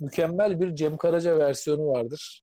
mükemmel 0.00 0.60
bir 0.60 0.74
Cem 0.74 0.96
Karaca 0.96 1.38
versiyonu 1.38 1.86
vardır. 1.86 2.42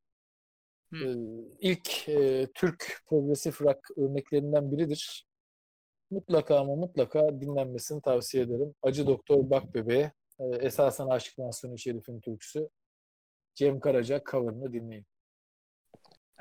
Hı. 0.93 0.97
E, 0.97 1.15
ilk 1.59 2.09
e, 2.09 2.47
Türk 2.55 3.01
progresif 3.09 3.61
rock 3.61 3.79
örneklerinden 3.97 4.71
biridir. 4.71 5.25
Mutlaka 6.11 6.59
ama 6.59 6.75
mutlaka 6.75 7.41
dinlenmesini 7.41 8.01
tavsiye 8.01 8.43
ederim. 8.43 8.75
Acı 8.81 9.07
Doktor 9.07 9.49
Bak 9.49 9.73
Bebeğe 9.73 10.11
e, 10.39 10.45
esasen 10.45 11.07
Aşık 11.07 11.37
Mahsuni 11.37 11.79
Şerif'in 11.79 12.19
türküsü. 12.19 12.69
Cem 13.55 13.79
Karaca 13.79 14.21
cover'ını 14.31 14.73
dinleyin. 14.73 15.05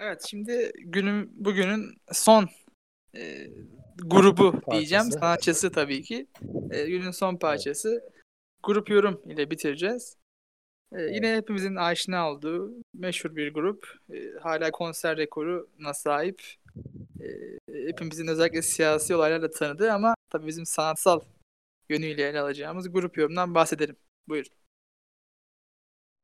Evet 0.02 0.26
şimdi 0.28 0.72
günün 0.78 1.44
bugünün 1.44 1.94
son 2.12 2.48
e, 3.16 3.46
grubu 3.96 4.60
diyeceğim. 4.70 5.04
Parçası. 5.04 5.18
Sanatçısı 5.20 5.72
tabii 5.72 6.02
ki. 6.02 6.26
E, 6.70 6.86
günün 6.86 7.10
son 7.10 7.36
parçası. 7.36 8.10
Grup 8.62 8.90
yorum 8.90 9.22
ile 9.26 9.50
bitireceğiz. 9.50 10.16
E, 10.92 11.02
Yine 11.02 11.36
hepimizin 11.36 11.76
aşina 11.76 12.30
olduğu 12.30 12.74
meşhur 12.94 13.36
bir 13.36 13.54
grup. 13.54 13.88
E, 14.12 14.38
hala 14.42 14.70
konser 14.70 15.16
rekoruna 15.16 15.94
sahip. 15.94 16.42
E, 17.20 17.58
hepimizin 17.88 18.26
özellikle 18.26 18.62
siyasi 18.62 19.14
olaylarla 19.14 19.50
tanıdığı 19.50 19.92
ama 19.92 20.14
tabii 20.30 20.46
bizim 20.46 20.66
sanatsal 20.66 21.20
yönüyle 21.88 22.28
ele 22.28 22.40
alacağımız 22.40 22.92
grup 22.92 23.18
yorumdan 23.18 23.54
bahsedelim. 23.54 23.96
Buyurun. 24.28 24.52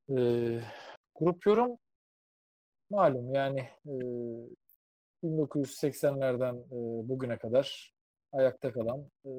E, 0.08 0.16
grup 1.14 1.46
yorum 1.46 1.78
malum 2.90 3.34
yani 3.34 3.60
e, 3.86 3.94
1980'lerden 5.24 6.56
e, 6.56 7.08
bugüne 7.08 7.38
kadar 7.38 7.94
ayakta 8.32 8.72
kalan 8.72 9.10
e, 9.26 9.30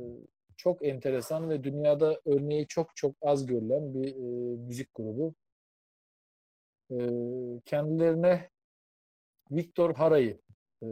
çok 0.57 0.85
enteresan 0.85 1.49
ve 1.49 1.63
dünyada 1.63 2.21
örneği 2.25 2.67
çok 2.67 2.95
çok 2.95 3.15
az 3.21 3.45
görülen 3.45 3.93
bir 3.93 4.15
e, 4.15 4.57
müzik 4.57 4.95
grubu. 4.95 5.33
E, 6.91 6.97
kendilerine 7.65 8.49
Victor 9.51 9.95
Hara'yı 9.95 10.39
e, 10.83 10.85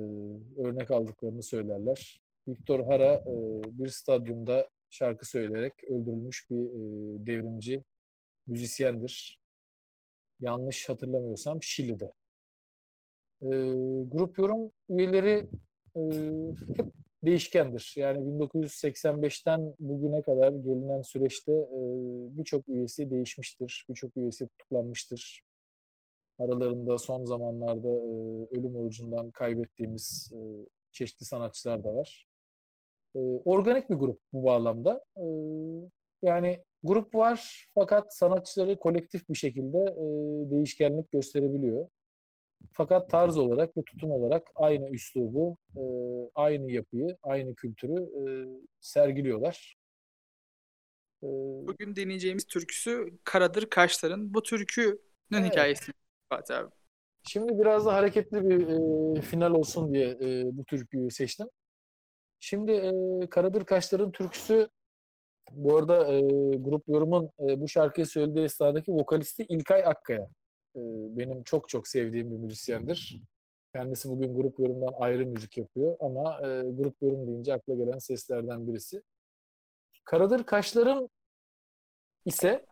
örnek 0.58 0.92
aldıklarını 0.92 1.44
söylerler. 1.44 2.22
Victor 2.48 2.86
Hara 2.86 3.14
e, 3.14 3.34
bir 3.64 3.90
stadyumda 3.90 4.70
şarkı 4.90 5.30
söyleyerek 5.30 5.84
öldürülmüş 5.84 6.50
bir 6.50 6.66
e, 6.66 7.26
devrimci 7.26 7.84
müzisyendir. 8.48 9.40
Yanlış 10.40 10.90
hatırlamıyorsam 10.90 11.64
Şili'de. 11.64 12.12
E, 13.42 13.48
grup 14.12 14.38
yorum 14.38 14.72
üyeleri 14.90 15.48
e, 15.96 16.02
hep 16.78 16.86
değişkendir. 17.26 17.94
Yani 17.98 18.18
1985'ten 18.18 19.74
bugüne 19.80 20.22
kadar 20.22 20.50
gelinen 20.52 21.02
süreçte 21.02 21.52
e, 21.52 21.80
birçok 22.38 22.70
üyesi 22.70 23.12
değişmiştir. 23.12 23.86
Birçok 23.90 24.18
üyesi 24.18 24.48
tutuklanmıştır. 24.48 25.42
Aralarında 26.40 26.98
son 26.98 27.26
zamanlarda 27.26 27.88
e, 27.88 28.60
ölüm 28.60 28.76
orucundan 28.76 29.32
kaybettiğimiz 29.32 30.32
e, 30.34 30.40
çeşitli 30.92 31.26
sanatçılar 31.26 31.84
da 31.84 31.96
var. 31.96 32.28
E, 33.16 33.20
organik 33.46 33.90
bir 33.90 33.96
grup 33.96 34.20
bu 34.34 34.44
bağlamda. 34.44 35.06
E, 35.18 35.26
yani 36.22 36.64
grup 36.84 37.16
var 37.16 37.68
fakat 37.74 38.16
sanatçıları 38.16 38.80
kolektif 38.80 39.30
bir 39.30 39.36
şekilde 39.36 39.78
e, 39.78 40.06
değişkenlik 40.52 41.12
gösterebiliyor. 41.12 41.88
Fakat 42.72 43.10
tarz 43.10 43.38
olarak 43.38 43.78
ve 43.78 43.84
tutum 43.84 44.12
olarak 44.12 44.48
aynı 44.56 44.90
üslubu, 44.90 45.58
e, 45.76 45.82
aynı 46.36 46.72
yapıyı, 46.72 47.18
aynı 47.24 47.56
kültürü 47.56 47.94
e, 47.94 48.22
sergiliyorlar. 48.80 49.76
E, 51.24 51.28
Bugün 51.68 51.96
deneyeceğimiz 51.96 52.46
türküsü 52.46 53.18
Karadır 53.24 53.70
Kaşlar'ın. 53.70 54.34
Bu 54.34 54.44
türkünün 54.44 55.00
Evet. 55.34 55.52
hikayesi 55.52 55.92
Fatih 56.30 56.58
abi. 56.58 56.70
Şimdi 57.28 57.60
biraz 57.60 57.86
da 57.86 57.94
hareketli 57.94 58.50
bir 58.50 58.68
e, 59.18 59.22
final 59.22 59.52
olsun 59.52 59.94
diye 59.94 60.10
e, 60.10 60.44
bu 60.58 60.66
türküyü 60.66 61.12
seçtim. 61.12 61.48
Şimdi 62.40 62.72
e, 62.72 62.92
Karadır 63.30 63.66
Kaşlar'ın 63.66 64.12
türküsü 64.12 64.70
bu 65.52 65.78
arada 65.78 66.14
e, 66.14 66.22
grup 66.58 66.88
yorumun 66.88 67.26
e, 67.40 67.62
bu 67.62 67.68
şarkıyı 67.68 68.06
söylediği 68.08 68.46
esnadaki 68.46 68.92
vokalisti 68.92 69.46
İlkay 69.50 69.86
Akkaya. 69.86 70.28
Benim 71.18 71.44
çok 71.44 71.70
çok 71.70 71.88
sevdiğim 71.88 72.32
bir 72.32 72.38
müzisyendir. 72.38 73.22
Kendisi 73.74 74.10
bugün 74.10 74.36
grup 74.36 74.60
yorumdan 74.60 74.94
ayrı 75.00 75.26
müzik 75.26 75.58
yapıyor 75.58 75.98
ama 76.00 76.40
e, 76.42 76.62
grup 76.70 77.02
yorum 77.02 77.28
deyince 77.28 77.54
akla 77.54 77.74
gelen 77.74 77.98
seslerden 77.98 78.68
birisi. 78.68 79.02
Karadır 80.04 80.44
Kaşlar'ın 80.44 81.10
ise 82.26 82.66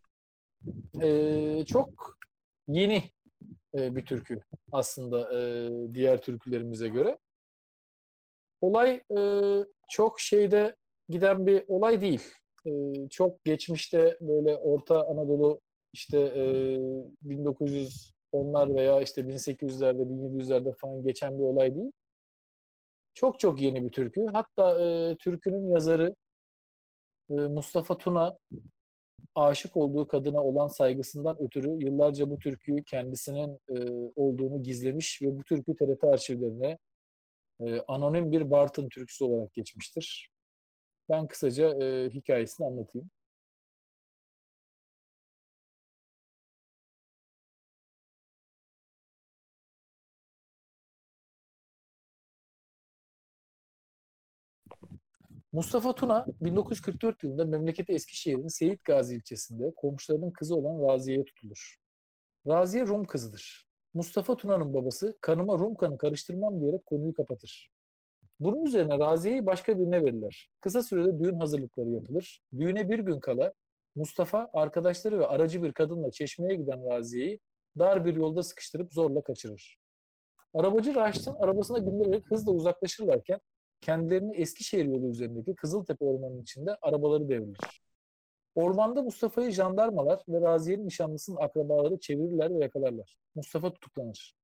e, 1.01 1.65
çok 1.65 2.17
yeni 2.67 3.03
e, 3.77 3.95
bir 3.95 4.05
türkü 4.05 4.41
aslında 4.71 5.39
e, 5.39 5.69
diğer 5.93 6.21
türkülerimize 6.21 6.88
göre. 6.88 7.17
Olay 8.61 9.01
e, 9.17 9.19
çok 9.89 10.19
şeyde 10.19 10.75
giden 11.09 11.47
bir 11.47 11.63
olay 11.67 12.01
değil. 12.01 12.23
E, 12.65 12.71
çok 13.09 13.45
geçmişte 13.45 14.17
böyle 14.21 14.55
Orta 14.55 15.07
Anadolu 15.07 15.61
işte 15.93 16.19
e, 16.19 16.43
1910'lar 17.25 18.75
veya 18.75 19.01
işte 19.01 19.21
1800'lerde, 19.21 20.01
1700'lerde 20.01 20.75
falan 20.77 21.03
geçen 21.03 21.37
bir 21.37 21.43
olay 21.43 21.75
değil. 21.75 21.91
Çok 23.13 23.39
çok 23.39 23.61
yeni 23.61 23.85
bir 23.85 23.91
türkü. 23.91 24.25
Hatta 24.33 24.81
e, 24.81 25.15
türkünün 25.17 25.71
yazarı 25.71 26.15
e, 27.29 27.33
Mustafa 27.33 27.97
Tuna 27.97 28.37
aşık 29.35 29.77
olduğu 29.77 30.07
kadına 30.07 30.43
olan 30.43 30.67
saygısından 30.67 31.37
ötürü 31.43 31.85
yıllarca 31.85 32.29
bu 32.29 32.39
türküyü 32.39 32.83
kendisinin 32.83 33.59
e, 33.69 33.75
olduğunu 34.15 34.63
gizlemiş 34.63 35.21
ve 35.21 35.37
bu 35.37 35.43
türkü 35.43 35.75
TRT 35.75 36.03
arşivlerine 36.03 36.77
e, 37.59 37.81
anonim 37.81 38.31
bir 38.31 38.51
Bartın 38.51 38.89
türküsü 38.89 39.25
olarak 39.25 39.53
geçmiştir. 39.53 40.29
Ben 41.09 41.27
kısaca 41.27 41.83
e, 41.83 42.09
hikayesini 42.09 42.67
anlatayım. 42.67 43.09
Mustafa 55.53 55.95
Tuna 55.95 56.25
1944 56.41 57.23
yılında 57.23 57.45
memleketi 57.45 57.93
Eskişehir'in 57.93 58.47
Seyit 58.47 58.84
Gazi 58.84 59.15
ilçesinde 59.15 59.71
komşularının 59.75 60.31
kızı 60.31 60.55
olan 60.55 60.93
Raziye'ye 60.93 61.25
tutulur. 61.25 61.75
Raziye 62.47 62.88
Rum 62.88 63.05
kızıdır. 63.05 63.67
Mustafa 63.93 64.38
Tuna'nın 64.38 64.73
babası 64.73 65.17
kanıma 65.21 65.59
Rum 65.59 65.75
kanı 65.75 65.97
karıştırmam 65.97 66.61
diyerek 66.61 66.85
konuyu 66.85 67.13
kapatır. 67.13 67.71
Bunun 68.39 68.65
üzerine 68.65 68.99
Raziye'yi 68.99 69.45
başka 69.45 69.80
birine 69.80 70.05
verirler. 70.05 70.51
Kısa 70.61 70.84
sürede 70.84 71.19
düğün 71.19 71.39
hazırlıkları 71.39 71.89
yapılır. 71.89 72.41
Düğüne 72.59 72.89
bir 72.89 72.99
gün 72.99 73.19
kala 73.19 73.53
Mustafa 73.95 74.49
arkadaşları 74.53 75.19
ve 75.19 75.27
aracı 75.27 75.63
bir 75.63 75.73
kadınla 75.73 76.11
çeşmeye 76.11 76.55
giden 76.55 76.89
Raziye'yi 76.89 77.39
dar 77.80 78.05
bir 78.05 78.15
yolda 78.15 78.43
sıkıştırıp 78.43 78.93
zorla 78.93 79.21
kaçırır. 79.21 79.77
Arabacı 80.53 80.95
Raşit'in 80.95 81.34
arabasına 81.34 81.85
bindirerek 81.85 82.31
hızla 82.31 82.51
uzaklaşırlarken 82.51 83.39
kendilerini 83.84 84.35
Eskişehir 84.35 84.85
yolu 84.85 85.07
üzerindeki 85.07 85.55
Kızıltepe 85.55 86.05
ormanının 86.05 86.41
içinde 86.41 86.76
arabaları 86.81 87.30
devrilir. 87.30 87.84
Ormanda 88.55 89.01
Mustafa'yı 89.01 89.51
jandarmalar 89.51 90.23
ve 90.27 90.41
Raziye'nin 90.41 90.85
nişanlısının 90.85 91.38
akrabaları 91.38 91.99
çevirirler 91.99 92.55
ve 92.55 92.60
yakalarlar. 92.60 93.18
Mustafa 93.35 93.73
tutuklanır. 93.73 94.35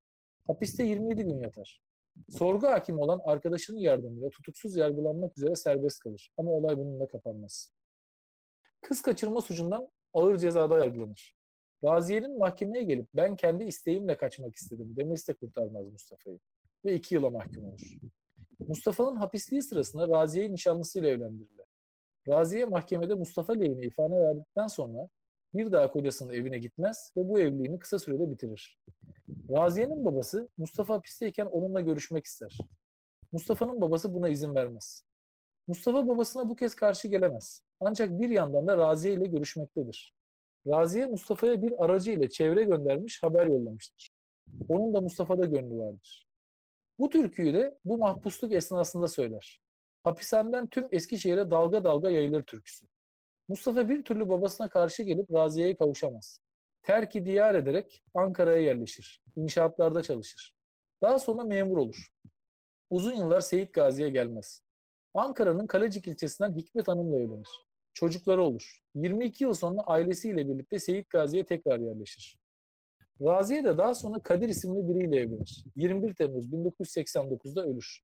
Hapiste 0.47 0.83
27 0.83 1.23
gün 1.23 1.39
yatar. 1.39 1.81
Sorgu 2.29 2.67
hakimi 2.67 3.01
olan 3.01 3.21
arkadaşının 3.23 3.77
yardımıyla 3.77 4.29
tutuksuz 4.29 4.75
yargılanmak 4.75 5.37
üzere 5.37 5.55
serbest 5.55 5.99
kalır. 5.99 6.31
Ama 6.37 6.51
olay 6.51 6.77
bununla 6.77 7.07
kapanmaz. 7.07 7.73
Kız 8.81 9.01
kaçırma 9.01 9.41
suçundan 9.41 9.87
ağır 10.13 10.37
cezada 10.37 10.77
yargılanır. 10.77 11.35
Raziye'nin 11.83 12.37
mahkemeye 12.37 12.83
gelip 12.83 13.07
ben 13.15 13.35
kendi 13.35 13.63
isteğimle 13.63 14.17
kaçmak 14.17 14.55
istedim 14.55 14.95
demesi 14.95 15.27
de 15.27 15.33
kurtarmaz 15.37 15.91
Mustafa'yı. 15.91 16.39
Ve 16.85 16.95
iki 16.95 17.15
yıla 17.15 17.29
mahkum 17.29 17.65
olur. 17.65 17.97
Mustafa'nın 18.67 19.15
hapisliği 19.15 19.61
sırasında 19.61 20.07
Raziye'yi 20.07 20.53
nişanlısıyla 20.53 21.09
evlendirirler. 21.09 21.65
Raziye 22.27 22.65
mahkemede 22.65 23.15
Mustafa 23.15 23.53
lehine 23.53 23.81
ifade 23.81 24.15
verdikten 24.15 24.67
sonra 24.67 25.09
bir 25.53 25.71
daha 25.71 25.91
kocasının 25.91 26.33
evine 26.33 26.59
gitmez 26.59 27.11
ve 27.17 27.29
bu 27.29 27.39
evliliğini 27.39 27.79
kısa 27.79 27.99
sürede 27.99 28.31
bitirir. 28.31 28.79
Raziye'nin 29.49 30.05
babası 30.05 30.49
Mustafa 30.57 30.93
hapisteyken 30.93 31.45
onunla 31.45 31.81
görüşmek 31.81 32.25
ister. 32.25 32.57
Mustafa'nın 33.31 33.81
babası 33.81 34.13
buna 34.13 34.29
izin 34.29 34.55
vermez. 34.55 35.03
Mustafa 35.67 36.07
babasına 36.07 36.49
bu 36.49 36.55
kez 36.55 36.75
karşı 36.75 37.07
gelemez. 37.07 37.63
Ancak 37.79 38.19
bir 38.19 38.29
yandan 38.29 38.67
da 38.67 38.77
Raziye 38.77 39.13
ile 39.13 39.25
görüşmektedir. 39.25 40.15
Raziye 40.67 41.05
Mustafa'ya 41.05 41.61
bir 41.61 41.85
aracı 41.85 42.11
ile 42.11 42.29
çevre 42.29 42.63
göndermiş 42.63 43.23
haber 43.23 43.47
yollamıştır. 43.47 44.11
Onun 44.69 44.93
da 44.93 45.01
Mustafa'da 45.01 45.45
gönlü 45.45 45.77
vardır. 45.77 46.28
Bu 46.99 47.09
türküyü 47.09 47.53
de 47.53 47.77
bu 47.85 47.97
mahpusluk 47.97 48.53
esnasında 48.53 49.07
söyler. 49.07 49.61
Hapishaneden 50.03 50.67
tüm 50.67 50.87
Eskişehir'e 50.91 51.51
dalga 51.51 51.83
dalga 51.83 52.09
yayılır 52.09 52.43
türküsü. 52.43 52.85
Mustafa 53.47 53.89
bir 53.89 54.03
türlü 54.03 54.29
babasına 54.29 54.69
karşı 54.69 55.03
gelip 55.03 55.33
Raziye'ye 55.33 55.75
kavuşamaz. 55.75 56.39
Terki 56.81 57.25
diyar 57.25 57.55
ederek 57.55 58.03
Ankara'ya 58.13 58.61
yerleşir. 58.61 59.21
İnşaatlarda 59.35 60.03
çalışır. 60.03 60.53
Daha 61.01 61.19
sonra 61.19 61.43
memur 61.43 61.77
olur. 61.77 62.07
Uzun 62.89 63.13
yıllar 63.13 63.41
Seyit 63.41 63.73
Gazi'ye 63.73 64.09
gelmez. 64.09 64.61
Ankara'nın 65.13 65.67
Kalecik 65.67 66.07
ilçesinden 66.07 66.55
Hikmet 66.55 66.87
Hanım'la 66.87 67.19
evlenir. 67.19 67.49
Çocukları 67.93 68.43
olur. 68.43 68.79
22 68.95 69.43
yıl 69.43 69.53
sonra 69.53 69.81
ailesiyle 69.81 70.49
birlikte 70.49 70.79
Seyit 70.79 71.09
Gazi'ye 71.09 71.45
tekrar 71.45 71.79
yerleşir. 71.79 72.37
Raziye 73.21 73.63
de 73.63 73.77
daha 73.77 73.95
sonra 73.95 74.19
Kadir 74.19 74.49
isimli 74.49 74.89
biriyle 74.89 75.15
evlenir. 75.15 75.63
21 75.75 76.13
Temmuz 76.13 76.45
1989'da 76.45 77.65
ölür. 77.65 78.01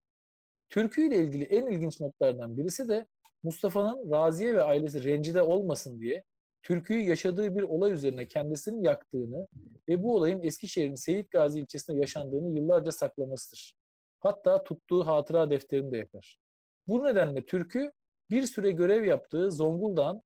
Türkü 0.70 1.08
ile 1.08 1.18
ilgili 1.18 1.44
en 1.44 1.68
ilginç 1.68 2.00
notlardan 2.00 2.58
birisi 2.58 2.90
de 2.90 3.06
Mustafa'nın 3.44 4.12
Raziye 4.12 4.54
ve 4.54 4.64
ailesi 4.64 5.04
rencide 5.04 5.42
olmasın 5.42 6.00
diye 6.00 6.24
türküyü 6.64 7.10
yaşadığı 7.10 7.56
bir 7.56 7.64
olay 7.64 7.92
üzerine 7.92 8.28
kendisini 8.28 8.86
yaktığını 8.86 9.48
ve 9.90 10.04
bu 10.04 10.16
olayın 10.16 10.44
Eskişehir'in 10.44 10.96
Seyit 10.96 11.32
Gazi 11.32 11.60
ilçesinde 11.60 12.00
yaşandığını 12.00 12.56
yıllarca 12.56 12.92
saklamasıdır. 12.92 13.74
Hatta 14.20 14.64
tuttuğu 14.64 15.08
hatıra 15.08 15.50
defterini 15.50 15.92
de 15.92 15.98
yakar. 15.98 16.40
Bu 16.88 17.04
nedenle 17.04 17.46
türkü 17.46 17.92
bir 18.30 18.44
süre 18.44 18.72
görev 18.72 19.06
yaptığı 19.06 19.52
Zonguldak'ın 19.52 20.22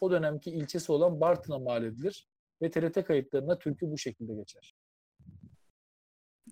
o 0.00 0.10
dönemki 0.10 0.50
ilçesi 0.50 0.92
olan 0.92 1.20
Bartın'a 1.20 1.58
mal 1.58 1.84
edilir 1.84 2.28
ve 2.62 2.70
TRT 2.70 3.04
kayıtlarına 3.04 3.58
türkü 3.58 3.90
bu 3.90 3.98
şekilde 3.98 4.34
geçer. 4.34 4.74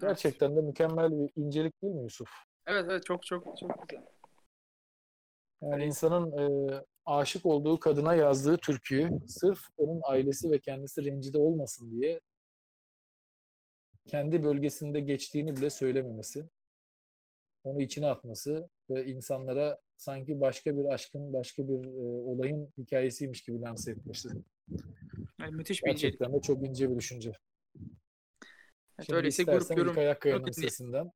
Gerçekten 0.00 0.56
de 0.56 0.60
mükemmel 0.60 1.10
bir 1.10 1.30
incelik 1.36 1.82
değil 1.82 1.94
mi 1.94 2.02
Yusuf? 2.02 2.28
Evet 2.66 2.86
evet 2.90 3.06
çok 3.06 3.26
çok 3.26 3.58
çok 3.58 3.88
güzel. 3.88 4.04
Yani 5.62 5.84
insanın 5.84 6.32
e, 6.38 6.74
aşık 7.06 7.46
olduğu 7.46 7.80
kadına 7.80 8.14
yazdığı 8.14 8.56
türküyü 8.56 9.10
sırf 9.28 9.60
onun 9.76 10.00
ailesi 10.04 10.50
ve 10.50 10.58
kendisi 10.58 11.04
rencide 11.04 11.38
olmasın 11.38 11.90
diye 11.90 12.20
kendi 14.06 14.44
bölgesinde 14.44 15.00
geçtiğini 15.00 15.56
bile 15.56 15.70
söylememesi, 15.70 16.44
onu 17.64 17.82
içine 17.82 18.06
atması 18.06 18.68
ve 18.90 19.06
insanlara 19.06 19.78
sanki 19.96 20.40
başka 20.40 20.76
bir 20.78 20.84
aşkın, 20.84 21.32
başka 21.32 21.68
bir 21.68 21.84
e, 21.84 22.00
olayın 22.02 22.72
hikayesiymiş 22.78 23.42
gibi 23.42 23.60
lanse 23.60 23.90
etmesi. 23.90 24.28
Yani 25.40 25.54
müthiş 25.54 25.84
bir 25.84 25.90
incelik. 25.90 26.02
Gerçekten 26.02 26.38
de 26.38 26.42
çok 26.42 26.66
ince 26.66 26.90
bir 26.90 26.96
düşünce. 26.96 27.32
Evet, 28.98 29.06
Şimdi 29.06 29.16
öyleyse 29.16 29.42
grup 29.42 29.70
yorum 29.70 29.90
İlkay 29.90 30.10
Akkaya'nın 30.10 30.50
sesinden, 30.50 31.10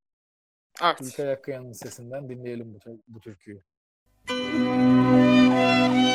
Art. 0.80 1.00
İlkay 1.00 1.32
Akkaya'nın 1.32 1.72
sesinden 1.72 2.28
dinleyelim 2.28 2.74
bu, 2.74 3.02
bu 3.08 3.20
türküyü. 3.20 3.62
Karadır 4.28 6.11